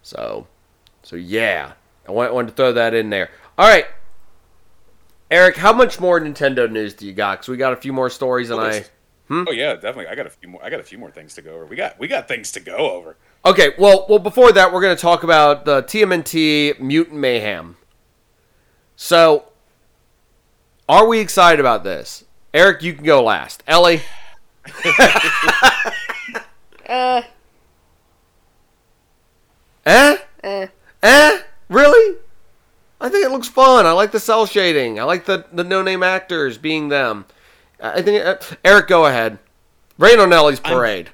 So, 0.03 0.47
so 1.03 1.15
yeah, 1.17 1.73
I 2.07 2.11
want- 2.11 2.33
wanted 2.33 2.49
to 2.49 2.53
throw 2.53 2.71
that 2.73 2.93
in 2.93 3.09
there. 3.09 3.29
All 3.57 3.67
right, 3.67 3.85
Aric, 5.29 5.55
how 5.57 5.73
much 5.73 5.99
more 5.99 6.21
Nintendo 6.21 6.71
news 6.71 6.93
do 6.93 7.05
you 7.05 7.13
got? 7.13 7.39
Because 7.39 7.49
we 7.49 7.57
got 7.57 7.73
a 7.73 7.77
few 7.77 7.91
more 7.91 8.09
stories, 8.09 8.49
and 8.49 8.61
I. 8.61 8.85
Oh 9.31 9.51
yeah, 9.51 9.73
definitely. 9.75 10.07
I 10.07 10.15
got 10.15 10.25
a 10.25 10.29
few 10.29 10.49
more. 10.49 10.63
I 10.63 10.69
got 10.69 10.79
a 10.79 10.83
few 10.83 10.97
more 10.97 11.09
things 11.11 11.35
to 11.35 11.41
go 11.41 11.53
over. 11.55 11.65
We 11.65 11.75
got 11.77 11.97
we 11.99 12.07
got 12.07 12.27
things 12.27 12.51
to 12.53 12.59
go 12.59 12.75
over. 12.91 13.15
Okay, 13.45 13.69
well, 13.79 14.05
well, 14.09 14.19
before 14.19 14.51
that, 14.51 14.71
we're 14.73 14.81
gonna 14.81 14.95
talk 14.95 15.23
about 15.23 15.65
the 15.65 15.83
TMNT 15.83 16.79
Mutant 16.79 17.17
Mayhem. 17.17 17.77
So, 18.95 19.45
are 20.89 21.07
we 21.07 21.19
excited 21.19 21.59
about 21.59 21.83
this? 21.83 22.25
Aric, 22.53 22.81
you 22.81 22.93
can 22.93 23.03
go 23.05 23.23
last. 23.23 23.63
Ellie. 23.67 24.01
Uh, 26.89 27.21
Eh? 29.85 30.17
eh. 30.43 30.67
Eh? 31.01 31.39
Really? 31.69 32.17
I 32.99 33.07
think 33.07 33.25
it 33.25 33.31
looks 33.31 33.47
fun. 33.47 33.85
I 33.85 33.93
like 33.93 34.11
the 34.11 34.19
cell 34.19 34.45
shading. 34.45 34.99
I 34.99 35.03
like 35.03 35.25
the, 35.25 35.45
the 35.53 35.63
no 35.63 35.81
name 35.81 36.03
actors 36.03 36.57
being 36.57 36.89
them. 36.89 37.25
I 37.81 38.01
think 38.01 38.25
uh, 38.25 38.35
Aric, 38.63 38.87
go 38.87 39.05
ahead. 39.05 39.39
Rain 39.97 40.19
on 40.19 40.31
Ellie's 40.31 40.59
parade. 40.59 41.09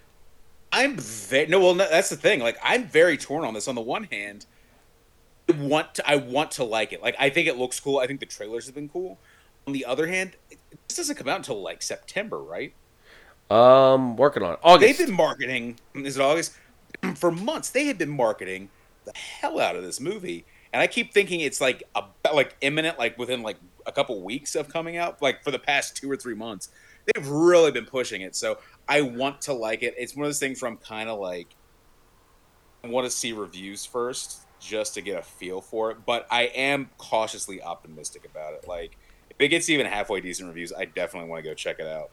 I'm 0.71 0.97
very 0.97 1.47
no. 1.47 1.59
Well, 1.59 1.75
no, 1.75 1.89
that's 1.89 2.09
the 2.09 2.15
thing. 2.15 2.39
Like, 2.39 2.57
I'm 2.61 2.85
very 2.87 3.17
torn 3.17 3.45
on 3.45 3.53
this. 3.53 3.67
On 3.67 3.75
the 3.75 3.81
one 3.81 4.03
hand, 4.05 4.45
I 5.49 5.53
want 5.53 5.95
to, 5.95 6.09
I 6.09 6.17
want 6.17 6.51
to 6.51 6.63
like 6.63 6.93
it. 6.93 7.01
Like, 7.01 7.15
I 7.19 7.29
think 7.29 7.47
it 7.47 7.57
looks 7.57 7.79
cool. 7.79 7.99
I 7.99 8.07
think 8.07 8.19
the 8.19 8.25
trailers 8.25 8.65
have 8.65 8.75
been 8.75 8.89
cool. 8.89 9.17
On 9.65 9.73
the 9.73 9.85
other 9.85 10.07
hand, 10.07 10.35
this 10.87 10.97
doesn't 10.97 11.15
come 11.15 11.27
out 11.27 11.37
until 11.37 11.61
like 11.61 11.81
September, 11.81 12.37
right? 12.37 12.73
Um, 13.49 14.17
working 14.17 14.43
on 14.43 14.53
it. 14.53 14.59
August. 14.61 14.97
They've 14.97 15.07
been 15.07 15.15
marketing. 15.15 15.79
Is 15.95 16.17
it 16.17 16.21
August? 16.21 16.53
For 17.15 17.31
months, 17.31 17.69
they 17.69 17.85
have 17.85 17.97
been 17.97 18.09
marketing 18.09 18.69
the 19.05 19.17
hell 19.17 19.59
out 19.59 19.75
of 19.75 19.83
this 19.83 19.99
movie, 19.99 20.45
and 20.73 20.81
I 20.81 20.87
keep 20.87 21.13
thinking 21.13 21.39
it's 21.39 21.61
like 21.61 21.83
a 21.95 22.03
like 22.33 22.55
imminent, 22.61 22.99
like 22.99 23.17
within 23.17 23.41
like 23.41 23.57
a 23.87 23.91
couple 23.91 24.21
weeks 24.21 24.55
of 24.55 24.69
coming 24.69 24.97
out. 24.97 25.21
Like 25.21 25.43
for 25.43 25.51
the 25.51 25.59
past 25.59 25.95
two 25.97 26.11
or 26.11 26.17
three 26.17 26.35
months, 26.35 26.69
they've 27.05 27.27
really 27.27 27.71
been 27.71 27.85
pushing 27.85 28.21
it. 28.21 28.35
So 28.35 28.59
I 28.87 29.01
want 29.01 29.41
to 29.41 29.53
like 29.53 29.81
it. 29.81 29.95
It's 29.97 30.15
one 30.15 30.25
of 30.25 30.29
those 30.29 30.39
things 30.39 30.61
where 30.61 30.69
I'm 30.69 30.77
kind 30.77 31.09
of 31.09 31.19
like, 31.19 31.55
I 32.83 32.87
want 32.87 33.05
to 33.05 33.11
see 33.11 33.31
reviews 33.31 33.85
first 33.85 34.41
just 34.59 34.93
to 34.95 35.01
get 35.01 35.19
a 35.19 35.23
feel 35.23 35.61
for 35.61 35.91
it. 35.91 35.97
But 36.05 36.27
I 36.29 36.43
am 36.43 36.89
cautiously 36.97 37.61
optimistic 37.61 38.25
about 38.25 38.53
it. 38.53 38.67
Like 38.67 38.97
if 39.29 39.37
it 39.39 39.47
gets 39.49 39.69
even 39.69 39.85
halfway 39.85 40.21
decent 40.21 40.47
reviews, 40.47 40.73
I 40.73 40.85
definitely 40.85 41.29
want 41.29 41.43
to 41.43 41.49
go 41.49 41.55
check 41.55 41.79
it 41.79 41.87
out. 41.87 42.11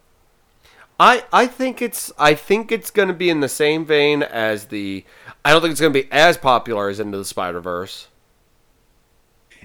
I 0.98 1.24
I 1.32 1.46
think 1.46 1.82
it's 1.82 2.12
I 2.18 2.34
think 2.34 2.70
it's 2.70 2.90
going 2.90 3.08
to 3.08 3.14
be 3.14 3.28
in 3.28 3.40
the 3.40 3.48
same 3.48 3.84
vein 3.84 4.22
as 4.22 4.66
the. 4.66 5.04
I 5.44 5.52
don't 5.52 5.60
think 5.60 5.72
it's 5.72 5.80
going 5.80 5.92
to 5.92 6.02
be 6.02 6.08
as 6.12 6.36
popular 6.36 6.88
as 6.88 7.00
Into 7.00 7.18
the 7.18 7.24
Spider 7.24 7.60
Verse. 7.60 8.08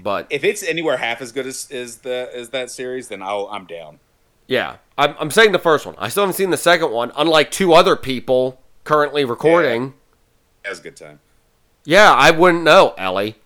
But 0.02 0.26
If 0.30 0.44
it's 0.44 0.62
anywhere 0.62 0.96
half 0.96 1.20
as 1.20 1.32
good 1.32 1.46
as, 1.46 1.70
as 1.70 1.98
the 1.98 2.30
as 2.34 2.50
that 2.50 2.70
series, 2.70 3.08
then 3.08 3.22
I'll 3.22 3.48
I'm 3.50 3.66
down. 3.66 3.98
yeah, 4.46 4.76
I'm 4.98 5.14
I'm 5.18 5.30
saying 5.30 5.52
the 5.52 5.58
first 5.58 5.84
one. 5.86 5.94
I 5.98 6.08
still 6.08 6.22
haven't 6.22 6.34
seen 6.36 6.50
the 6.50 6.56
second 6.56 6.90
one. 6.90 7.12
Unlike 7.16 7.50
two 7.50 7.72
other 7.72 7.96
people 7.96 8.60
currently 8.84 9.24
recording. 9.24 9.94
That 10.64 10.70
was 10.70 10.80
a 10.80 10.82
good 10.82 10.96
time. 10.96 11.20
Yeah, 11.84 12.12
I 12.12 12.30
wouldn't 12.30 12.64
know, 12.64 12.94
Ellie. 12.98 13.36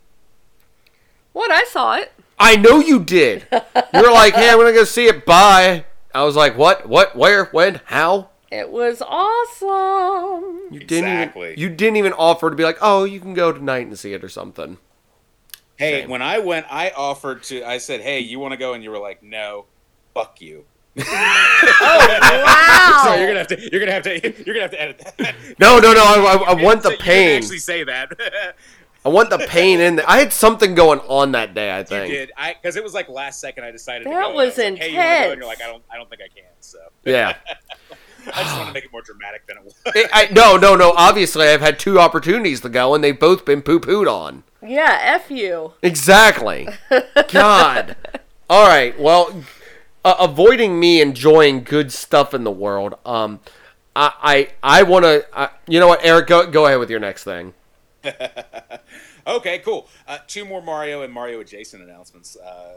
What? 1.33 1.51
I 1.51 1.65
saw 1.65 1.95
it. 1.97 2.13
I 2.39 2.57
know 2.57 2.79
you 2.81 3.01
did. 3.03 3.47
You 3.95 4.03
were 4.03 4.11
like, 4.13 4.35
"Hey, 4.35 4.51
I'm 4.51 4.59
gonna 4.59 4.73
go 4.73 4.85
see 4.85 5.07
it." 5.07 5.25
Bye. 5.25 5.85
I 6.15 6.23
was 6.25 6.35
like, 6.37 6.57
"What? 6.59 6.89
What? 6.89 7.15
Where? 7.17 7.45
When? 7.47 7.81
How?" 7.87 8.31
It 8.51 8.71
was 8.71 9.01
awesome. 9.03 10.61
You 10.73 10.81
didn't 10.81 11.11
Exactly. 11.11 11.49
even. 11.53 11.61
You 11.61 11.69
didn't 11.71 11.97
even 11.97 12.13
offer 12.13 12.51
to 12.51 12.57
be 12.57 12.65
like, 12.65 12.79
"Oh, 12.81 13.05
you 13.05 13.21
can 13.21 13.35
go 13.35 13.53
tonight 13.53 13.87
and 13.87 13.99
see 13.99 14.13
it" 14.15 14.23
or 14.25 14.29
something. 14.29 14.79
Hey, 15.77 16.03
Same. 16.03 16.11
when 16.11 16.23
I 16.23 16.39
went, 16.39 16.67
I 16.71 16.91
offered 16.91 17.43
to. 17.45 17.65
I 17.65 17.79
said, 17.79 18.01
"Hey, 18.01 18.21
you 18.21 18.39
want 18.39 18.53
to 18.53 18.57
go?" 18.57 18.75
And 18.75 18.83
you 18.85 18.91
were 18.91 18.99
like, 18.99 19.23
"No, 19.23 19.67
fuck 20.15 20.41
you." 20.41 20.65
Oh 21.07 22.21
wow. 22.47 23.03
So 23.05 23.15
you're 23.17 23.27
gonna 23.27 23.39
have 23.41 23.49
to. 23.49 23.69
You're 23.71 23.81
gonna 23.81 23.93
have 23.93 24.03
to. 24.05 24.21
You're 24.47 24.55
gonna 24.55 24.61
have 24.63 24.71
to 24.71 24.81
edit 24.83 25.13
that. 25.19 25.35
No, 25.59 25.79
no, 25.81 25.93
no. 25.93 26.03
I, 26.05 26.15
I, 26.17 26.53
I 26.53 26.63
want 26.63 26.83
the 26.83 26.93
You 26.93 26.97
pain. 26.99 27.39
Actually, 27.43 27.59
say 27.59 27.83
that. 27.85 28.13
I 29.05 29.09
want 29.09 29.29
the 29.31 29.39
pain 29.39 29.81
in 29.81 29.97
there. 29.97 30.09
I 30.09 30.19
had 30.19 30.33
something 30.33 30.75
going 30.75 31.01
on 31.01 31.33
that 31.33 31.53
day. 31.53 31.77
I 31.77 31.83
think 31.83 32.11
you 32.11 32.17
did. 32.19 32.33
I 32.37 32.55
because 32.55 32.77
it 32.77 32.85
was 32.85 32.95
like 32.95 33.09
last 33.09 33.41
second. 33.41 33.65
I 33.65 33.71
decided. 33.71 34.05
to 34.05 34.11
That 34.11 34.15
go, 34.15 34.17
and 34.17 34.39
I 34.41 34.45
was 34.47 34.57
like, 34.57 34.79
Hey, 34.79 34.91
you 34.93 34.97
wanna 34.99 35.09
go? 35.09 35.31
And 35.33 35.39
you're 35.41 35.49
like, 35.49 35.63
I 35.63 35.67
don't. 35.67 35.83
I 35.91 35.97
don't 35.97 36.09
think 36.09 36.23
I 36.23 36.29
can. 36.29 36.45
So 36.61 36.79
Yeah. 37.05 37.37
I 38.33 38.43
just 38.43 38.57
want 38.57 38.69
to 38.69 38.73
make 38.75 38.85
it 38.85 38.93
more 38.93 39.03
dramatic 39.03 39.47
than 39.47 39.57
it 39.59 39.65
was. 39.65 39.75
I, 39.87 40.09
I, 40.13 40.33
no, 40.33 40.57
no, 40.57 40.75
no. 40.77 40.93
Obviously, 40.97 41.47
I've 41.49 41.61
had 41.61 41.79
two 41.79 41.99
opportunities 41.99 42.61
to 42.63 42.69
go, 42.69 42.95
and 42.95 43.03
they've 43.03 43.19
both 43.19 43.45
been 43.45 43.63
poo 43.63 43.81
pooed 43.81 44.11
on. 44.11 44.45
yeah, 44.63 44.99
F 45.01 45.31
you. 45.31 45.73
Exactly. 45.83 46.69
God. 47.29 47.97
All 48.49 48.67
right. 48.67 48.99
Well, 48.99 49.43
uh, 50.05 50.17
avoiding 50.19 50.79
me 50.79 51.01
enjoying 51.01 51.65
good 51.65 51.93
stuff 51.93 52.35
in 52.35 52.45
the 52.45 52.51
world. 52.51 52.95
Um, 53.05 53.41
I 53.97 54.49
I, 54.63 54.81
I 54.81 54.83
want 54.85 55.05
to. 55.05 55.27
Uh, 55.33 55.49
you 55.67 55.81
know 55.81 55.89
what, 55.89 56.01
Aric? 56.01 56.27
Go 56.27 56.51
go 56.51 56.67
ahead 56.67 56.79
with 56.79 56.91
your 56.91 57.01
next 57.01 57.25
thing. 57.25 57.55
Okay, 59.27 59.59
cool. 59.61 59.89
Uh, 60.07 60.19
two 60.27 60.45
more 60.45 60.61
Mario 60.61 61.03
and 61.03 61.13
Mario 61.13 61.41
adjacent 61.41 61.83
announcements. 61.83 62.37
Uh, 62.37 62.75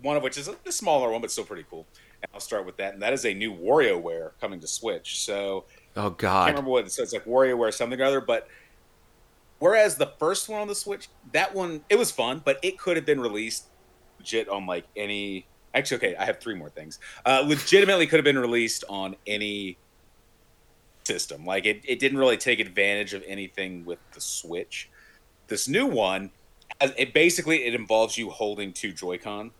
one 0.00 0.16
of 0.16 0.22
which 0.22 0.38
is 0.38 0.48
a, 0.48 0.56
a 0.64 0.72
smaller 0.72 1.10
one, 1.10 1.20
but 1.20 1.30
still 1.30 1.44
pretty 1.44 1.66
cool. 1.68 1.86
And 2.22 2.30
I'll 2.34 2.40
start 2.40 2.66
with 2.66 2.76
that, 2.76 2.92
and 2.92 3.02
that 3.02 3.12
is 3.12 3.24
a 3.24 3.32
new 3.32 3.52
WarioWare 3.52 4.32
coming 4.40 4.60
to 4.60 4.66
Switch. 4.66 5.20
So 5.24 5.64
Oh 5.96 6.10
god, 6.10 6.42
I 6.42 6.44
can't 6.46 6.56
remember 6.56 6.70
what 6.70 6.84
it 6.84 6.92
says, 6.92 7.12
like 7.12 7.24
WarioWare 7.24 7.72
something 7.74 8.00
or 8.00 8.04
other, 8.04 8.20
but 8.20 8.48
whereas 9.58 9.96
the 9.96 10.12
first 10.18 10.48
one 10.48 10.60
on 10.60 10.68
the 10.68 10.74
Switch, 10.74 11.08
that 11.32 11.54
one 11.54 11.82
it 11.88 11.98
was 11.98 12.10
fun, 12.10 12.42
but 12.44 12.58
it 12.62 12.78
could 12.78 12.96
have 12.96 13.06
been 13.06 13.20
released 13.20 13.66
legit 14.18 14.48
on 14.48 14.66
like 14.66 14.84
any. 14.96 15.46
Actually, 15.74 15.96
okay, 15.98 16.16
I 16.16 16.24
have 16.24 16.40
three 16.40 16.54
more 16.54 16.68
things. 16.68 16.98
Uh, 17.24 17.44
legitimately, 17.46 18.06
could 18.06 18.18
have 18.18 18.24
been 18.24 18.38
released 18.38 18.84
on 18.88 19.16
any 19.26 19.78
system. 21.04 21.44
Like 21.44 21.66
it, 21.66 21.82
it 21.84 21.98
didn't 21.98 22.18
really 22.18 22.36
take 22.36 22.60
advantage 22.60 23.14
of 23.14 23.22
anything 23.26 23.84
with 23.84 23.98
the 24.12 24.20
Switch. 24.20 24.90
This 25.48 25.68
new 25.68 25.86
one, 25.86 26.30
it 26.80 27.12
basically 27.12 27.64
it 27.64 27.74
involves 27.74 28.16
you 28.16 28.30
holding 28.30 28.72
two 28.72 28.92
Joy-Con, 28.92 29.50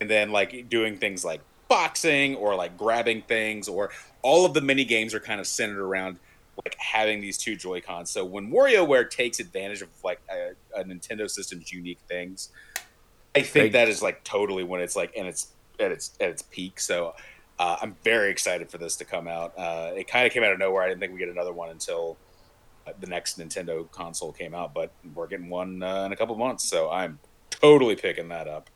and 0.00 0.10
then 0.10 0.30
like 0.32 0.68
doing 0.68 0.96
things 0.96 1.24
like 1.24 1.40
boxing 1.72 2.34
or 2.34 2.54
like 2.54 2.76
grabbing 2.76 3.22
things, 3.22 3.66
or 3.66 3.90
all 4.20 4.44
of 4.44 4.52
the 4.52 4.60
mini 4.60 4.84
games 4.84 5.14
are 5.14 5.20
kind 5.20 5.40
of 5.40 5.46
centered 5.46 5.82
around 5.82 6.18
like 6.62 6.76
having 6.78 7.22
these 7.22 7.38
two 7.38 7.56
Joy 7.56 7.80
Cons. 7.80 8.10
So 8.10 8.26
when 8.26 8.50
WarioWare 8.50 9.08
takes 9.08 9.40
advantage 9.40 9.80
of 9.80 9.88
like 10.04 10.20
a, 10.30 10.50
a 10.78 10.84
Nintendo 10.84 11.30
system's 11.30 11.72
unique 11.72 12.00
things, 12.06 12.50
I 13.34 13.40
think 13.40 13.72
that 13.72 13.88
is 13.88 14.02
like 14.02 14.22
totally 14.22 14.64
when 14.64 14.82
it's 14.82 14.94
like 14.94 15.14
and 15.16 15.26
it's 15.26 15.48
at 15.80 15.90
its 15.90 16.14
at 16.20 16.28
its 16.28 16.42
peak. 16.42 16.78
So 16.78 17.14
uh, 17.58 17.76
I'm 17.80 17.96
very 18.04 18.30
excited 18.30 18.70
for 18.70 18.76
this 18.76 18.96
to 18.96 19.06
come 19.06 19.26
out. 19.26 19.58
Uh, 19.58 19.92
it 19.96 20.06
kind 20.08 20.26
of 20.26 20.32
came 20.32 20.42
out 20.42 20.52
of 20.52 20.58
nowhere. 20.58 20.82
I 20.82 20.88
didn't 20.88 21.00
think 21.00 21.14
we 21.14 21.18
get 21.18 21.30
another 21.30 21.54
one 21.54 21.70
until 21.70 22.18
uh, 22.86 22.92
the 23.00 23.06
next 23.06 23.38
Nintendo 23.38 23.90
console 23.90 24.32
came 24.32 24.54
out, 24.54 24.74
but 24.74 24.92
we're 25.14 25.26
getting 25.26 25.48
one 25.48 25.82
uh, 25.82 26.04
in 26.04 26.12
a 26.12 26.16
couple 26.16 26.36
months. 26.36 26.64
So 26.64 26.90
I'm 26.90 27.18
totally 27.48 27.96
picking 27.96 28.28
that 28.28 28.46
up. 28.46 28.68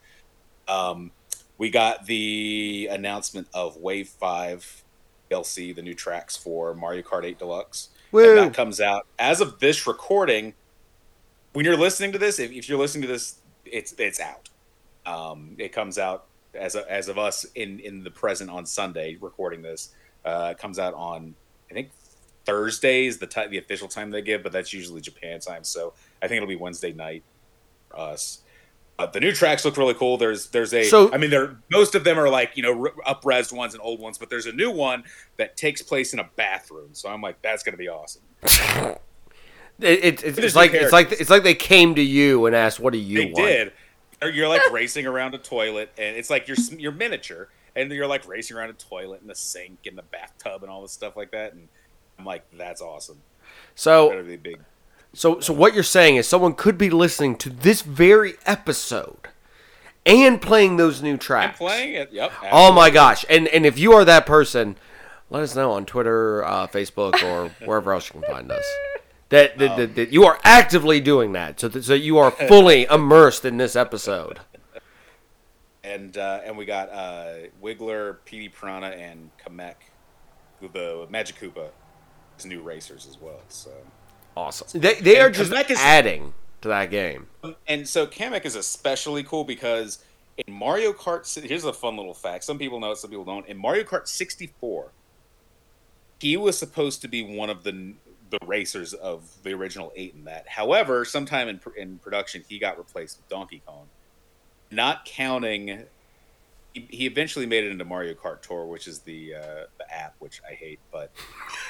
Um, 0.67 1.11
we 1.59 1.71
got 1.71 2.07
the 2.07 2.89
announcement 2.91 3.49
of 3.55 3.77
Wave 3.77 4.09
Five 4.09 4.85
DLC, 5.31 5.75
the 5.75 5.83
new 5.83 5.95
tracks 5.95 6.37
for 6.37 6.75
Mario 6.75 7.03
Kart 7.03 7.25
8 7.25 7.39
Deluxe. 7.39 7.89
And 8.39 8.39
that 8.51 8.55
comes 8.55 8.81
out 8.81 9.07
as 9.19 9.41
of 9.41 9.59
this 9.59 9.87
recording. 9.87 10.55
When 11.53 11.65
you're 11.65 11.77
listening 11.77 12.13
to 12.13 12.19
this, 12.19 12.39
if, 12.39 12.53
if 12.53 12.69
you're 12.69 12.79
listening 12.79 13.03
to 13.03 13.09
this, 13.09 13.37
it's 13.65 13.95
it's 13.99 14.21
out. 14.21 14.49
Um, 15.05 15.57
it 15.59 15.73
comes 15.73 15.99
out 15.99 16.27
as 16.55 16.75
of, 16.75 16.85
as 16.87 17.09
of 17.09 17.19
us 17.19 17.45
in 17.55 17.81
in 17.81 18.05
the 18.05 18.11
present 18.11 18.51
on 18.51 18.67
Sunday 18.67 19.17
recording 19.21 19.63
this. 19.63 19.95
Uh, 20.25 20.51
it 20.53 20.59
comes 20.59 20.79
out 20.79 20.95
on 20.95 21.35
I 21.71 21.75
think 21.75 21.91
Thursday 22.45 23.07
is 23.07 23.19
the 23.19 23.27
time 23.27 23.51
the 23.51 23.59
official 23.59 23.89
time 23.89 24.11
they 24.11 24.23
give, 24.23 24.43
but 24.43 24.53
that's 24.53 24.73
usually 24.73 25.01
Japan 25.01 25.41
time. 25.41 25.65
So 25.65 25.95
I 26.23 26.29
think 26.29 26.37
it'll 26.37 26.49
be 26.49 26.57
Wednesday 26.57 26.93
night 26.93 27.23
for 27.89 27.99
us. 27.99 28.43
Uh, 28.99 29.05
the 29.07 29.21
new 29.21 29.33
tracks 29.33 29.65
look 29.65 29.77
really 29.77 29.93
cool. 29.95 30.17
There's 30.17 30.49
there's 30.49 30.73
a 30.73 30.85
So- 30.85 31.13
I 31.13 31.19
mean 31.19 31.31
there 31.31 31.57
most 31.71 31.95
of 31.95 32.05
them 32.05 32.19
are 32.19 32.29
like 32.31 32.57
you 32.57 32.63
know 32.63 32.89
up 33.05 33.25
res 33.27 33.53
ones 33.53 33.75
and 33.75 33.83
old 33.83 34.01
ones, 34.01 34.17
but 34.17 34.31
there's 34.31 34.47
a 34.47 34.53
new 34.53 34.71
one 34.71 35.05
that 35.37 35.57
takes 35.57 35.83
place 35.83 36.13
in 36.15 36.19
a 36.19 36.29
bathroom. 36.37 36.91
So 36.93 37.11
I'm 37.11 37.21
like 37.21 37.43
that's 37.43 37.63
gonna 37.63 37.77
be 37.77 37.89
awesome. 37.89 38.23
It, 39.79 40.05
it, 40.05 40.25
it's, 40.25 40.39
it's 40.39 40.57
like 40.57 40.73
it's 40.73 40.93
like 40.93 41.13
it's 41.13 41.29
like 41.29 41.43
they 41.43 41.55
came 41.55 41.95
to 41.97 42.03
you 42.03 42.47
and 42.47 42.57
asked, 42.57 42.81
"What 42.81 42.95
do 42.95 42.99
you 42.99 43.19
want? 43.19 43.35
they 43.37 43.43
want?" 43.43 43.73
did. 44.23 44.35
You're 44.35 44.49
like 44.49 44.71
racing 44.73 45.07
around 45.07 45.35
a 45.35 45.39
toilet, 45.39 45.91
and 45.99 46.17
it's 46.17 46.31
like 46.31 46.49
you're 46.49 46.57
you're 46.79 46.93
miniature, 46.93 47.51
and 47.75 47.91
you're 47.93 48.07
like 48.07 48.27
racing 48.27 48.57
around 48.57 48.71
a 48.71 48.75
toilet 48.75 49.21
and 49.21 49.29
the 49.29 49.35
sink 49.35 49.81
and 49.87 49.99
the 49.99 50.03
bathtub 50.05 50.63
and 50.63 50.73
all 50.73 50.81
this 50.81 50.93
stuff 50.93 51.15
like 51.15 51.33
that. 51.33 51.53
And 51.53 51.69
I'm 52.19 52.25
like, 52.25 52.45
that's 52.57 52.81
awesome. 52.81 53.21
So 53.75 54.23
be 54.23 54.37
big. 54.37 54.61
So, 55.17 55.41
so 55.41 55.55
what 55.55 55.73
you're 55.73 55.83
saying 55.83 56.17
is 56.17 56.29
someone 56.29 56.53
could 56.53 56.77
be 56.77 56.91
listening 56.91 57.37
to 57.37 57.49
this 57.49 57.81
very 57.81 58.35
episode 58.45 59.29
and 60.05 60.43
playing 60.43 60.77
those 60.77 61.03
new 61.03 61.17
tracks. 61.17 61.57
playing 61.57 61.95
it. 61.95 62.12
Yep. 62.12 62.33
Oh 62.53 62.71
my 62.71 62.91
gosh! 62.91 63.25
And 63.31 63.49
and 63.49 63.64
if 63.64 63.79
you 63.79 63.95
are 63.95 64.05
that 64.05 64.27
person, 64.27 64.77
let 65.31 65.43
us 65.43 65.57
know 65.57 65.73
on 65.73 65.87
Twitter, 65.87 66.45
uh, 66.45 66.67
Facebook, 66.67 67.23
or 67.23 67.49
wherever 67.67 67.95
else 67.95 68.12
you 68.12 68.21
can 68.21 68.31
find 68.31 68.53
us. 68.53 68.64
That, 69.31 69.59
that, 69.59 69.77
that, 69.77 69.95
that 69.97 70.12
you 70.12 70.25
are 70.25 70.39
actively 70.45 71.01
doing 71.01 71.33
that, 71.33 71.59
so 71.59 71.67
that, 71.69 71.83
so 71.83 71.95
you 71.95 72.19
are 72.19 72.31
fully 72.49 72.85
immersed 72.85 73.47
in 73.47 73.57
this 73.57 73.75
episode. 73.75 74.41
And 75.83 76.19
uh, 76.19 76.41
and 76.45 76.59
we 76.59 76.67
got 76.67 76.91
uh, 76.91 77.49
Wiggler, 77.62 78.19
Petey 78.27 78.51
Piranha, 78.51 78.89
and 78.89 79.31
Kamek, 79.43 79.77
the 80.61 81.07
Magic 81.09 81.37
Koopa, 81.41 81.71
new 82.45 82.61
racers 82.61 83.07
as 83.09 83.19
well. 83.19 83.41
So 83.49 83.71
Awesome. 84.37 84.80
They 84.80 84.95
they 84.95 85.18
are 85.20 85.30
just 85.30 85.51
Kamek 85.51 85.70
is- 85.70 85.78
adding 85.78 86.34
to 86.61 86.68
that 86.68 86.91
game. 86.91 87.26
and 87.66 87.89
so 87.89 88.07
Kamek 88.07 88.45
is 88.45 88.55
especially 88.57 89.22
cool 89.22 89.45
because 89.45 90.05
in 90.47 90.53
Mario 90.53 90.93
Kart, 90.93 91.26
here's 91.43 91.64
a 91.64 91.72
fun 91.72 91.97
little 91.97 92.12
fact. 92.14 92.45
Some 92.45 92.59
people 92.59 92.78
know 92.80 92.91
it, 92.93 92.99
some 92.99 93.11
people 93.11 93.24
don't. 93.24 93.47
In 93.47 93.57
Mario 93.57 93.84
Kart 93.84 94.07
64, 94.07 94.91
he 96.20 96.37
was 96.37 96.59
supposed 96.59 97.01
to 97.03 97.09
be 97.09 97.22
one 97.22 97.51
of 97.51 97.64
the 97.64 97.95
the 98.28 98.39
racers 98.45 98.93
of 98.93 99.22
the 99.45 99.53
original 99.55 99.93
eight 99.95 100.12
in 100.14 100.24
that. 100.24 100.49
However, 100.49 101.05
sometime 101.05 101.49
in 101.49 101.61
in 101.76 101.99
production, 101.99 102.45
he 102.49 102.59
got 102.59 102.76
replaced 102.76 103.18
with 103.18 103.28
Donkey 103.28 103.62
Kong. 103.64 103.87
Not 104.70 105.05
counting, 105.05 105.84
he, 106.91 107.07
eventually 107.07 107.47
made 107.47 107.64
it 107.64 107.70
into 107.70 107.85
Mario 107.85 108.14
Kart 108.14 108.43
Tour, 108.43 108.66
which 108.66 108.87
is 108.87 109.01
the 109.01 109.35
uh, 109.35 109.64
the 109.79 109.95
app, 109.95 110.14
which 110.18 110.41
I 110.49 110.55
hate, 110.55 110.81
but 110.93 111.12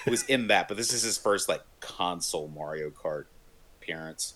it 0.05 0.11
was 0.11 0.25
in 0.25 0.49
that. 0.49 0.69
But 0.69 0.77
this 0.77 0.93
is 0.93 1.03
his 1.03 1.19
first 1.19 1.49
like 1.49 1.63
console 1.81 2.49
Mario 2.49 2.91
Kart 2.91 3.25
appearance 3.81 4.35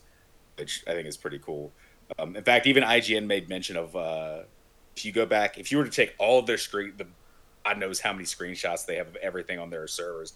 which 0.61 0.85
I 0.87 0.93
think 0.93 1.09
is 1.09 1.17
pretty 1.17 1.39
cool. 1.39 1.73
Um, 2.19 2.37
in 2.37 2.45
fact, 2.45 2.67
even 2.67 2.85
IGN 2.85 3.27
made 3.27 3.49
mention 3.49 3.77
of 3.77 3.97
uh, 3.97 4.41
if 4.97 5.05
you 5.05 5.13
go 5.13 5.27
back, 5.27 5.59
if 5.59 5.73
you 5.73 5.79
were 5.79 5.85
to 5.85 5.91
take 5.91 6.15
all 6.19 6.39
of 6.39 6.47
their 6.47 6.59
screen, 6.59 6.93
the 6.97 7.07
God 7.65 7.79
knows 7.79 8.01
how 8.01 8.13
many 8.13 8.25
screenshots 8.25 8.87
they 8.87 8.97
have 8.97 9.09
of 9.09 9.17
everything 9.17 9.59
on 9.59 9.71
their 9.71 9.87
servers. 9.87 10.35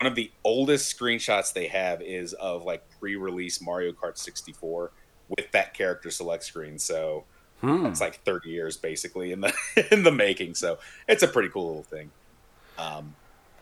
One 0.00 0.10
of 0.10 0.16
the 0.16 0.30
oldest 0.44 0.96
screenshots 0.96 1.52
they 1.52 1.68
have 1.68 2.02
is 2.02 2.32
of 2.34 2.64
like 2.64 2.82
pre-release 2.98 3.60
Mario 3.60 3.92
Kart 3.92 4.18
64 4.18 4.90
with 5.28 5.50
that 5.52 5.74
character 5.74 6.10
select 6.10 6.44
screen. 6.44 6.78
So 6.78 7.24
Hmm. 7.62 7.86
it's 7.86 8.00
like 8.00 8.16
30 8.24 8.50
years 8.50 8.76
basically 8.76 9.32
in 9.32 9.40
the 9.40 9.54
in 9.92 10.02
the 10.02 10.12
making. 10.12 10.54
So 10.54 10.78
it's 11.08 11.22
a 11.22 11.28
pretty 11.28 11.48
cool 11.48 11.66
little 11.68 11.82
thing. 11.84 12.10
Um, 12.76 13.14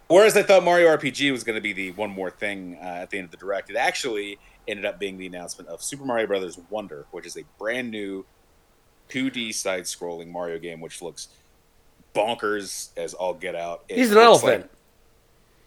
whereas 0.09 0.37
I 0.37 0.43
thought 0.43 0.65
Mario 0.65 0.89
RPG 0.97 1.31
was 1.31 1.45
going 1.45 1.57
to 1.57 1.61
be 1.63 1.73
the 1.73 1.93
one 1.93 2.11
more 2.11 2.31
thing 2.31 2.79
uh, 2.81 2.85
at 2.87 3.11
the 3.11 3.19
end 3.19 3.27
of 3.27 3.31
the 3.31 3.37
direct, 3.37 3.71
it 3.71 3.77
actually 3.77 4.39
ended 4.67 4.85
up 4.87 4.99
being 4.99 5.19
the 5.19 5.27
announcement 5.27 5.69
of 5.69 5.83
Super 5.83 6.05
Mario 6.05 6.27
Brothers 6.27 6.59
Wonder, 6.71 7.07
which 7.11 7.27
is 7.27 7.37
a 7.37 7.43
brand 7.59 7.91
new 7.91 8.25
2D 9.11 9.53
side-scrolling 9.53 10.29
Mario 10.29 10.59
game, 10.59 10.81
which 10.81 11.03
looks 11.03 11.29
bonkers 12.15 12.91
as 12.97 13.15
all 13.15 13.35
get 13.35 13.55
out. 13.55 13.85
It 13.89 13.99
He's 13.99 14.11
an 14.13 14.19
elephant. 14.19 14.71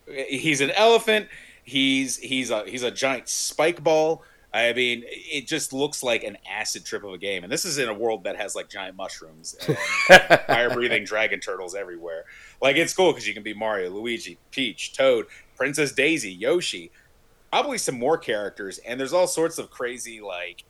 like- 0.08 0.28
he's 0.30 0.62
an 0.62 0.72
elephant. 0.72 1.28
He's 1.64 2.18
he's 2.18 2.50
a 2.52 2.66
he's 2.70 2.84
a 2.84 2.92
giant 2.92 3.30
spike 3.30 3.82
ball. 3.84 4.22
I 4.54 4.72
mean, 4.74 5.04
it 5.08 5.48
just 5.48 5.74
looks 5.74 6.04
like 6.04 6.24
an 6.24 6.38
acid 6.50 6.86
trip 6.86 7.04
of 7.04 7.12
a 7.12 7.18
game, 7.18 7.44
and 7.44 7.52
this 7.52 7.66
is 7.66 7.80
in 7.80 7.90
a 7.90 7.94
world 7.94 8.26
that 8.26 8.36
has 8.36 8.54
like 8.56 8.70
giant 8.70 8.96
mushrooms 8.96 9.56
and 9.68 9.76
fire-breathing 10.48 11.06
dragon 11.06 11.40
turtles 11.40 11.74
everywhere. 11.74 12.26
Like 12.62 12.76
it's 12.76 12.94
cool 12.94 13.12
because 13.12 13.28
you 13.28 13.34
can 13.34 13.42
be 13.42 13.56
Mario, 13.56 13.90
Luigi, 13.90 14.38
Peach, 14.52 14.94
Toad, 14.94 15.26
Princess 15.56 15.92
Daisy, 15.92 16.32
Yoshi, 16.32 16.92
probably 17.52 17.80
some 17.80 17.98
more 17.98 18.18
characters, 18.18 18.78
and 18.80 19.00
there's 19.00 19.12
all 19.14 19.26
sorts 19.26 19.58
of 19.58 19.72
crazy 19.72 20.22
like 20.22 20.64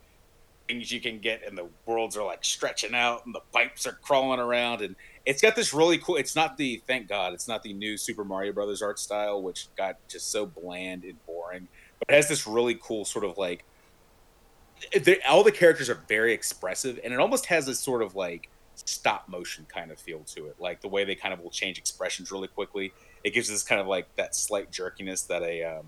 things 0.66 0.90
you 0.90 1.00
can 1.00 1.18
get, 1.18 1.46
and 1.46 1.56
the 1.58 1.66
worlds 1.84 2.16
are 2.16 2.24
like 2.24 2.42
stretching 2.42 2.94
out, 2.94 3.26
and 3.26 3.34
the 3.34 3.42
pipes 3.52 3.86
are 3.86 3.98
crawling 4.02 4.40
around, 4.40 4.80
and 4.80 4.96
it's 5.26 5.42
got 5.42 5.56
this 5.56 5.74
really 5.74 5.98
cool. 5.98 6.16
It's 6.16 6.34
not 6.34 6.56
the 6.56 6.82
thank 6.86 7.06
God, 7.06 7.34
it's 7.34 7.48
not 7.48 7.62
the 7.62 7.74
new 7.74 7.98
Super 7.98 8.24
Mario 8.24 8.54
Brothers 8.54 8.80
art 8.80 8.98
style, 8.98 9.42
which 9.42 9.68
got 9.76 9.96
just 10.08 10.30
so 10.32 10.46
bland 10.46 11.04
and 11.04 11.22
boring, 11.26 11.68
but 11.98 12.14
it 12.14 12.16
has 12.16 12.28
this 12.30 12.46
really 12.46 12.78
cool 12.80 13.04
sort 13.04 13.26
of 13.26 13.36
like. 13.36 13.62
All 15.28 15.42
the 15.42 15.52
characters 15.52 15.88
are 15.90 16.00
very 16.08 16.32
expressive, 16.32 17.00
and 17.02 17.12
it 17.12 17.20
almost 17.20 17.46
has 17.46 17.66
this 17.66 17.78
sort 17.78 18.02
of 18.02 18.14
like 18.14 18.48
stop 18.76 19.28
motion 19.28 19.66
kind 19.68 19.90
of 19.90 19.98
feel 19.98 20.20
to 20.20 20.46
it, 20.46 20.56
like 20.58 20.80
the 20.80 20.88
way 20.88 21.04
they 21.04 21.14
kind 21.14 21.32
of 21.32 21.40
will 21.40 21.50
change 21.50 21.78
expressions 21.78 22.30
really 22.32 22.48
quickly. 22.48 22.92
It 23.22 23.30
gives 23.30 23.48
this 23.48 23.62
kind 23.62 23.80
of 23.80 23.86
like 23.86 24.14
that 24.16 24.34
slight 24.34 24.70
jerkiness 24.70 25.26
that 25.28 25.42
a 25.42 25.64
um, 25.64 25.86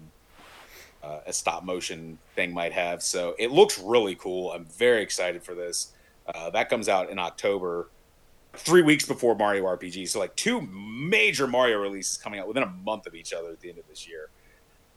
uh, 1.03 1.20
a 1.26 1.32
stop 1.32 1.64
motion 1.64 2.18
thing 2.34 2.53
might 2.53 2.72
have. 2.72 3.03
So 3.03 3.34
it 3.39 3.51
looks 3.51 3.78
really 3.78 4.14
cool. 4.14 4.53
I'm 4.53 4.64
very 4.64 5.03
excited 5.03 5.43
for 5.43 5.55
this. 5.55 5.93
Uh, 6.26 6.51
that 6.51 6.68
comes 6.68 6.89
out 6.89 7.11
in 7.11 7.18
October, 7.18 7.89
three 8.55 8.82
weeks 8.82 9.07
before 9.07 9.34
Mario 9.37 9.64
RPG. 9.64 10.09
So 10.09 10.18
like 10.18 10.34
two 10.34 10.61
major 10.62 11.47
Mario 11.47 11.78
releases 11.78 12.16
coming 12.16 12.41
out 12.41 12.49
within 12.49 12.62
a 12.62 12.72
month 12.84 13.07
of 13.07 13.14
each 13.14 13.32
other 13.32 13.51
at 13.51 13.61
the 13.61 13.68
end 13.68 13.78
of 13.78 13.87
this 13.89 14.09
year. 14.09 14.30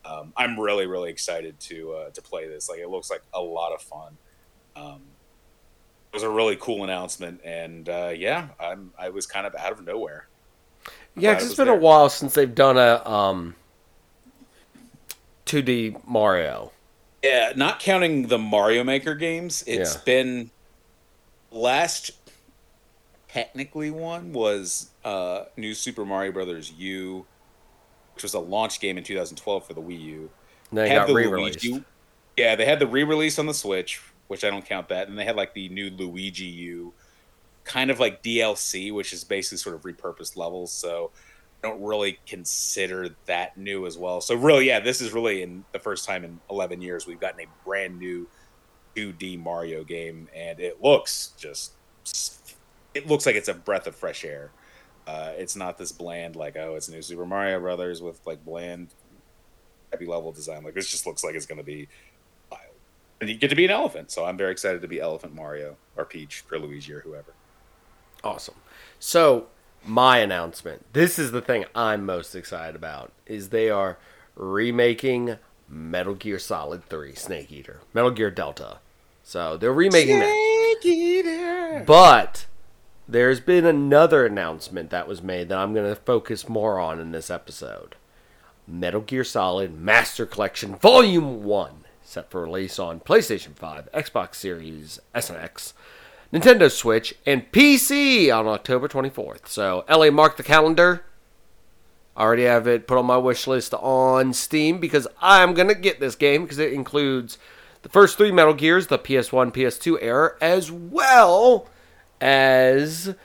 Um, 0.09 0.33
I'm 0.35 0.59
really 0.59 0.87
really 0.87 1.11
excited 1.11 1.59
to 1.61 1.93
uh, 1.93 2.09
to 2.11 2.21
play 2.21 2.47
this. 2.47 2.67
Like 2.69 2.79
it 2.79 2.89
looks 2.89 3.09
like 3.11 3.21
a 3.33 3.39
lot 3.41 3.73
of 3.73 3.81
fun. 3.81 4.17
Um, 4.75 5.01
it 6.11 6.15
was 6.15 6.23
a 6.23 6.29
really 6.29 6.57
cool 6.59 6.83
announcement, 6.83 7.41
and 7.43 7.87
uh, 7.87 8.11
yeah, 8.15 8.49
I'm 8.59 8.91
I 8.97 9.09
was 9.09 9.27
kind 9.27 9.45
of 9.45 9.53
out 9.55 9.71
of 9.71 9.85
nowhere. 9.85 10.27
Yeah, 11.15 11.33
glad 11.33 11.39
'cause 11.39 11.47
it's 11.47 11.57
been 11.57 11.67
a 11.67 11.75
while 11.75 12.09
since 12.09 12.33
they've 12.33 12.53
done 12.53 12.77
a 12.77 13.07
um, 13.07 13.55
2D 15.45 15.95
Mario. 16.07 16.71
Yeah, 17.23 17.51
not 17.55 17.79
counting 17.79 18.27
the 18.27 18.37
Mario 18.37 18.83
Maker 18.83 19.13
games, 19.13 19.63
it's 19.67 19.95
Yeah. 19.95 20.01
been 20.05 20.51
last 21.51 22.11
technically 23.27 23.91
one 23.91 24.33
was 24.33 24.89
uh, 25.03 25.45
New 25.57 25.73
Super 25.73 26.05
Mario 26.05 26.31
Brothers 26.31 26.71
U, 26.71 27.25
which 28.19 28.23
was 28.23 28.33
a 28.33 28.39
launch 28.39 28.81
game 28.81 28.97
in 28.97 29.03
2012 29.05 29.65
for 29.65 29.73
the 29.73 29.81
Wii 29.81 30.01
U. 30.01 30.29
Then 30.73 30.83
they 30.83 30.89
Had 30.89 30.95
got 30.97 31.07
the 31.07 31.13
re-released. 31.13 31.63
Luigi- 31.63 31.85
Yeah, 32.35 32.57
they 32.57 32.65
had 32.65 32.79
the 32.79 32.85
re-release 32.87 33.39
on 33.39 33.45
the 33.45 33.53
Switch, 33.53 34.01
which 34.27 34.43
I 34.43 34.49
don't 34.49 34.65
count 34.65 34.89
that, 34.89 35.07
and 35.07 35.17
they 35.17 35.23
had 35.23 35.37
like 35.37 35.53
the 35.53 35.69
new 35.69 35.89
Luigi 35.89 36.43
U, 36.43 36.93
kind 37.63 37.89
of 37.89 37.97
like 38.01 38.21
DLC, 38.21 38.91
which 38.93 39.13
is 39.13 39.23
basically 39.23 39.57
sort 39.59 39.73
of 39.73 39.83
repurposed 39.83 40.35
levels. 40.35 40.73
So 40.73 41.11
I 41.63 41.69
don't 41.69 41.81
really 41.81 42.19
consider 42.27 43.15
that 43.27 43.57
new 43.57 43.85
as 43.85 43.97
well. 43.97 44.19
So 44.19 44.35
really, 44.35 44.67
yeah, 44.67 44.81
this 44.81 44.99
is 44.99 45.13
really 45.13 45.41
in 45.41 45.63
the 45.71 45.79
first 45.79 46.05
time 46.05 46.25
in 46.25 46.41
11 46.49 46.81
years 46.81 47.07
we've 47.07 47.21
gotten 47.21 47.39
a 47.39 47.47
brand 47.65 47.97
new 47.99 48.27
2D 48.97 49.37
Mario 49.39 49.85
game, 49.85 50.27
and 50.35 50.59
it 50.59 50.83
looks 50.83 51.31
just 51.39 51.71
it 52.93 53.07
looks 53.07 53.25
like 53.25 53.35
it's 53.35 53.47
a 53.47 53.53
breath 53.53 53.87
of 53.87 53.95
fresh 53.95 54.25
air. 54.25 54.51
Uh, 55.09 55.33
it's 55.37 55.55
not 55.55 55.79
this 55.79 55.91
bland 55.91 56.35
like 56.35 56.55
oh 56.55 56.75
it's 56.75 56.87
new 56.87 57.01
Super 57.01 57.25
Mario 57.25 57.59
Brothers 57.59 57.99
with 57.99 58.19
like 58.27 58.45
bland 58.45 58.89
heavy 59.91 60.05
level 60.05 60.31
design. 60.31 60.63
Like 60.63 60.75
this 60.75 60.89
just 60.89 61.07
looks 61.07 61.23
like 61.23 61.33
it's 61.33 61.47
going 61.47 61.57
to 61.57 61.63
be 61.63 61.87
wild. 62.51 62.73
And 63.19 63.27
you 63.27 63.35
get 63.35 63.49
to 63.49 63.55
be 63.55 63.65
an 63.65 63.71
elephant, 63.71 64.11
so 64.11 64.25
I'm 64.25 64.37
very 64.37 64.51
excited 64.51 64.83
to 64.83 64.87
be 64.87 64.99
Elephant 64.99 65.33
Mario 65.33 65.77
or 65.97 66.05
Peach 66.05 66.43
or 66.51 66.59
Luigi 66.59 66.93
or 66.93 66.99
whoever. 66.99 67.33
Awesome. 68.23 68.55
So, 68.99 69.47
my 69.83 70.19
announcement. 70.19 70.85
This 70.93 71.17
is 71.17 71.31
the 71.31 71.41
thing 71.41 71.65
I'm 71.73 72.05
most 72.05 72.35
excited 72.35 72.75
about 72.75 73.11
is 73.25 73.49
they 73.49 73.71
are 73.71 73.97
remaking 74.35 75.37
Metal 75.67 76.13
Gear 76.13 76.37
Solid 76.37 76.85
3 76.85 77.15
Snake 77.15 77.51
Eater. 77.51 77.79
Metal 77.95 78.11
Gear 78.11 78.29
Delta. 78.29 78.77
So, 79.23 79.57
they're 79.57 79.73
remaking 79.73 80.19
that. 80.19 81.83
But 81.87 82.45
there's 83.09 83.39
been 83.39 83.65
another 83.65 84.23
announcement 84.23 84.91
that 84.91 85.07
was 85.07 85.23
made 85.23 85.49
that 85.49 85.57
I'm 85.57 85.73
going 85.73 85.89
to 85.89 85.99
focus 85.99 86.47
more 86.47 86.79
on 86.79 86.99
in 86.99 87.11
this 87.11 87.31
episode. 87.31 87.95
Metal 88.67 89.01
Gear 89.01 89.23
Solid 89.23 89.79
Master 89.79 90.27
Collection 90.27 90.75
Volume 90.75 91.43
1, 91.43 91.85
set 92.03 92.29
for 92.29 92.43
release 92.43 92.77
on 92.77 92.99
PlayStation 92.99 93.55
5, 93.55 93.89
Xbox 93.93 94.35
Series 94.35 94.99
S 95.15 95.31
and 95.31 95.39
X, 95.39 95.73
Nintendo 96.31 96.69
Switch, 96.69 97.15
and 97.25 97.51
PC 97.51 98.31
on 98.31 98.45
October 98.45 98.87
24th. 98.87 99.47
So, 99.47 99.85
LA, 99.89 100.11
mark 100.11 100.37
the 100.37 100.43
calendar. 100.43 101.03
I 102.15 102.21
already 102.21 102.43
have 102.43 102.67
it 102.67 102.85
put 102.85 102.99
on 102.99 103.07
my 103.07 103.17
wish 103.17 103.47
list 103.47 103.73
on 103.73 104.33
Steam 104.33 104.79
because 104.79 105.07
I'm 105.19 105.55
going 105.55 105.69
to 105.69 105.75
get 105.75 105.99
this 105.99 106.15
game 106.15 106.43
because 106.43 106.59
it 106.59 106.73
includes 106.73 107.39
the 107.81 107.89
first 107.89 108.17
three 108.17 108.31
Metal 108.31 108.53
Gears, 108.53 108.85
the 108.85 108.99
PS1, 108.99 109.51
PS2 109.51 109.97
era, 109.99 110.35
as 110.41 110.71
well 110.71 111.67
as 112.21 113.15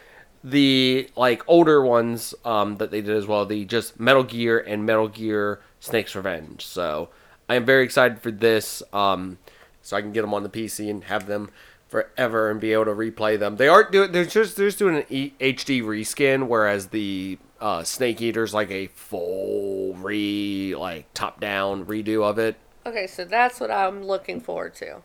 the 0.43 1.09
like 1.17 1.43
older 1.47 1.83
ones 1.83 2.35
um, 2.45 2.77
that 2.77 2.91
they 2.91 3.01
did 3.01 3.17
as 3.17 3.27
well, 3.27 3.47
the 3.47 3.65
just 3.65 3.99
Metal 3.99 4.23
Gear 4.23 4.59
and 4.59 4.85
Metal 4.85 5.09
Gear 5.09 5.61
Snake's 5.81 6.15
Revenge. 6.15 6.65
So 6.65 7.09
I 7.49 7.55
am 7.57 7.65
very 7.65 7.85
excited 7.85 8.21
for 8.21 8.31
this, 8.31 8.83
um, 8.93 9.39
so 9.83 9.97
I 9.97 10.01
can 10.03 10.13
get 10.13 10.23
them 10.23 10.35
on 10.35 10.43
the 10.43 10.49
PC 10.49 10.91
and 10.91 11.05
have 11.05 11.27
them 11.27 11.51
forever 11.89 12.51
and 12.51 12.61
be 12.61 12.73
able 12.73 12.87
to 12.87 12.91
replay 12.91 13.39
them. 13.39 13.57
They 13.57 13.69
aren't 13.69 13.93
doing 13.93 14.13
they're 14.13 14.25
just 14.25 14.57
they're 14.57 14.69
just 14.69 14.79
doing 14.79 14.97
an 14.97 15.05
e- 15.09 15.33
HD 15.41 15.83
reskin, 15.83 16.47
whereas 16.49 16.89
the 16.89 17.39
uh, 17.61 17.83
Snake 17.83 18.21
Eater's 18.21 18.53
like 18.53 18.71
a 18.71 18.89
full 18.89 19.95
re 19.95 20.75
like 20.75 21.07
top 21.15 21.41
down 21.41 21.87
redo 21.87 22.23
of 22.23 22.39
it. 22.39 22.57
Okay, 22.85 23.07
so 23.07 23.25
that's 23.25 23.61
what 23.61 23.71
I'm 23.71 24.05
looking 24.05 24.41
forward 24.41 24.75
to. 24.77 25.03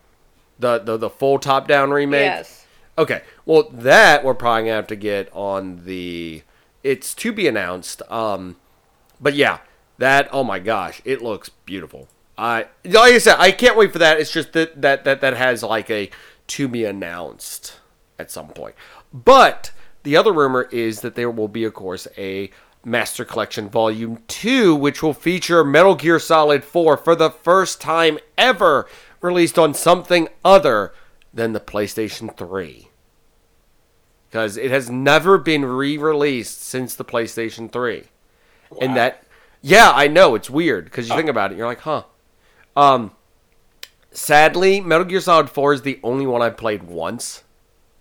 The 0.58 0.78
the 0.78 0.96
the 0.96 1.10
full 1.10 1.38
top 1.38 1.66
down 1.66 1.90
remake. 1.90 2.22
Yes. 2.22 2.59
Okay. 3.00 3.22
Well, 3.46 3.70
that 3.72 4.22
we're 4.22 4.34
probably 4.34 4.64
gonna 4.64 4.76
have 4.76 4.86
to 4.88 4.96
get 4.96 5.30
on 5.32 5.86
the. 5.86 6.42
It's 6.82 7.14
to 7.14 7.32
be 7.32 7.48
announced. 7.48 8.02
Um, 8.10 8.56
but 9.18 9.34
yeah, 9.34 9.60
that. 9.96 10.28
Oh 10.32 10.44
my 10.44 10.58
gosh, 10.58 11.00
it 11.06 11.22
looks 11.22 11.48
beautiful. 11.48 12.08
I 12.36 12.66
like 12.84 13.14
I 13.14 13.18
said, 13.18 13.36
I 13.38 13.52
can't 13.52 13.76
wait 13.78 13.92
for 13.92 13.98
that. 14.00 14.20
It's 14.20 14.30
just 14.30 14.52
that 14.52 14.82
that 14.82 15.04
that 15.04 15.22
that 15.22 15.34
has 15.34 15.62
like 15.62 15.90
a 15.90 16.10
to 16.48 16.68
be 16.68 16.84
announced 16.84 17.80
at 18.18 18.30
some 18.30 18.48
point. 18.48 18.74
But 19.14 19.72
the 20.02 20.16
other 20.16 20.32
rumor 20.32 20.68
is 20.70 21.00
that 21.00 21.14
there 21.14 21.30
will 21.30 21.48
be, 21.48 21.64
of 21.64 21.72
course, 21.72 22.06
a 22.18 22.50
Master 22.84 23.24
Collection 23.24 23.68
Volume 23.68 24.22
2, 24.28 24.74
which 24.74 25.02
will 25.02 25.14
feature 25.14 25.64
Metal 25.64 25.94
Gear 25.94 26.18
Solid 26.18 26.64
4 26.64 26.98
for 26.98 27.14
the 27.14 27.30
first 27.30 27.80
time 27.80 28.18
ever, 28.36 28.86
released 29.22 29.58
on 29.58 29.72
something 29.72 30.28
other 30.44 30.92
than 31.32 31.52
the 31.52 31.60
PlayStation 31.60 32.36
3. 32.36 32.89
Because 34.30 34.56
it 34.56 34.70
has 34.70 34.88
never 34.88 35.38
been 35.38 35.64
re 35.64 35.98
released 35.98 36.62
since 36.62 36.94
the 36.94 37.04
PlayStation 37.04 37.70
3. 37.70 38.04
And 38.80 38.96
that, 38.96 39.24
yeah, 39.60 39.90
I 39.92 40.06
know, 40.06 40.36
it's 40.36 40.48
weird 40.48 40.84
because 40.84 41.08
you 41.08 41.16
think 41.16 41.28
about 41.28 41.50
it, 41.50 41.58
you're 41.58 41.66
like, 41.66 41.80
huh. 41.80 42.04
Um, 42.76 43.10
sadly, 44.12 44.80
Metal 44.80 45.04
Gear 45.04 45.20
Solid 45.20 45.50
4 45.50 45.74
is 45.74 45.82
the 45.82 45.98
only 46.04 46.26
one 46.26 46.42
I've 46.42 46.56
played 46.56 46.84
once. 46.84 47.42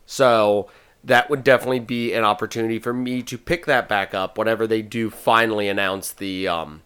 So 0.05 0.69
that 1.03 1.29
would 1.29 1.43
definitely 1.43 1.79
be 1.79 2.13
an 2.13 2.23
opportunity 2.23 2.79
for 2.79 2.93
me 2.93 3.23
to 3.23 3.37
pick 3.37 3.65
that 3.65 3.87
back 3.87 4.13
up 4.13 4.37
whenever 4.37 4.67
they 4.67 4.81
do 4.81 5.09
finally 5.09 5.67
announce 5.67 6.11
the 6.11 6.47
um 6.47 6.81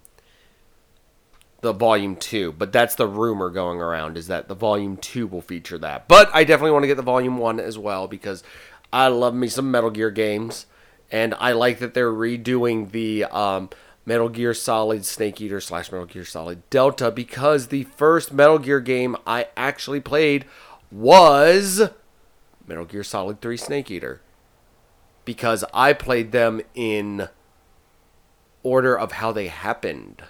the 1.62 1.74
volume 1.74 2.16
2 2.16 2.52
but 2.52 2.72
that's 2.72 2.96
the 2.96 3.08
rumor 3.08 3.50
going 3.50 3.80
around 3.80 4.18
is 4.18 4.28
that 4.28 4.48
the 4.48 4.56
volume 4.56 4.98
2 4.98 5.26
will 5.28 5.42
feature 5.42 5.78
that 5.78 6.08
but 6.08 6.30
i 6.34 6.44
definitely 6.44 6.72
want 6.72 6.84
to 6.84 6.88
get 6.88 6.98
the 6.98 7.02
volume 7.02 7.38
1 7.38 7.60
as 7.60 7.78
well 7.78 8.08
because 8.08 8.44
i 8.94 9.08
love 9.08 9.34
me 9.34 9.50
some 9.50 9.70
metal 9.70 9.90
gear 9.90 10.12
games 10.12 10.66
and 11.12 11.34
i 11.40 11.52
like 11.52 11.80
that 11.80 11.94
they're 11.94 12.12
redoing 12.14 12.92
the 12.92 13.26
um 13.26 13.70
metal 14.06 14.30
gear 14.30 14.54
solid 14.54 15.04
snake 15.06 15.42
eater 15.42 15.60
slash 15.60 15.92
metal 15.92 16.06
gear 16.06 16.24
solid 16.24 16.62
delta 16.70 17.12
because 17.12 17.68
the 17.68 17.84
first 17.84 18.32
metal 18.32 18.60
gear 18.60 18.80
game 18.80 19.18
i 19.28 19.48
actually 19.58 20.00
played 20.00 20.46
was 20.92 21.90
Metal 22.68 22.86
Gear 22.86 23.04
Solid 23.04 23.42
3 23.42 23.58
Snake 23.58 23.92
Eater. 23.92 24.22
Because 25.26 25.64
I 25.74 25.94
played 25.94 26.32
them 26.32 26.62
in 26.76 27.30
order 28.62 28.98
of 28.98 29.14
how 29.14 29.32
they 29.32 29.48
happened. 29.48 30.22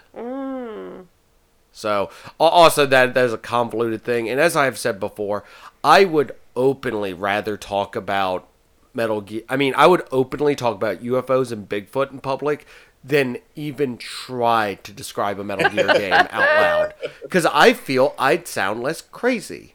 So, 1.72 2.10
also 2.38 2.86
that 2.86 3.14
that 3.14 3.24
is 3.24 3.32
a 3.32 3.38
convoluted 3.38 4.04
thing. 4.04 4.28
And 4.28 4.40
as 4.40 4.56
I've 4.56 4.78
said 4.78 5.00
before, 5.00 5.42
I 5.82 6.04
would 6.04 6.32
openly 6.54 7.12
rather 7.12 7.56
talk 7.56 7.96
about 7.96 8.46
Metal 8.94 9.20
Gear. 9.20 9.42
I 9.48 9.56
mean, 9.56 9.74
I 9.76 9.86
would 9.86 10.06
openly 10.10 10.54
talk 10.54 10.74
about 10.74 11.02
UFOs 11.02 11.52
and 11.52 11.68
Bigfoot 11.68 12.12
in 12.12 12.20
public 12.20 12.66
than 13.02 13.36
even 13.54 13.98
try 13.98 14.78
to 14.82 14.92
describe 14.92 15.38
a 15.38 15.44
Metal 15.44 15.68
Gear 15.68 15.92
game 15.92 16.12
out 16.30 16.30
loud. 16.30 16.94
Because 17.22 17.46
I 17.46 17.74
feel 17.74 18.14
I'd 18.18 18.48
sound 18.48 18.82
less 18.82 19.02
crazy 19.02 19.74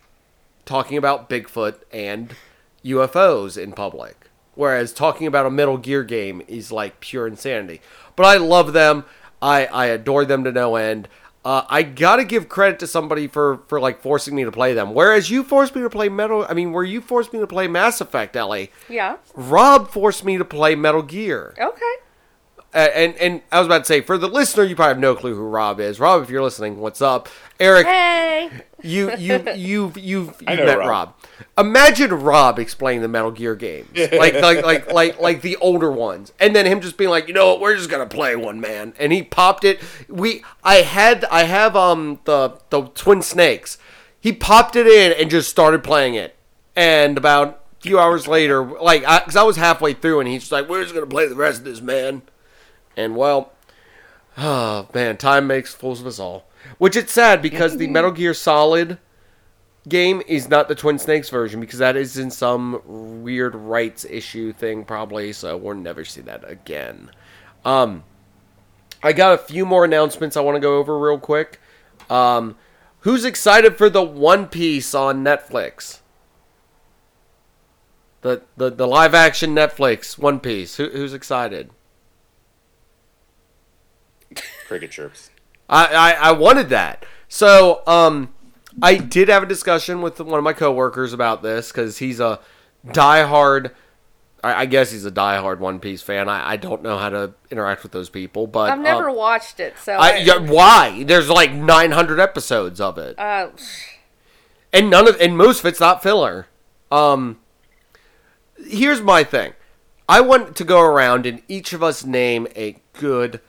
talking 0.66 0.98
about 0.98 1.30
Bigfoot 1.30 1.76
and 1.92 2.36
UFOs 2.84 3.62
in 3.62 3.74
public. 3.74 4.16
Whereas 4.56 4.92
talking 4.92 5.28
about 5.28 5.46
a 5.46 5.52
Metal 5.52 5.78
Gear 5.78 6.04
game 6.04 6.42
is 6.48 6.72
like 6.72 7.00
pure 7.00 7.28
insanity. 7.28 7.82
But 8.16 8.26
I 8.26 8.38
love 8.38 8.74
them. 8.74 9.06
I, 9.42 9.68
I 9.68 9.86
adore 9.86 10.26
them 10.26 10.44
to 10.44 10.52
no 10.52 10.76
end. 10.76 11.08
Uh, 11.46 11.64
I 11.70 11.84
gotta 11.84 12.26
give 12.26 12.50
credit 12.50 12.80
to 12.80 12.88
somebody 12.88 13.28
for, 13.28 13.62
for 13.68 13.80
like 13.80 14.02
forcing 14.02 14.36
me 14.36 14.44
to 14.44 14.52
play 14.52 14.74
them. 14.74 14.94
Whereas 14.94 15.30
you 15.30 15.44
forced 15.44 15.74
me 15.76 15.82
to 15.82 15.90
play 15.90 16.10
Metal, 16.10 16.46
I 16.50 16.54
mean, 16.54 16.74
where 16.74 16.84
you 16.84 17.00
forced 17.00 17.32
me 17.32 17.40
to 17.40 17.48
play 17.48 17.68
Mass 17.68 18.02
Effect, 18.02 18.36
Ellie, 18.36 18.72
Yeah. 18.90 19.18
Rob 19.36 19.90
forced 19.90 20.26
me 20.26 20.38
to 20.38 20.44
play 20.46 20.76
Metal 20.76 21.02
Gear. 21.02 21.56
Okay. 21.60 21.94
Uh, 22.74 22.78
and 22.94 23.16
and 23.16 23.42
I 23.52 23.58
was 23.60 23.66
about 23.66 23.80
to 23.80 23.86
say 23.86 24.02
for 24.02 24.18
the 24.18 24.28
listener, 24.28 24.64
you 24.64 24.76
probably 24.76 24.90
have 24.92 25.00
no 25.00 25.16
clue 25.16 25.34
who 25.36 25.42
Rob 25.42 25.80
is. 25.80 26.00
Rob, 26.00 26.22
if 26.22 26.30
you're 26.30 26.44
listening, 26.44 26.78
what's 26.80 27.02
up? 27.02 27.28
Aric, 27.60 27.86
Hey. 27.86 28.50
you 28.84 29.12
you 29.18 29.44
you've 29.56 29.98
you've 29.98 29.98
you've 30.42 30.42
met 30.48 30.78
Rob. 30.78 30.88
Rob. 30.88 31.14
Imagine 31.58 32.12
Rob 32.14 32.60
explaining 32.60 33.02
the 33.02 33.08
Metal 33.08 33.32
Gear 33.32 33.56
games, 33.56 33.88
like 34.14 34.36
like 34.36 34.64
like 34.64 34.92
like 34.92 35.20
like 35.20 35.42
the 35.42 35.56
older 35.58 35.92
ones, 35.92 36.32
and 36.40 36.56
then 36.56 36.68
him 36.68 36.80
just 36.80 36.96
being 36.96 37.10
like, 37.10 37.28
you 37.28 37.34
know 37.34 37.48
what, 37.48 37.60
we're 37.60 37.76
just 37.76 37.90
gonna 37.90 38.06
play 38.06 38.36
one, 38.36 38.62
man. 38.62 38.94
And 39.00 39.12
he 39.12 39.24
popped 39.24 39.64
it. 39.64 39.82
We 40.08 40.44
I 40.64 40.76
had 40.76 41.26
I 41.26 41.44
have 41.46 41.76
um 41.76 42.20
the 42.26 42.60
the 42.70 42.84
Twin 42.84 43.24
Snakes. 43.24 43.80
He 44.22 44.32
popped 44.32 44.76
it 44.76 44.86
in 44.86 45.12
and 45.14 45.32
just 45.32 45.50
started 45.50 45.84
playing 45.84 46.14
it, 46.14 46.36
and 46.76 47.18
about 47.18 47.64
a 47.80 47.82
few 47.82 47.98
hours 47.98 48.28
later, 48.28 48.64
like 48.64 49.02
because 49.02 49.36
I, 49.36 49.44
was 49.44 49.56
halfway 49.56 49.94
through, 49.94 50.20
and 50.20 50.30
he's 50.30 50.42
just 50.42 50.52
like, 50.52 50.70
we're 50.70 50.84
just 50.84 50.94
gonna 50.94 51.08
play 51.08 51.28
the 51.28 51.36
rest 51.36 51.60
of 51.60 51.66
this, 51.66 51.82
man. 51.82 52.22
And 52.96 53.16
well, 53.16 53.52
oh 54.38 54.88
man, 54.94 55.18
time 55.18 55.48
makes 55.48 55.74
fools 55.74 56.02
of 56.02 56.08
us 56.08 56.20
all. 56.20 56.46
Which 56.78 56.96
it's 56.96 57.14
sad 57.14 57.42
because 57.42 57.78
the 57.78 57.88
Metal 57.88 58.12
Gear 58.12 58.34
Solid 58.34 58.98
game 59.88 60.22
is 60.28 60.50
not 60.50 60.68
the 60.68 60.76
Twin 60.76 61.00
Snakes 61.00 61.30
version 61.30 61.60
because 61.60 61.80
that 61.80 61.96
is 61.96 62.18
in 62.18 62.32
some 62.32 62.82
weird 63.24 63.56
rights 63.56 64.06
issue 64.06 64.52
thing 64.54 64.84
probably, 64.84 65.32
so 65.34 65.56
we'll 65.58 65.76
never 65.76 66.04
see 66.04 66.22
that 66.22 66.50
again. 66.50 67.12
Um 67.66 68.04
I 69.02 69.14
got 69.14 69.34
a 69.34 69.38
few 69.38 69.66
more 69.66 69.86
announcements 69.86 70.36
I 70.36 70.42
want 70.42 70.56
to 70.56 70.62
go 70.62 70.78
over 70.78 70.98
real 71.00 71.18
quick. 71.18 71.60
Um 72.10 72.56
who's 73.02 73.26
excited 73.26 73.78
for 73.78 73.90
the 73.90 74.04
One 74.04 74.48
Piece 74.48 74.94
on 74.94 75.24
Netflix? 75.24 76.00
The 78.22 78.44
the, 78.58 78.70
the 78.70 78.88
live 78.88 79.16
action 79.16 79.56
Netflix 79.56 80.18
One 80.18 80.40
Piece. 80.40 80.76
Who, 80.76 80.90
who's 80.90 81.14
excited? 81.14 81.72
Cricket 84.70 84.92
chirps. 84.92 85.32
I, 85.68 85.86
I, 85.88 86.12
I 86.30 86.32
wanted 86.34 86.70
that. 86.70 87.04
So 87.28 87.82
um, 87.88 88.32
I 88.84 88.98
did 88.98 89.28
have 89.28 89.42
a 89.42 89.48
discussion 89.48 90.04
with 90.04 90.20
one 90.20 90.38
of 90.38 90.44
my 90.44 90.54
coworkers 90.54 91.12
about 91.12 91.42
this 91.42 91.72
because 91.72 91.98
he's 91.98 92.20
a 92.20 92.40
diehard. 92.86 93.72
I, 94.44 94.54
I 94.62 94.66
guess 94.68 94.92
he's 94.92 95.06
a 95.06 95.12
diehard 95.12 95.58
One 95.58 95.80
Piece 95.80 96.04
fan. 96.04 96.30
I, 96.30 96.52
I 96.52 96.56
don't 96.56 96.84
know 96.84 97.00
how 97.00 97.10
to 97.10 97.34
interact 97.50 97.82
with 97.82 97.92
those 97.94 98.12
people, 98.12 98.46
but 98.46 98.72
I've 98.72 98.80
never 98.80 99.10
um, 99.10 99.16
watched 99.16 99.60
it, 99.60 99.74
so 99.80 99.94
I, 99.94 100.18
yeah, 100.18 100.38
why? 100.38 101.04
There's 101.04 101.30
like 101.30 101.52
900 101.52 102.20
episodes 102.20 102.80
of 102.80 103.00
it. 103.00 103.18
uh, 103.18 103.50
and 104.72 104.92
none 104.92 105.08
of 105.08 105.20
and 105.20 105.36
most 105.36 105.62
of 105.62 105.66
it's 105.66 105.80
not 105.80 106.04
filler. 106.04 106.46
Um, 106.92 107.40
here's 108.68 109.02
my 109.02 109.24
thing. 109.24 109.54
I 110.08 110.22
want 110.22 110.56
to 110.58 110.64
go 110.64 110.80
around 110.80 111.26
and 111.26 111.42
each 111.48 111.74
of 111.74 111.82
us 111.82 112.06
name 112.06 112.48
a 112.56 112.78
good 112.94 113.42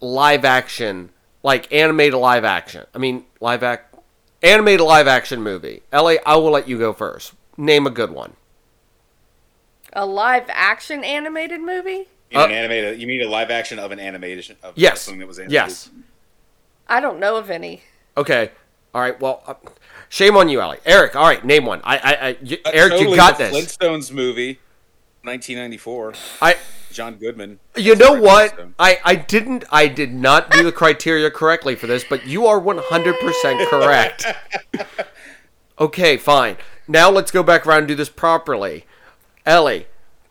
live 0.00 0.44
action, 0.44 1.10
like 1.42 1.72
animated 1.72 2.14
live 2.14 2.44
action. 2.44 2.84
I 2.94 2.98
mean, 2.98 3.24
live 3.40 3.62
act, 3.62 3.94
animated 4.42 4.80
live 4.86 5.06
action 5.06 5.42
movie. 5.42 5.82
Ellie, 5.92 6.18
I 6.26 6.36
will 6.36 6.50
let 6.50 6.68
you 6.68 6.78
go 6.78 6.92
first. 6.92 7.34
Name 7.56 7.86
a 7.86 7.90
good 7.90 8.10
one. 8.10 8.34
a 9.96 10.04
live 10.04 10.44
action 10.48 11.04
animated 11.04 11.60
movie. 11.60 12.08
You 12.30 12.38
mean, 12.38 12.40
Uh, 12.40 12.44
an 12.46 12.50
animated, 12.50 13.00
you 13.00 13.06
mean 13.06 13.22
a 13.22 13.28
live 13.28 13.48
action 13.52 13.78
of 13.78 13.92
an 13.92 14.00
animation 14.00 14.56
of 14.60 14.72
Yes. 14.76 15.02
something 15.02 15.20
that 15.20 15.28
was 15.28 15.38
animated? 15.38 15.52
Yes. 15.52 15.88
I 16.88 16.98
don't 16.98 17.20
know 17.20 17.36
of 17.36 17.48
any. 17.48 17.82
Okay. 18.16 18.50
All 18.92 19.00
right. 19.00 19.18
Well, 19.20 19.44
uh, 19.46 19.54
shame 20.08 20.36
on 20.36 20.48
you, 20.48 20.60
Ellie. 20.60 20.78
Aric. 20.84 21.14
All 21.14 21.22
right. 21.26 21.44
Name 21.44 21.64
one. 21.64 21.80
I. 21.84 21.96
I. 21.98 22.12
I 22.30 22.36
y- 22.42 22.58
Uh, 22.64 22.70
Aric, 22.72 22.90
totally 22.90 23.10
you 23.10 23.16
got 23.16 23.38
the 23.38 23.44
this. 23.44 23.76
Flintstones 23.76 24.10
movie, 24.10 24.58
1994. 25.24 26.14
I. 26.42 26.56
John 26.92 27.16
Goodman. 27.16 27.58
You 27.76 27.96
know 27.96 28.12
what? 28.12 28.56
I, 28.78 29.00
I 29.04 29.16
didn't 29.16 29.64
I 29.72 29.88
did 29.88 30.14
not 30.14 30.50
do 30.50 30.62
the 30.62 30.70
criteria 30.70 31.28
correctly 31.28 31.74
for 31.74 31.88
this, 31.88 32.04
but 32.08 32.24
you 32.24 32.46
are 32.46 32.60
100% 32.60 33.68
correct. 33.68 34.26
Okay, 35.78 36.16
fine. 36.16 36.56
Now 36.86 37.10
let's 37.10 37.32
go 37.32 37.42
back 37.42 37.66
around 37.66 37.78
and 37.78 37.88
do 37.88 37.94
this 37.96 38.08
properly. 38.08 38.84
Ellie, 39.44 39.86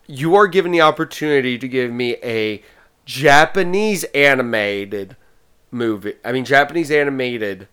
you 0.06 0.34
are 0.34 0.46
given 0.46 0.72
the 0.72 0.80
opportunity 0.80 1.58
to 1.58 1.68
give 1.68 1.92
me 1.92 2.16
a 2.22 2.62
Japanese 3.04 4.04
animated 4.14 5.16
movie. 5.70 6.14
I 6.24 6.32
mean 6.32 6.46
Japanese 6.46 6.90
animated 6.90 7.68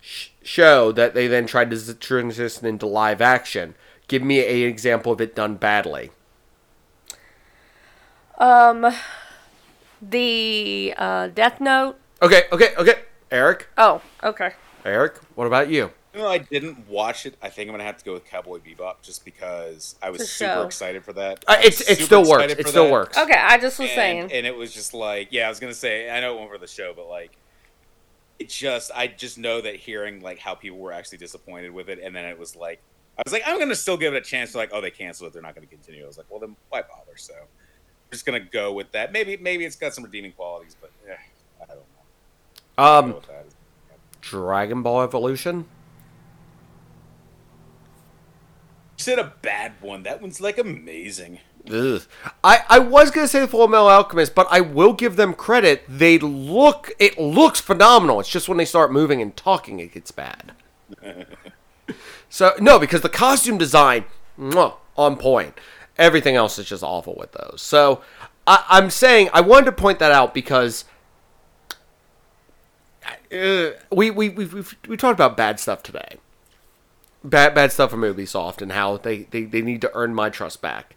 sh- 0.00 0.28
show 0.42 0.92
that 0.92 1.14
they 1.14 1.26
then 1.26 1.46
tried 1.46 1.70
to 1.70 1.94
transition 1.94 2.66
into 2.66 2.86
live 2.86 3.22
action. 3.22 3.74
Give 4.06 4.22
me 4.22 4.40
a 4.40 4.68
example 4.68 5.12
of 5.12 5.20
it 5.22 5.34
done 5.34 5.54
badly. 5.56 6.10
Um, 8.38 8.92
the 10.02 10.94
uh, 10.96 11.28
Death 11.28 11.60
Note. 11.60 11.96
Okay, 12.22 12.42
okay, 12.52 12.74
okay. 12.76 12.94
Aric, 13.30 13.62
Oh, 13.76 14.00
okay. 14.22 14.52
Aric, 14.84 15.16
what 15.34 15.46
about 15.46 15.68
you? 15.68 15.90
Even 16.12 16.26
though 16.26 16.30
I 16.30 16.38
didn't 16.38 16.88
watch 16.88 17.26
it, 17.26 17.34
I 17.42 17.48
think 17.48 17.68
I'm 17.68 17.72
gonna 17.72 17.84
have 17.84 17.96
to 17.98 18.04
go 18.04 18.12
with 18.12 18.24
Cowboy 18.24 18.58
Bebop 18.58 19.02
just 19.02 19.24
because 19.24 19.96
I 20.00 20.10
was 20.10 20.30
super 20.30 20.52
show. 20.52 20.62
excited 20.62 21.04
for 21.04 21.12
that. 21.14 21.44
Uh, 21.48 21.56
it's 21.60 21.80
it 21.80 21.98
still 21.98 22.28
works. 22.28 22.52
It 22.52 22.68
still 22.68 22.84
that. 22.84 22.92
works. 22.92 23.18
Okay, 23.18 23.34
I 23.36 23.58
just 23.58 23.80
was 23.80 23.88
and, 23.88 23.96
saying. 23.96 24.32
and 24.32 24.46
it 24.46 24.54
was 24.54 24.72
just 24.72 24.94
like, 24.94 25.28
yeah, 25.32 25.46
I 25.46 25.48
was 25.48 25.58
gonna 25.58 25.74
say, 25.74 26.08
I 26.08 26.20
know 26.20 26.36
it 26.36 26.38
went 26.38 26.52
for 26.52 26.58
the 26.58 26.68
show, 26.68 26.92
but 26.94 27.08
like, 27.08 27.36
it 28.38 28.48
just, 28.48 28.92
I 28.94 29.08
just 29.08 29.38
know 29.38 29.60
that 29.60 29.74
hearing 29.74 30.20
like 30.20 30.38
how 30.38 30.54
people 30.54 30.78
were 30.78 30.92
actually 30.92 31.18
disappointed 31.18 31.72
with 31.72 31.88
it, 31.88 31.98
and 32.00 32.14
then 32.14 32.24
it 32.26 32.38
was 32.38 32.54
like, 32.54 32.80
I 33.18 33.22
was 33.24 33.32
like, 33.32 33.42
I'm 33.44 33.58
gonna 33.58 33.74
still 33.74 33.96
give 33.96 34.14
it 34.14 34.18
a 34.18 34.20
chance. 34.20 34.52
They're 34.52 34.62
like, 34.62 34.70
oh, 34.72 34.80
they 34.80 34.92
canceled 34.92 35.28
it, 35.28 35.32
they're 35.32 35.42
not 35.42 35.56
gonna 35.56 35.66
continue. 35.66 36.04
I 36.04 36.06
was 36.06 36.18
like, 36.18 36.26
well, 36.30 36.38
then 36.38 36.54
why 36.68 36.82
bother? 36.82 37.16
So, 37.16 37.34
I'm 37.34 37.48
just 38.14 38.26
gonna 38.26 38.40
go 38.40 38.72
with 38.72 38.92
that. 38.92 39.12
Maybe, 39.12 39.36
maybe 39.36 39.64
it's 39.64 39.76
got 39.76 39.94
some 39.94 40.04
redeeming 40.04 40.32
qualities, 40.32 40.76
but 40.80 40.90
eh, 41.08 41.16
I 41.62 41.66
don't 41.66 43.08
know. 43.08 43.12
Um. 43.12 43.22
Dragon 44.20 44.82
Ball 44.82 45.02
Evolution. 45.02 45.66
You 48.96 49.02
said 49.02 49.18
a 49.18 49.34
bad 49.42 49.72
one. 49.82 50.02
That 50.04 50.22
one's 50.22 50.40
like 50.40 50.56
amazing. 50.56 51.40
Ugh. 51.70 52.02
I, 52.42 52.60
I 52.68 52.78
was 52.78 53.10
gonna 53.10 53.28
say 53.28 53.40
the 53.40 53.48
Full 53.48 53.68
Metal 53.68 53.88
Alchemist, 53.88 54.34
but 54.34 54.46
I 54.50 54.60
will 54.60 54.92
give 54.92 55.16
them 55.16 55.34
credit. 55.34 55.84
They 55.88 56.18
look 56.18 56.92
it 56.98 57.18
looks 57.18 57.60
phenomenal. 57.60 58.20
It's 58.20 58.28
just 58.30 58.48
when 58.48 58.58
they 58.58 58.64
start 58.64 58.92
moving 58.92 59.20
and 59.20 59.36
talking, 59.36 59.80
it 59.80 59.92
gets 59.92 60.10
bad. 60.10 60.52
so 62.30 62.52
no, 62.60 62.78
because 62.78 63.02
the 63.02 63.08
costume 63.08 63.58
design, 63.58 64.04
mwah, 64.38 64.74
on 64.96 65.16
point. 65.16 65.54
Everything 65.96 66.36
else 66.36 66.58
is 66.58 66.66
just 66.66 66.82
awful 66.82 67.14
with 67.16 67.32
those. 67.32 67.62
So 67.62 68.02
I, 68.46 68.64
I'm 68.68 68.90
saying 68.90 69.30
I 69.32 69.40
wanted 69.40 69.66
to 69.66 69.72
point 69.72 69.98
that 70.00 70.12
out 70.12 70.34
because 70.34 70.84
uh, 73.32 73.70
we 73.90 74.10
we 74.10 74.28
we 74.28 74.46
we 74.88 74.96
talked 74.96 75.18
about 75.18 75.36
bad 75.36 75.60
stuff 75.60 75.82
today. 75.82 76.16
Bad 77.22 77.54
bad 77.54 77.72
stuff 77.72 77.90
from 77.90 78.02
Ubisoft 78.02 78.60
and 78.60 78.72
how 78.72 78.98
they, 78.98 79.22
they, 79.24 79.44
they 79.44 79.62
need 79.62 79.80
to 79.80 79.90
earn 79.94 80.14
my 80.14 80.30
trust 80.30 80.60
back. 80.60 80.94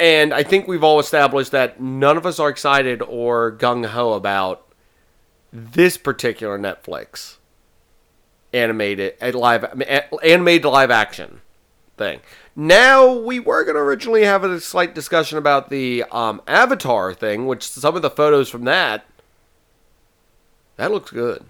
And 0.00 0.32
I 0.32 0.42
think 0.42 0.66
we've 0.66 0.82
all 0.82 0.98
established 0.98 1.52
that 1.52 1.80
none 1.80 2.16
of 2.16 2.26
us 2.26 2.38
are 2.38 2.48
excited 2.48 3.02
or 3.02 3.52
gung 3.52 3.86
ho 3.86 4.14
about 4.14 4.66
this 5.52 5.96
particular 5.98 6.58
Netflix 6.58 7.36
animated 8.52 9.14
live 9.34 9.64
animated 10.22 10.64
live 10.64 10.90
action 10.90 11.40
thing. 11.96 12.20
Now 12.54 13.12
we 13.12 13.40
were 13.40 13.64
going 13.64 13.76
to 13.76 13.80
originally 13.80 14.24
have 14.24 14.44
a 14.44 14.60
slight 14.60 14.94
discussion 14.94 15.38
about 15.38 15.70
the 15.70 16.04
um, 16.10 16.42
Avatar 16.46 17.14
thing, 17.14 17.46
which 17.46 17.66
some 17.66 17.96
of 17.96 18.02
the 18.02 18.10
photos 18.10 18.48
from 18.50 18.64
that 18.64 19.06
that 20.76 20.90
looks 20.90 21.10
good. 21.10 21.44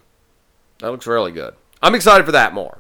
That 0.81 0.91
looks 0.91 1.07
really 1.07 1.33
good. 1.33 1.55
I'm 1.81 1.95
excited 1.95 2.25
for 2.27 2.33
that 2.33 2.55
more. 2.55 2.79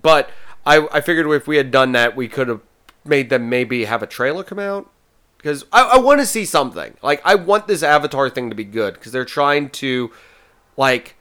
But 0.00 0.28
I, 0.66 0.86
I 0.92 1.00
figured 1.00 1.26
if 1.28 1.46
we 1.46 1.56
had 1.56 1.70
done 1.70 1.92
that, 1.92 2.16
we 2.16 2.28
could 2.28 2.48
have 2.48 2.60
made 3.04 3.30
them 3.30 3.48
maybe 3.48 3.84
have 3.84 4.02
a 4.02 4.06
trailer 4.06 4.44
come 4.44 4.58
out. 4.58 4.90
Because 5.38 5.64
I, 5.72 5.92
I 5.94 5.98
want 5.98 6.20
to 6.20 6.26
see 6.26 6.44
something. 6.44 6.96
Like, 7.02 7.22
I 7.24 7.36
want 7.36 7.66
this 7.66 7.82
Avatar 7.82 8.28
thing 8.28 8.50
to 8.50 8.56
be 8.56 8.64
good. 8.64 8.94
Because 8.94 9.12
they're 9.12 9.24
trying 9.24 9.70
to, 9.70 10.10
like, 10.76 11.14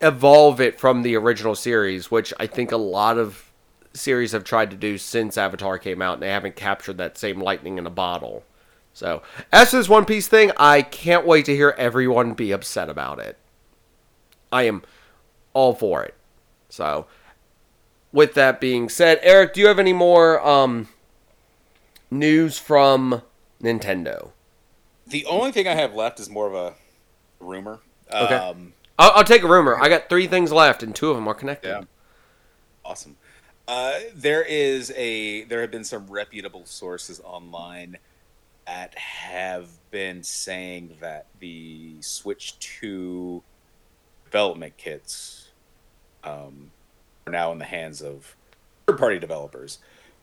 evolve 0.00 0.60
it 0.60 0.80
from 0.80 1.02
the 1.02 1.16
original 1.16 1.54
series, 1.54 2.10
which 2.10 2.32
I 2.40 2.46
think 2.46 2.72
a 2.72 2.76
lot 2.76 3.18
of 3.18 3.51
series 3.94 4.32
have 4.32 4.44
tried 4.44 4.70
to 4.70 4.76
do 4.76 4.98
since 4.98 5.36
Avatar 5.38 5.78
came 5.78 6.02
out. 6.02 6.14
And 6.14 6.22
they 6.22 6.30
haven't 6.30 6.56
captured 6.56 6.98
that 6.98 7.18
same 7.18 7.40
lightning 7.40 7.78
in 7.78 7.86
a 7.86 7.90
bottle. 7.90 8.44
So, 8.94 9.22
as 9.50 9.70
for 9.70 9.76
this 9.76 9.88
One 9.88 10.04
Piece 10.04 10.28
thing, 10.28 10.52
I 10.56 10.82
can't 10.82 11.26
wait 11.26 11.46
to 11.46 11.56
hear 11.56 11.74
everyone 11.78 12.34
be 12.34 12.52
upset 12.52 12.90
about 12.90 13.18
it. 13.18 13.38
I 14.52 14.64
am 14.64 14.82
all 15.54 15.74
for 15.74 16.02
it. 16.04 16.14
So, 16.68 17.06
with 18.12 18.34
that 18.34 18.60
being 18.60 18.88
said, 18.90 19.18
Eric, 19.22 19.54
do 19.54 19.60
you 19.62 19.68
have 19.68 19.78
any 19.78 19.94
more 19.94 20.46
um, 20.46 20.88
news 22.10 22.58
from 22.58 23.22
Nintendo? 23.62 24.30
The 25.06 25.24
only 25.24 25.52
thing 25.52 25.66
I 25.66 25.74
have 25.74 25.94
left 25.94 26.20
is 26.20 26.28
more 26.28 26.46
of 26.46 26.54
a 26.54 26.74
rumor. 27.40 27.80
Okay. 28.12 28.34
Um, 28.34 28.74
I'll, 28.98 29.12
I'll 29.16 29.24
take 29.24 29.42
a 29.42 29.48
rumor. 29.48 29.80
I 29.80 29.88
got 29.88 30.08
three 30.08 30.26
things 30.26 30.52
left, 30.52 30.82
and 30.82 30.94
two 30.94 31.10
of 31.10 31.16
them 31.16 31.26
are 31.26 31.34
connected. 31.34 31.68
Yeah. 31.68 31.82
Awesome. 32.84 33.16
Uh, 33.68 34.00
there 34.14 34.42
is 34.42 34.92
a 34.96 35.44
there 35.44 35.60
have 35.60 35.70
been 35.70 35.84
some 35.84 36.06
reputable 36.08 36.66
sources 36.66 37.20
online 37.24 37.96
that 38.66 38.96
have 38.96 39.68
been 39.90 40.22
saying 40.22 40.96
that 41.00 41.26
the 41.40 42.00
Switch 42.00 42.58
2 42.58 43.42
development 44.24 44.76
kits 44.76 45.50
um, 46.24 46.70
are 47.26 47.32
now 47.32 47.52
in 47.52 47.58
the 47.58 47.64
hands 47.64 48.00
of 48.02 48.36
third 48.86 48.98
party 48.98 49.18
developers, 49.18 49.78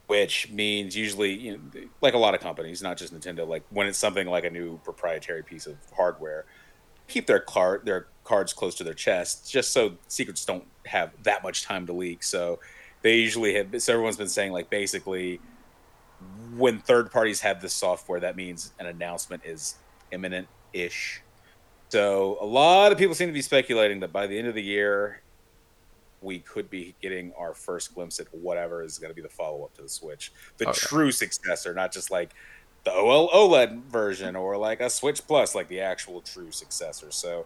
which 0.07 0.49
means 0.51 0.95
usually, 0.95 1.33
you 1.33 1.51
know, 1.53 1.81
like 2.01 2.13
a 2.13 2.17
lot 2.17 2.33
of 2.33 2.39
companies, 2.39 2.81
not 2.81 2.97
just 2.97 3.13
Nintendo, 3.13 3.47
like 3.47 3.63
when 3.69 3.87
it's 3.87 3.97
something 3.97 4.27
like 4.27 4.45
a 4.45 4.49
new 4.49 4.77
proprietary 4.79 5.43
piece 5.43 5.67
of 5.67 5.75
hardware, 5.95 6.45
keep 7.07 7.25
their 7.27 7.39
card 7.39 7.85
their 7.85 8.07
cards 8.23 8.53
close 8.53 8.75
to 8.75 8.83
their 8.83 8.93
chest 8.93 9.51
just 9.51 9.71
so 9.73 9.93
secrets 10.07 10.45
don't 10.45 10.65
have 10.85 11.11
that 11.23 11.43
much 11.43 11.63
time 11.63 11.85
to 11.87 11.93
leak. 11.93 12.23
So 12.23 12.59
they 13.01 13.17
usually 13.17 13.55
have. 13.55 13.81
So 13.81 13.93
everyone's 13.93 14.17
been 14.17 14.29
saying 14.29 14.51
like 14.51 14.69
basically 14.69 15.41
when 16.55 16.79
third 16.79 17.11
parties 17.11 17.41
have 17.41 17.61
this 17.61 17.73
software, 17.73 18.19
that 18.19 18.35
means 18.35 18.73
an 18.79 18.85
announcement 18.87 19.43
is 19.45 19.75
imminent 20.11 20.47
ish. 20.73 21.21
So 21.89 22.37
a 22.41 22.45
lot 22.45 22.91
of 22.91 22.97
people 22.97 23.15
seem 23.15 23.29
to 23.29 23.33
be 23.33 23.41
speculating 23.41 23.99
that 24.01 24.11
by 24.11 24.27
the 24.27 24.37
end 24.37 24.47
of 24.47 24.55
the 24.55 24.63
year, 24.63 25.23
we 26.21 26.39
could 26.39 26.69
be 26.69 26.95
getting 27.01 27.31
our 27.37 27.53
first 27.53 27.93
glimpse 27.95 28.19
at 28.19 28.27
whatever 28.31 28.83
is 28.83 28.99
going 28.99 29.09
to 29.09 29.15
be 29.15 29.21
the 29.21 29.29
follow 29.29 29.63
up 29.63 29.73
to 29.75 29.81
the 29.81 29.89
Switch, 29.89 30.31
the 30.57 30.65
oh, 30.65 30.69
Okay. 30.69 30.79
true 30.79 31.11
successor, 31.11 31.73
not 31.73 31.93
just 31.93 32.11
like 32.11 32.33
the 32.83 32.91
OL 32.93 33.29
OLED 33.29 33.85
version 33.85 34.35
or 34.35 34.57
like 34.57 34.81
a 34.81 34.89
Switch 34.89 35.25
Plus, 35.25 35.55
like 35.55 35.69
the 35.69 35.79
actual 35.79 36.21
true 36.21 36.51
successor. 36.51 37.11
So 37.11 37.45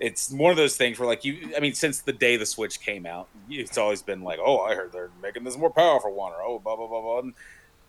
it's 0.00 0.30
one 0.30 0.50
of 0.50 0.56
those 0.56 0.76
things 0.76 0.98
where 0.98 1.08
like 1.08 1.24
you, 1.24 1.52
I 1.56 1.60
mean, 1.60 1.74
since 1.74 2.00
the 2.00 2.12
day 2.12 2.36
the 2.36 2.46
Switch 2.46 2.80
came 2.80 3.06
out, 3.06 3.28
it's 3.50 3.78
always 3.78 4.02
been 4.02 4.22
like, 4.22 4.38
oh, 4.42 4.60
I 4.60 4.74
heard 4.74 4.92
they're 4.92 5.10
making 5.22 5.44
this 5.44 5.56
more 5.56 5.70
powerful 5.70 6.12
one, 6.12 6.32
or 6.32 6.42
oh, 6.42 6.58
blah 6.58 6.76
blah 6.76 6.86
blah 6.86 7.00
blah. 7.00 7.18
And 7.20 7.34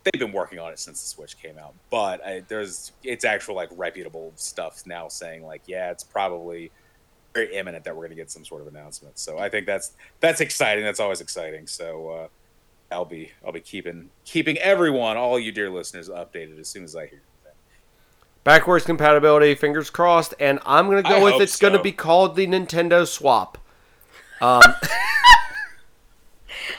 they've 0.03 0.19
been 0.19 0.31
working 0.31 0.59
on 0.59 0.71
it 0.71 0.79
since 0.79 1.01
the 1.01 1.07
Switch 1.07 1.39
came 1.39 1.57
out, 1.57 1.73
but 1.89 2.25
I, 2.25 2.43
there's 2.47 2.91
it's 3.03 3.25
actual 3.25 3.55
like 3.55 3.69
reputable 3.75 4.33
stuff 4.35 4.83
now 4.85 5.07
saying 5.07 5.45
like, 5.45 5.61
yeah, 5.67 5.91
it's 5.91 6.03
probably 6.03 6.71
very 7.33 7.55
imminent 7.55 7.83
that 7.85 7.95
we're 7.95 8.03
going 8.03 8.09
to 8.11 8.15
get 8.15 8.31
some 8.31 8.43
sort 8.43 8.61
of 8.61 8.67
announcement. 8.67 9.19
So 9.19 9.37
I 9.37 9.49
think 9.49 9.65
that's 9.65 9.91
that's 10.19 10.41
exciting. 10.41 10.83
That's 10.83 10.99
always 10.99 11.21
exciting. 11.21 11.67
So 11.67 12.09
uh, 12.09 12.27
I'll 12.91 13.05
be 13.05 13.31
I'll 13.45 13.51
be 13.51 13.61
keeping 13.61 14.09
keeping 14.25 14.57
everyone, 14.57 15.17
all 15.17 15.39
you 15.39 15.51
dear 15.51 15.69
listeners, 15.69 16.09
updated 16.09 16.59
as 16.59 16.67
soon 16.67 16.83
as 16.83 16.95
I 16.95 17.07
hear. 17.07 17.21
Backwards 18.49 18.83
compatibility, 18.83 19.53
fingers 19.53 19.91
crossed, 19.91 20.33
and 20.39 20.57
I'm 20.65 20.89
gonna 20.89 21.03
go 21.03 21.17
I 21.17 21.23
with 21.23 21.33
hope 21.33 21.41
it's 21.43 21.57
gonna 21.59 21.79
be 21.83 21.91
called 21.91 22.35
the 22.35 22.47
Nintendo 22.47 23.05
Swap. 23.07 23.59
Um, 24.41 24.63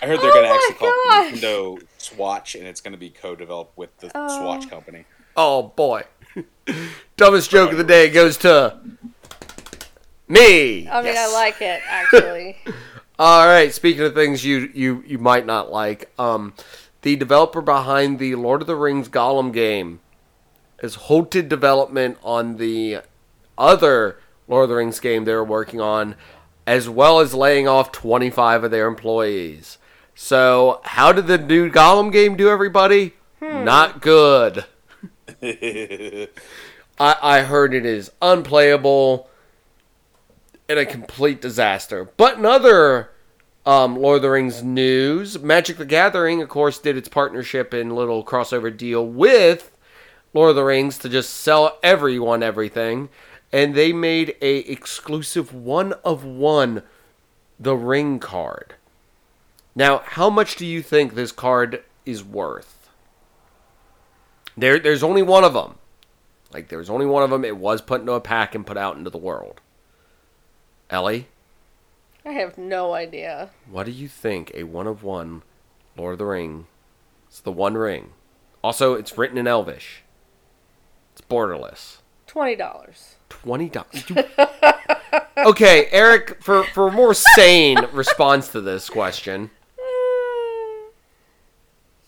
I 0.03 0.07
heard 0.07 0.19
they're 0.21 0.31
Oh 0.31 0.35
going 0.35 0.43
to 0.47 0.49
my 0.49 0.55
actually 0.57 0.75
call 0.75 0.89
it. 0.89 1.35
Nintendo 1.37 1.87
Swatch, 1.97 2.57
and 2.57 2.67
it's 2.67 2.81
going 2.81 2.91
to 2.91 2.99
be 2.99 3.09
co-developed 3.09 3.79
with 3.79 3.97
the 3.99 4.11
Oh. 4.17 4.41
Swatch 4.41 4.69
company. 4.69 5.05
oh 5.37 5.63
boy, 5.77 6.03
dumbest 7.17 7.51
joke 7.53 7.71
of 7.71 7.79
the 7.79 7.85
day 7.85 8.11
goes 8.11 8.37
to 8.39 8.77
me. 10.27 10.89
I 10.89 11.03
mean, 11.03 11.15
Yes. 11.15 11.31
I 11.31 11.33
like 11.33 11.63
it 11.63 11.83
actually. 11.87 12.57
All 13.21 13.47
right. 13.47 13.73
Speaking 13.73 14.03
of 14.03 14.15
things 14.15 14.45
you 14.45 14.73
you 14.75 15.05
you 15.07 15.19
might 15.19 15.47
not 15.47 15.71
like, 15.71 16.11
um, 16.19 16.53
the 17.03 17.15
developer 17.15 17.61
behind 17.63 18.19
the 18.19 18.35
Lord 18.35 18.61
of 18.61 18.67
the 18.67 18.75
Rings 18.75 19.09
Gollum 19.09 19.53
game 19.53 20.01
has 20.81 20.95
halted 20.95 21.49
development 21.49 22.19
on 22.23 22.57
the 22.57 23.01
other 23.57 24.19
Lord 24.49 24.65
of 24.65 24.71
the 24.71 24.77
Rings 24.77 25.01
game 25.01 25.25
they 25.25 25.35
were 25.35 25.45
working 25.45 25.81
on, 25.81 26.15
as 26.67 26.89
well 26.89 27.21
as 27.21 27.35
laying 27.35 27.69
off 27.69 27.93
25 27.93 28.65
of 28.65 28.71
their 28.71 28.87
employees. 28.87 29.79
So, 30.15 30.81
how 30.85 31.13
did 31.13 31.27
the 31.27 31.39
new 31.39 31.71
Gollum 31.71 32.13
game 32.13 32.37
do, 32.37 32.49
everybody? 32.49 33.15
Not 33.41 34.03
good. 34.03 34.65
I, 35.43 36.29
I 36.99 37.41
heard 37.41 37.73
it 37.73 37.87
is 37.87 38.13
unplayable 38.21 39.29
and 40.69 40.79
a 40.79 40.87
complete 40.87 41.41
disaster. 41.41 42.11
But 42.17 42.39
in 42.39 42.45
other 42.45 43.11
um, 43.65 43.97
Lord 43.97 44.17
of 44.17 44.23
the 44.23 44.31
Rings 44.31 44.63
news, 44.63 45.39
Magic 45.39 45.79
the 45.79 45.87
Gathering, 45.87 46.43
of 46.43 46.49
course, 46.49 46.79
did 46.79 46.97
its 46.97 47.09
partnership 47.09 47.73
and 47.73 47.95
little 47.95 48.25
crossover 48.25 48.75
deal 48.75 49.07
with 49.07 49.71
Lord 50.33 50.51
of 50.51 50.57
the 50.57 50.65
Rings 50.65 50.99
to 50.99 51.09
just 51.09 51.31
sell 51.31 51.79
everyone 51.83 52.43
everything, 52.43 53.09
and 53.53 53.75
they 53.75 53.93
made 53.93 54.37
a 54.41 54.59
exclusive 54.59 55.53
one 55.53 55.95
of 56.05 56.25
one 56.25 56.83
the 57.59 57.77
Ring 57.77 58.19
card. 58.19 58.75
Now, 59.75 60.03
how 60.05 60.31
much 60.31 60.57
do 60.57 60.67
you 60.67 60.83
think 60.83 61.15
this 61.15 61.33
card 61.33 61.83
is 62.05 62.25
worth? 62.25 62.89
There, 64.57 64.79
there's 64.79 65.03
only 65.03 65.23
one 65.23 65.45
of 65.45 65.55
them. 65.55 65.77
Like, 66.53 66.69
there's 66.69 66.91
only 66.91 67.07
one 67.07 67.23
of 67.23 67.31
them. 67.31 67.45
It 67.45 67.57
was 67.57 67.81
put 67.81 68.01
into 68.01 68.13
a 68.13 68.21
pack 68.21 68.55
and 68.55 68.67
put 68.67 68.77
out 68.77 68.97
into 68.97 69.11
the 69.11 69.19
world. 69.19 69.61
Ellie, 70.91 71.29
I 72.25 72.33
have 72.33 72.59
no 72.59 72.93
idea. 72.93 73.51
what 73.71 73.87
do 73.87 73.93
you 73.93 74.09
think 74.09 74.51
a 74.55 74.65
one 74.65 74.87
of 74.87 75.03
one 75.03 75.43
Lord 75.97 76.15
of 76.15 76.19
the 76.19 76.25
Ring? 76.27 76.67
It's 77.29 77.41
the 77.41 77.53
One 77.53 77.75
Ring. 77.75 78.11
Also, 78.63 78.95
it's 78.95 79.17
written 79.17 79.39
in 79.39 79.47
Elvish. 79.47 80.03
It's 81.31 81.37
borderless. 81.37 81.99
Twenty 82.27 82.57
dollars. 82.57 83.17
Twenty 83.29 83.69
dollars. 83.69 84.05
okay, 85.39 85.87
Eric, 85.93 86.43
for 86.43 86.65
for 86.65 86.89
a 86.89 86.93
more 86.93 87.15
sane 87.15 87.79
response 87.93 88.49
to 88.49 88.61
this 88.61 88.89
question, 88.91 89.51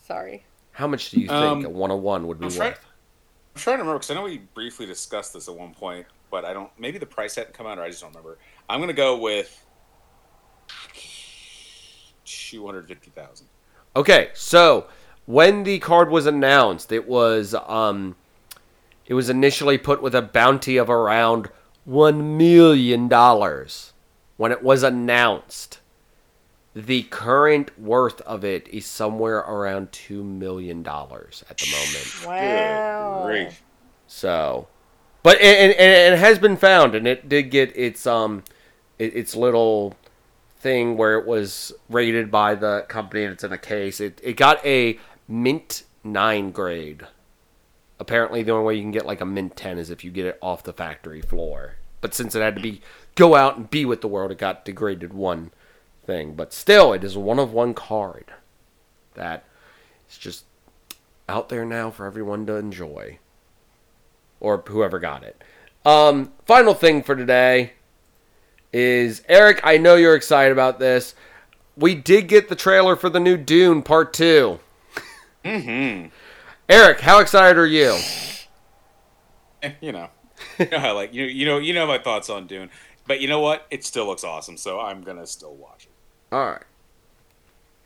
Sorry. 0.06 0.44
how 0.72 0.86
much 0.88 1.10
do 1.10 1.20
you 1.20 1.28
think 1.28 1.32
Um, 1.40 1.64
a 1.64 1.68
one 1.68 1.90
of 1.92 2.00
one 2.00 2.26
would 2.26 2.38
be 2.40 2.46
I'm 2.46 2.52
trying- 2.52 2.70
worth? 2.72 2.84
I'm 3.54 3.60
trying 3.60 3.76
to 3.76 3.82
remember 3.82 3.98
because 3.98 4.10
I 4.10 4.14
know 4.14 4.22
we 4.22 4.38
briefly 4.38 4.86
discussed 4.86 5.34
this 5.34 5.46
at 5.46 5.54
one 5.54 5.74
point, 5.74 6.06
but 6.30 6.44
I 6.44 6.52
don't. 6.52 6.70
Maybe 6.78 6.98
the 6.98 7.06
price 7.06 7.34
hadn't 7.36 7.52
come 7.54 7.66
out, 7.66 7.78
or 7.78 7.82
I 7.82 7.88
just 7.90 8.00
don't 8.00 8.10
remember. 8.10 8.38
I'm 8.68 8.78
going 8.80 8.88
to 8.88 8.94
go 8.94 9.18
with 9.18 9.64
two 12.24 12.64
hundred 12.66 12.88
fifty 12.88 13.10
thousand. 13.10 13.46
Okay, 13.94 14.30
so 14.34 14.86
when 15.26 15.62
the 15.64 15.78
card 15.80 16.10
was 16.10 16.26
announced, 16.26 16.90
it 16.92 17.06
was 17.06 17.54
um 17.66 18.16
it 19.12 19.14
was 19.14 19.28
initially 19.28 19.76
put 19.76 20.00
with 20.00 20.14
a 20.14 20.22
bounty 20.22 20.78
of 20.78 20.88
around 20.88 21.50
1 21.84 22.38
million 22.38 23.08
dollars 23.08 23.92
when 24.38 24.50
it 24.50 24.62
was 24.62 24.82
announced. 24.82 25.80
The 26.74 27.02
current 27.02 27.78
worth 27.78 28.22
of 28.22 28.42
it 28.42 28.66
is 28.68 28.86
somewhere 28.86 29.40
around 29.40 29.92
2 29.92 30.24
million 30.24 30.82
dollars 30.82 31.44
at 31.50 31.58
the 31.58 31.66
moment. 31.70 32.26
Wow. 32.26 33.24
Great. 33.26 33.60
So, 34.06 34.66
but 35.22 35.38
and, 35.42 35.72
and, 35.72 35.78
and 35.78 36.14
it 36.14 36.18
has 36.18 36.38
been 36.38 36.56
found, 36.56 36.94
and 36.94 37.06
it 37.06 37.28
did 37.28 37.50
get 37.50 37.76
its 37.76 38.06
um, 38.06 38.44
its 38.98 39.36
little 39.36 39.94
thing 40.56 40.96
where 40.96 41.18
it 41.18 41.26
was 41.26 41.70
rated 41.90 42.30
by 42.30 42.54
the 42.54 42.86
company, 42.88 43.24
and 43.24 43.34
it's 43.34 43.44
in 43.44 43.52
a 43.52 43.58
case. 43.58 44.00
It 44.00 44.18
it 44.22 44.38
got 44.38 44.64
a 44.64 44.98
mint 45.28 45.82
nine 46.02 46.50
grade. 46.50 47.06
Apparently, 48.02 48.42
the 48.42 48.50
only 48.50 48.64
way 48.64 48.74
you 48.74 48.82
can 48.82 48.90
get 48.90 49.06
like 49.06 49.20
a 49.20 49.24
mint 49.24 49.56
ten 49.56 49.78
is 49.78 49.88
if 49.88 50.02
you 50.02 50.10
get 50.10 50.26
it 50.26 50.36
off 50.42 50.64
the 50.64 50.72
factory 50.72 51.22
floor. 51.22 51.76
But 52.00 52.14
since 52.14 52.34
it 52.34 52.42
had 52.42 52.56
to 52.56 52.60
be 52.60 52.80
go 53.14 53.36
out 53.36 53.56
and 53.56 53.70
be 53.70 53.84
with 53.84 54.00
the 54.00 54.08
world, 54.08 54.32
it 54.32 54.38
got 54.38 54.64
degraded 54.64 55.12
one 55.12 55.52
thing. 56.04 56.34
But 56.34 56.52
still, 56.52 56.92
it 56.92 57.04
is 57.04 57.14
a 57.14 57.20
one 57.20 57.38
of 57.38 57.52
one 57.52 57.74
card 57.74 58.32
that 59.14 59.44
is 60.10 60.18
just 60.18 60.46
out 61.28 61.48
there 61.48 61.64
now 61.64 61.92
for 61.92 62.04
everyone 62.04 62.44
to 62.46 62.56
enjoy 62.56 63.20
or 64.40 64.58
whoever 64.66 64.98
got 64.98 65.22
it. 65.22 65.40
Um, 65.84 66.32
final 66.44 66.74
thing 66.74 67.04
for 67.04 67.14
today 67.14 67.74
is 68.72 69.20
Aric. 69.30 69.60
I 69.62 69.78
know 69.78 69.94
you're 69.94 70.16
excited 70.16 70.50
about 70.50 70.80
this. 70.80 71.14
We 71.76 71.94
did 71.94 72.26
get 72.26 72.48
the 72.48 72.56
trailer 72.56 72.96
for 72.96 73.08
the 73.08 73.20
new 73.20 73.36
Dune 73.36 73.82
Part 73.82 74.12
Two. 74.12 74.58
Mm-hmm. 75.44 76.08
Aric, 76.72 77.00
how 77.00 77.18
excited 77.20 77.58
are 77.58 77.66
you? 77.66 77.98
You 79.80 79.92
know, 79.92 80.08
you 80.58 80.66
know 80.72 80.92
like 80.92 81.14
you 81.14 81.24
you 81.24 81.46
know 81.46 81.58
you 81.58 81.72
know 81.72 81.86
my 81.86 81.96
thoughts 81.98 82.28
on 82.28 82.48
Dune, 82.48 82.68
but 83.06 83.20
you 83.20 83.28
know 83.28 83.38
what? 83.38 83.64
It 83.70 83.84
still 83.84 84.06
looks 84.06 84.24
awesome, 84.24 84.56
so 84.56 84.80
I'm 84.80 85.02
gonna 85.02 85.24
still 85.24 85.54
watch 85.54 85.84
it. 85.84 86.34
All 86.34 86.44
right, 86.44 86.64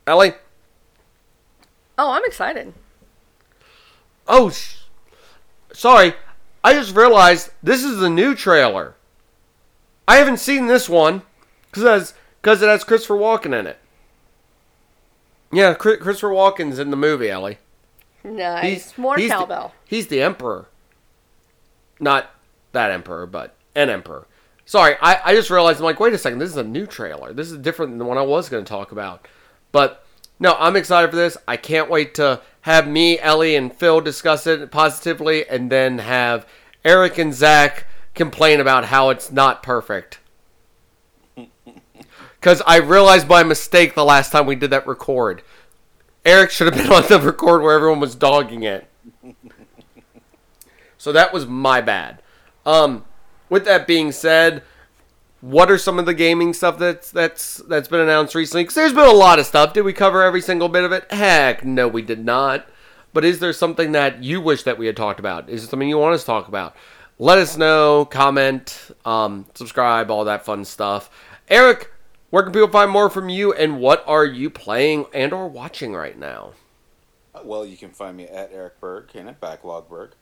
Ellie. 0.06 0.32
Oh, 1.98 2.12
I'm 2.12 2.24
excited. 2.24 2.72
Oh, 4.26 4.48
sh- 4.48 4.76
sorry. 5.74 6.14
I 6.64 6.72
just 6.72 6.96
realized 6.96 7.50
this 7.62 7.84
is 7.84 7.98
the 7.98 8.08
new 8.08 8.34
trailer. 8.34 8.94
I 10.08 10.16
haven't 10.16 10.38
seen 10.38 10.66
this 10.68 10.88
one 10.88 11.20
because 11.70 12.14
because 12.40 12.62
it 12.62 12.70
has 12.70 12.84
Christopher 12.84 13.16
Walken 13.16 13.52
in 13.58 13.66
it. 13.66 13.78
Yeah, 15.52 15.74
Chris- 15.74 16.00
Christopher 16.00 16.30
Walken's 16.30 16.78
in 16.78 16.88
the 16.88 16.96
movie, 16.96 17.28
Ellie. 17.28 17.58
Nice. 18.26 18.96
More 18.98 19.16
he's 19.16 19.30
the- 19.30 19.36
cowbell. 19.36 19.72
he's 19.86 20.08
the 20.08 20.20
emperor. 20.22 20.66
Not 22.00 22.30
that 22.72 22.90
emperor, 22.90 23.26
but 23.26 23.54
an 23.74 23.88
emperor. 23.88 24.26
Sorry, 24.64 24.96
I, 25.00 25.20
I 25.24 25.34
just 25.34 25.48
realized 25.48 25.78
I'm 25.78 25.84
like, 25.84 26.00
wait 26.00 26.12
a 26.12 26.18
second, 26.18 26.40
this 26.40 26.50
is 26.50 26.56
a 26.56 26.64
new 26.64 26.86
trailer. 26.86 27.32
This 27.32 27.50
is 27.50 27.58
different 27.58 27.92
than 27.92 27.98
the 27.98 28.04
one 28.04 28.18
I 28.18 28.22
was 28.22 28.48
going 28.48 28.64
to 28.64 28.68
talk 28.68 28.90
about. 28.90 29.26
But 29.70 30.04
no, 30.40 30.56
I'm 30.58 30.76
excited 30.76 31.08
for 31.10 31.16
this. 31.16 31.36
I 31.46 31.56
can't 31.56 31.88
wait 31.88 32.14
to 32.16 32.40
have 32.62 32.88
me, 32.88 33.18
Ellie, 33.20 33.54
and 33.54 33.72
Phil 33.72 34.00
discuss 34.00 34.46
it 34.46 34.70
positively, 34.72 35.48
and 35.48 35.70
then 35.70 35.98
have 35.98 36.46
Aric 36.84 37.16
and 37.16 37.32
Zach 37.32 37.86
complain 38.14 38.58
about 38.60 38.86
how 38.86 39.10
it's 39.10 39.30
not 39.30 39.62
perfect. 39.62 40.18
Because 42.38 42.62
I 42.64 42.76
realized 42.76 43.26
by 43.26 43.42
mistake 43.42 43.94
the 43.94 44.04
last 44.04 44.30
time 44.30 44.46
we 44.46 44.54
did 44.54 44.70
that 44.70 44.86
record. 44.86 45.42
Aric 46.26 46.50
should 46.50 46.66
have 46.66 46.82
been 46.82 46.92
on 46.92 47.04
the 47.08 47.20
record 47.20 47.62
where 47.62 47.74
everyone 47.74 48.00
was 48.00 48.14
dogging 48.16 48.64
it. 48.64 48.88
So 50.98 51.12
that 51.12 51.32
was 51.32 51.46
my 51.46 51.80
bad. 51.80 52.20
Um, 52.66 53.04
with 53.48 53.64
that 53.66 53.86
being 53.86 54.10
said, 54.10 54.64
what 55.40 55.70
are 55.70 55.78
some 55.78 56.00
of 56.00 56.06
the 56.06 56.14
gaming 56.14 56.52
stuff 56.52 56.78
that's 56.78 57.12
that's 57.12 57.58
that's 57.68 57.86
been 57.86 58.00
announced 58.00 58.34
recently? 58.34 58.64
Because 58.64 58.74
there's 58.74 58.92
been 58.92 59.06
a 59.06 59.12
lot 59.12 59.38
of 59.38 59.46
stuff. 59.46 59.72
Did 59.72 59.82
we 59.82 59.92
cover 59.92 60.22
every 60.24 60.40
single 60.40 60.68
bit 60.68 60.82
of 60.82 60.90
it? 60.90 61.10
Heck, 61.12 61.64
no, 61.64 61.86
we 61.86 62.02
did 62.02 62.24
not. 62.24 62.66
But 63.12 63.24
is 63.24 63.38
there 63.38 63.52
something 63.52 63.92
that 63.92 64.24
you 64.24 64.40
wish 64.40 64.64
that 64.64 64.78
we 64.78 64.86
had 64.86 64.96
talked 64.96 65.20
about? 65.20 65.48
Is 65.48 65.62
there 65.62 65.70
something 65.70 65.88
you 65.88 65.98
want 65.98 66.14
us 66.16 66.22
to 66.22 66.26
talk 66.26 66.48
about? 66.48 66.74
Let 67.18 67.38
us 67.38 67.56
know. 67.56 68.04
Comment, 68.04 68.90
um, 69.04 69.46
subscribe, 69.54 70.10
all 70.10 70.24
that 70.24 70.44
fun 70.44 70.64
stuff. 70.64 71.08
Aric, 71.48 71.86
where 72.30 72.42
can 72.42 72.52
people 72.52 72.68
find 72.68 72.90
more 72.90 73.08
from 73.08 73.28
you? 73.28 73.52
And 73.52 73.80
what 73.80 74.04
are 74.06 74.24
you 74.24 74.50
playing 74.50 75.06
and 75.14 75.32
or 75.32 75.48
watching 75.48 75.94
right 75.94 76.18
now? 76.18 76.52
Well, 77.44 77.66
you 77.66 77.76
can 77.76 77.90
find 77.90 78.16
me 78.16 78.24
at 78.24 78.52
Aric 78.52 78.72
Berg 78.80 79.10
and 79.14 79.28
at 79.28 79.40
Backlog 79.40 79.88
Berg. 79.88 80.12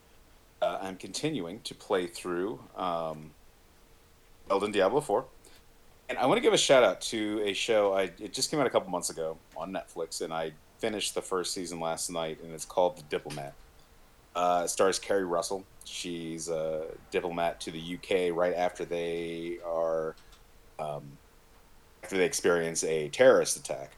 Uh, 0.60 0.78
I'm 0.82 0.96
continuing 0.96 1.60
to 1.60 1.74
play 1.74 2.06
through 2.06 2.60
um, 2.76 3.30
Elden 4.50 4.72
Diablo 4.72 5.00
4. 5.00 5.24
And 6.08 6.18
I 6.18 6.26
want 6.26 6.36
to 6.36 6.42
give 6.42 6.52
a 6.52 6.58
shout 6.58 6.82
out 6.82 7.00
to 7.02 7.40
a 7.44 7.54
show 7.54 7.94
I 7.94 8.10
it 8.20 8.34
just 8.34 8.50
came 8.50 8.60
out 8.60 8.66
a 8.66 8.70
couple 8.70 8.90
months 8.90 9.08
ago 9.08 9.38
on 9.56 9.72
Netflix, 9.72 10.20
and 10.20 10.34
I 10.34 10.52
finished 10.78 11.14
the 11.14 11.22
first 11.22 11.54
season 11.54 11.80
last 11.80 12.10
night, 12.10 12.38
and 12.42 12.52
it's 12.52 12.66
called 12.66 12.98
The 12.98 13.02
Diplomat. 13.04 13.54
Uh, 14.36 14.62
it 14.64 14.68
stars 14.68 14.98
Keri 14.98 15.24
Russell. 15.24 15.64
She's 15.84 16.48
a 16.48 16.86
diplomat 17.10 17.60
to 17.62 17.70
the 17.70 17.96
UK 17.96 18.36
right 18.36 18.54
after 18.54 18.84
they 18.84 19.58
are 19.64 20.14
um, 20.78 21.04
after 22.04 22.18
they 22.18 22.26
experience 22.26 22.84
a 22.84 23.08
terrorist 23.08 23.56
attack, 23.56 23.92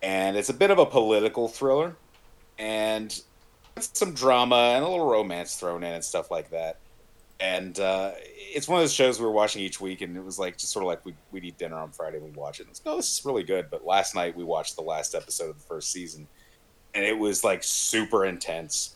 and 0.00 0.36
it's 0.36 0.48
a 0.48 0.54
bit 0.54 0.70
of 0.70 0.78
a 0.78 0.86
political 0.86 1.48
thriller, 1.48 1.96
and 2.56 3.20
some 3.80 4.14
drama 4.14 4.74
and 4.76 4.84
a 4.84 4.88
little 4.88 5.10
romance 5.10 5.56
thrown 5.56 5.82
in 5.82 5.92
and 5.92 6.04
stuff 6.04 6.30
like 6.30 6.50
that. 6.50 6.78
And 7.40 7.80
uh, 7.80 8.12
it's 8.14 8.68
one 8.68 8.78
of 8.78 8.84
those 8.84 8.92
shows 8.92 9.18
we 9.18 9.26
were 9.26 9.32
watching 9.32 9.60
each 9.60 9.80
week, 9.80 10.02
and 10.02 10.16
it 10.16 10.24
was 10.24 10.38
like 10.38 10.56
just 10.56 10.72
sort 10.72 10.84
of 10.84 10.86
like 10.86 11.04
we 11.04 11.14
we'd 11.32 11.44
eat 11.44 11.58
dinner 11.58 11.76
on 11.76 11.90
Friday, 11.90 12.18
and 12.18 12.26
we'd 12.26 12.36
watch 12.36 12.60
it. 12.60 12.62
And 12.62 12.70
it's 12.70 12.80
like, 12.86 12.94
oh, 12.94 12.96
this 12.96 13.18
is 13.18 13.24
really 13.24 13.42
good. 13.42 13.66
But 13.68 13.84
last 13.84 14.14
night 14.14 14.36
we 14.36 14.44
watched 14.44 14.76
the 14.76 14.82
last 14.82 15.16
episode 15.16 15.50
of 15.50 15.58
the 15.58 15.64
first 15.64 15.90
season, 15.90 16.28
and 16.94 17.04
it 17.04 17.18
was 17.18 17.42
like 17.42 17.64
super 17.64 18.24
intense. 18.24 18.94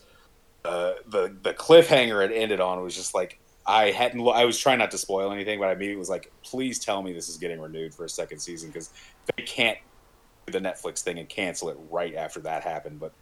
Uh, 0.63 0.93
the 1.05 1.35
the 1.43 1.53
cliffhanger 1.53 2.25
it 2.25 2.31
ended 2.33 2.61
on 2.61 2.81
was 2.81 2.95
just 2.95 3.13
like 3.13 3.40
I 3.65 3.91
hadn't. 3.91 4.27
I 4.27 4.45
was 4.45 4.57
trying 4.57 4.79
not 4.79 4.91
to 4.91 4.97
spoil 4.97 5.31
anything, 5.31 5.59
but 5.59 5.69
I 5.69 5.73
immediately 5.73 5.99
was 5.99 6.09
like, 6.09 6.31
"Please 6.43 6.79
tell 6.79 7.01
me 7.03 7.13
this 7.13 7.29
is 7.29 7.37
getting 7.37 7.59
renewed 7.59 7.93
for 7.93 8.05
a 8.05 8.09
second 8.09 8.39
season 8.39 8.69
because 8.69 8.91
they 9.35 9.43
can't 9.43 9.77
do 10.47 10.53
the 10.53 10.59
Netflix 10.59 11.01
thing 11.01 11.19
and 11.19 11.29
cancel 11.29 11.69
it 11.69 11.77
right 11.89 12.15
after 12.15 12.39
that 12.41 12.63
happened." 12.63 12.99
But 12.99 13.13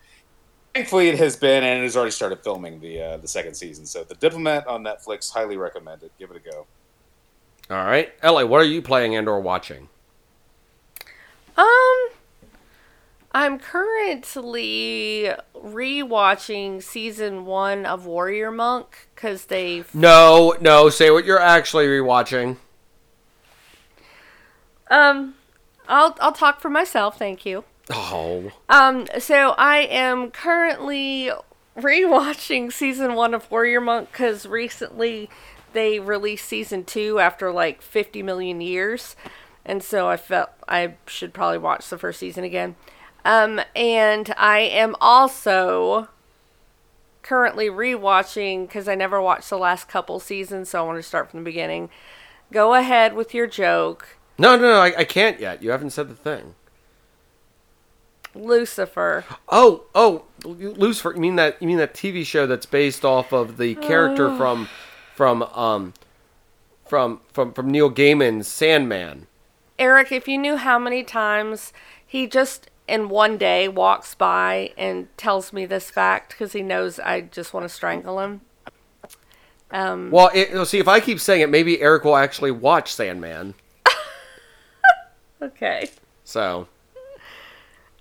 thankfully, 0.74 1.10
it 1.10 1.18
has 1.18 1.36
been, 1.36 1.64
and 1.64 1.80
it 1.80 1.84
has 1.84 1.98
already 1.98 2.12
started 2.12 2.40
filming 2.44 2.80
the 2.80 3.02
uh, 3.02 3.18
the 3.18 3.28
second 3.28 3.56
season. 3.56 3.86
So, 3.86 4.04
The 4.04 4.16
Diplomat 4.16 4.66
on 4.68 4.84
Netflix, 4.84 5.32
highly 5.32 5.58
recommend 5.58 6.04
it. 6.04 6.12
Give 6.18 6.32
it 6.32 6.38
a 6.38 6.52
go. 6.52 6.66
All 7.70 7.86
right, 7.86 8.14
Ellie, 8.22 8.46
what 8.46 8.62
are 8.62 8.66
you 8.66 8.82
playing 8.82 9.16
and 9.16 9.28
or 9.28 9.40
watching? 9.42 9.90
Um, 11.58 12.10
I'm 13.32 13.60
currently 13.60 15.32
rewatching 15.56 16.82
season 16.82 17.46
one 17.46 17.86
of 17.86 18.06
Warrior 18.06 18.52
Monk 18.52 19.10
because 19.14 19.46
they. 19.46 19.84
No, 19.94 20.56
no, 20.60 20.90
say 20.90 21.12
what 21.12 21.26
you're 21.26 21.40
actually 21.40 21.86
rewatching. 21.86 22.58
Um, 24.90 25.36
I'll 25.88 26.16
I'll 26.20 26.32
talk 26.32 26.60
for 26.60 26.70
myself. 26.70 27.18
Thank 27.20 27.46
you. 27.46 27.64
Oh, 27.92 28.52
Um, 28.70 29.08
so 29.18 29.56
I 29.58 29.80
am 29.80 30.30
currently 30.30 31.32
rewatching 31.76 32.72
season 32.72 33.16
one 33.16 33.34
of 33.34 33.50
Warrior 33.50 33.82
Monk 33.82 34.12
because 34.12 34.46
recently 34.46 35.30
they 35.74 36.00
released 36.00 36.46
season 36.48 36.84
two 36.84 37.20
after 37.20 37.52
like 37.52 37.82
50 37.82 38.22
million 38.22 38.62
years, 38.62 39.16
and 39.66 39.84
so 39.84 40.08
I 40.08 40.18
felt 40.18 40.50
I 40.68 40.96
should 41.08 41.34
probably 41.34 41.58
watch 41.60 41.90
the 41.90 41.98
first 41.98 42.20
season 42.20 42.44
again. 42.44 42.76
Um, 43.26 43.62
and 43.76 44.34
I 44.38 44.60
am 44.60 44.96
also 45.02 46.08
currently 47.22 47.68
rewatching 47.68 48.68
because 48.68 48.88
I 48.88 48.96
never 48.96 49.22
watched 49.22 49.50
the 49.50 49.58
last 49.58 49.88
couple 49.88 50.20
seasons, 50.20 50.70
so 50.70 50.84
I 50.84 50.86
want 50.86 50.98
to 50.98 51.04
start 51.04 51.30
from 51.30 51.42
the 51.42 51.46
beginning. 51.46 51.90
Go 52.52 52.74
ahead 52.74 53.14
with 53.14 53.34
your 53.34 53.46
joke, 53.46 54.20
no, 54.40 54.56
no, 54.56 54.62
no, 54.62 54.80
I, 54.80 55.00
I 55.00 55.04
can't 55.04 55.40
yet. 55.40 55.62
You 55.62 55.72
haven't 55.72 55.90
said 55.90 56.08
the 56.08 56.16
thing. 56.16 56.56
Lucifer. 58.34 59.26
Oh, 59.50 59.84
oh, 59.94 60.24
Lucifer. 60.46 61.12
You 61.14 61.20
mean 61.20 61.36
that? 61.36 61.62
You 61.62 61.68
mean 61.68 61.78
that 61.78 61.94
TV 61.94 62.26
show 62.26 62.48
that's 62.48 62.66
based 62.66 63.04
off 63.04 63.34
of 63.34 63.58
the 63.58 63.76
character 63.76 64.34
from, 64.38 64.70
from, 65.14 65.44
um, 65.44 65.94
from, 66.88 67.20
from, 67.34 67.52
from 67.52 67.70
Neil 67.70 67.92
Gaiman's 67.92 68.48
Sandman. 68.48 69.28
Aric, 69.78 70.12
if 70.14 70.28
you 70.28 70.38
knew 70.38 70.56
how 70.56 70.80
many 70.80 71.04
times 71.04 71.74
he 72.06 72.26
just 72.26 72.70
in 72.90 73.10
one 73.10 73.38
day 73.38 73.68
walks 73.68 74.16
by 74.16 74.74
and 74.78 75.08
tells 75.18 75.54
me 75.54 75.66
this 75.66 75.90
fact 75.90 76.32
because 76.32 76.54
he 76.54 76.62
knows 76.62 77.00
I 77.00 77.22
just 77.22 77.54
want 77.54 77.64
to 77.64 77.70
strangle 77.70 78.20
him. 78.20 78.42
Um, 79.72 80.10
Well, 80.12 80.32
it, 80.34 80.52
well, 80.54 80.66
see, 80.66 80.80
if 80.80 80.88
I 80.88 81.00
keep 81.00 81.20
saying 81.20 81.42
it, 81.42 81.50
maybe 81.50 81.78
Aric 81.78 82.04
will 82.04 82.16
actually 82.16 82.52
watch 82.52 82.92
Sandman. 82.94 83.54
okay. 85.42 85.90
So, 86.24 86.68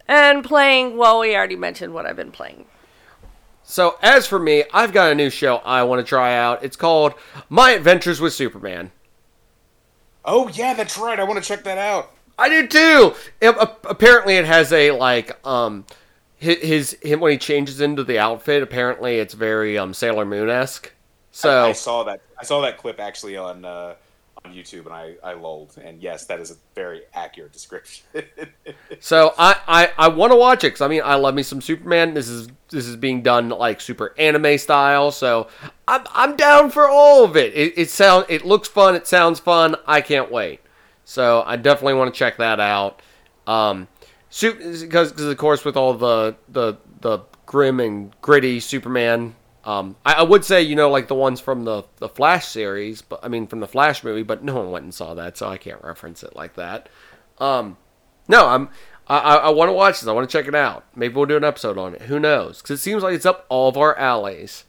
And 0.06 0.42
playing, 0.42 0.96
well, 0.96 1.20
we 1.20 1.36
already 1.36 1.56
mentioned 1.56 1.92
what 1.94 2.06
I've 2.06 2.16
been 2.16 2.32
playing. 2.32 2.64
so 3.62 3.98
as 4.02 4.26
for 4.26 4.38
me, 4.38 4.64
I've 4.72 4.92
got 4.92 5.12
a 5.12 5.14
new 5.14 5.28
show 5.30 5.56
I 5.58 5.82
want 5.82 6.00
to 6.00 6.08
try 6.08 6.34
out. 6.36 6.64
It's 6.64 6.76
called 6.76 7.12
My 7.50 7.70
Adventures 7.72 8.20
with 8.20 8.32
Superman. 8.32 8.90
Oh 10.24 10.48
yeah, 10.48 10.74
that's 10.74 10.98
right. 10.98 11.18
I 11.18 11.24
want 11.24 11.42
to 11.42 11.46
check 11.46 11.64
that 11.64 11.78
out. 11.78 12.12
I 12.38 12.48
do 12.48 12.66
too. 12.66 13.14
It- 13.40 13.56
a- 13.56 13.76
apparently, 13.88 14.36
it 14.36 14.44
has 14.44 14.72
a 14.72 14.92
like 14.92 15.36
um, 15.46 15.84
his, 16.36 16.58
his 16.58 16.92
him 17.02 17.20
when 17.20 17.32
he 17.32 17.38
changes 17.38 17.80
into 17.80 18.04
the 18.04 18.18
outfit. 18.18 18.62
Apparently, 18.62 19.18
it's 19.18 19.34
very 19.34 19.76
um 19.76 19.92
Sailor 19.94 20.24
Moon 20.24 20.48
esque. 20.48 20.92
So 21.32 21.66
I 21.66 21.72
saw 21.72 22.04
that. 22.04 22.20
I 22.40 22.44
saw 22.44 22.60
that 22.62 22.78
clip 22.78 23.00
actually 23.00 23.36
on 23.36 23.64
uh, 23.64 23.94
on 24.44 24.52
YouTube, 24.54 24.86
and 24.86 24.94
I 24.94 25.14
I 25.22 25.34
lulled. 25.34 25.76
And 25.82 26.00
yes, 26.00 26.26
that 26.26 26.40
is 26.40 26.50
a 26.50 26.56
very 26.74 27.02
accurate 27.14 27.52
description. 27.52 28.04
So 29.00 29.34
I 29.38 29.56
I, 29.68 29.90
I 29.98 30.08
want 30.08 30.32
to 30.32 30.36
watch 30.36 30.64
it 30.64 30.68
because 30.68 30.80
I 30.80 30.88
mean 30.88 31.02
I 31.04 31.14
love 31.16 31.34
me 31.34 31.42
some 31.42 31.60
Superman. 31.60 32.14
This 32.14 32.28
is 32.28 32.48
this 32.70 32.86
is 32.86 32.96
being 32.96 33.22
done 33.22 33.48
like 33.50 33.80
super 33.80 34.14
anime 34.18 34.58
style. 34.58 35.10
So 35.10 35.48
I'm 35.86 36.04
I'm 36.14 36.36
down 36.36 36.70
for 36.70 36.88
all 36.88 37.24
of 37.24 37.36
it. 37.36 37.52
It 37.54 37.74
it 37.76 37.90
sound 37.90 38.26
it 38.28 38.44
looks 38.44 38.66
fun. 38.68 38.94
It 38.94 39.06
sounds 39.06 39.40
fun. 39.40 39.76
I 39.86 40.00
can't 40.00 40.32
wait. 40.32 40.60
So 41.08 41.42
I 41.46 41.56
definitely 41.56 41.94
want 41.94 42.12
to 42.12 42.18
check 42.18 42.36
that 42.36 42.60
out. 42.60 43.00
Um, 43.46 43.88
because 44.28 45.18
of 45.18 45.36
course 45.38 45.64
with 45.64 45.74
all 45.74 45.94
the 45.94 46.36
the 46.50 46.76
the 47.00 47.20
grim 47.46 47.80
and 47.80 48.14
gritty 48.20 48.60
Superman. 48.60 49.34
Um, 49.64 49.96
I, 50.04 50.14
I 50.14 50.22
would 50.22 50.44
say 50.44 50.60
you 50.60 50.76
know 50.76 50.90
like 50.90 51.08
the 51.08 51.14
ones 51.14 51.40
from 51.40 51.64
the 51.64 51.84
the 51.96 52.10
Flash 52.10 52.46
series, 52.46 53.00
but 53.00 53.20
I 53.22 53.28
mean 53.28 53.46
from 53.46 53.60
the 53.60 53.66
Flash 53.66 54.04
movie, 54.04 54.22
but 54.22 54.44
no 54.44 54.56
one 54.56 54.70
went 54.70 54.82
and 54.82 54.92
saw 54.92 55.14
that, 55.14 55.38
so 55.38 55.48
I 55.48 55.56
can't 55.56 55.82
reference 55.82 56.22
it 56.22 56.36
like 56.36 56.56
that. 56.56 56.90
Um, 57.38 57.78
no, 58.28 58.46
I'm. 58.46 58.68
I, 59.06 59.18
I, 59.18 59.34
I 59.36 59.48
want 59.48 59.70
to 59.70 59.72
watch 59.72 60.00
this. 60.00 60.08
I 60.08 60.12
want 60.12 60.28
to 60.28 60.38
check 60.38 60.46
it 60.46 60.54
out. 60.54 60.84
Maybe 60.94 61.14
we'll 61.14 61.24
do 61.24 61.38
an 61.38 61.44
episode 61.44 61.78
on 61.78 61.94
it. 61.94 62.02
Who 62.02 62.20
knows? 62.20 62.60
Because 62.60 62.80
it 62.80 62.82
seems 62.82 63.02
like 63.02 63.14
it's 63.14 63.24
up 63.24 63.46
all 63.48 63.70
of 63.70 63.78
our 63.78 63.96
alleys. 63.96 64.64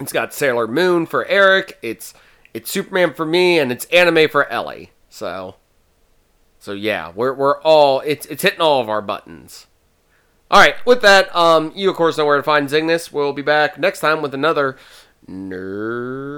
It's 0.00 0.12
got 0.12 0.34
Sailor 0.34 0.66
Moon 0.66 1.06
for 1.06 1.24
Aric. 1.24 1.72
It's 1.80 2.12
it's 2.52 2.70
Superman 2.70 3.14
for 3.14 3.24
me, 3.24 3.58
and 3.58 3.72
it's 3.72 3.86
anime 3.86 4.28
for 4.28 4.46
Ellie. 4.50 4.90
So, 5.16 5.56
so 6.58 6.72
yeah, 6.72 7.10
we're 7.14 7.32
we're 7.32 7.58
all 7.62 8.00
it's 8.00 8.26
it's 8.26 8.42
hitting 8.42 8.60
all 8.60 8.82
of 8.82 8.90
our 8.90 9.00
buttons. 9.00 9.66
All 10.50 10.60
right, 10.60 10.74
with 10.84 11.00
that, 11.00 11.34
um, 11.34 11.72
you 11.74 11.88
of 11.88 11.96
course 11.96 12.18
know 12.18 12.26
where 12.26 12.36
to 12.36 12.42
find 12.42 12.68
Zeng 12.68 12.86
This. 12.86 13.10
We'll 13.10 13.32
be 13.32 13.40
back 13.40 13.78
next 13.78 14.00
time 14.00 14.20
with 14.20 14.34
another 14.34 14.76
nerdy 15.26 16.36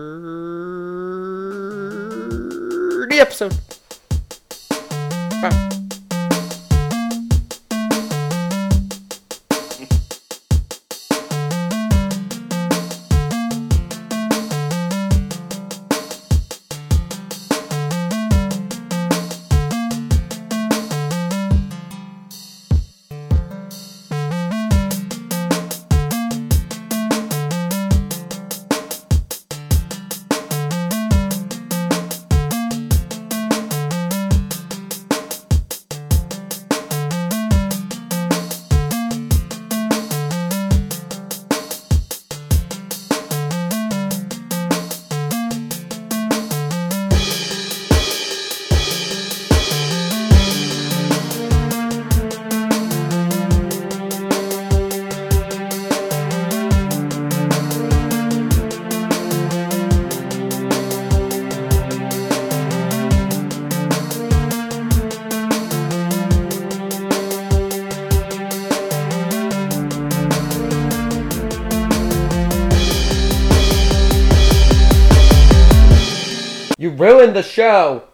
episode. 3.18 3.58
Bye. 5.42 5.77
You 77.58 77.64
ruined 77.64 77.74
the 77.74 77.98
show. 77.98 78.07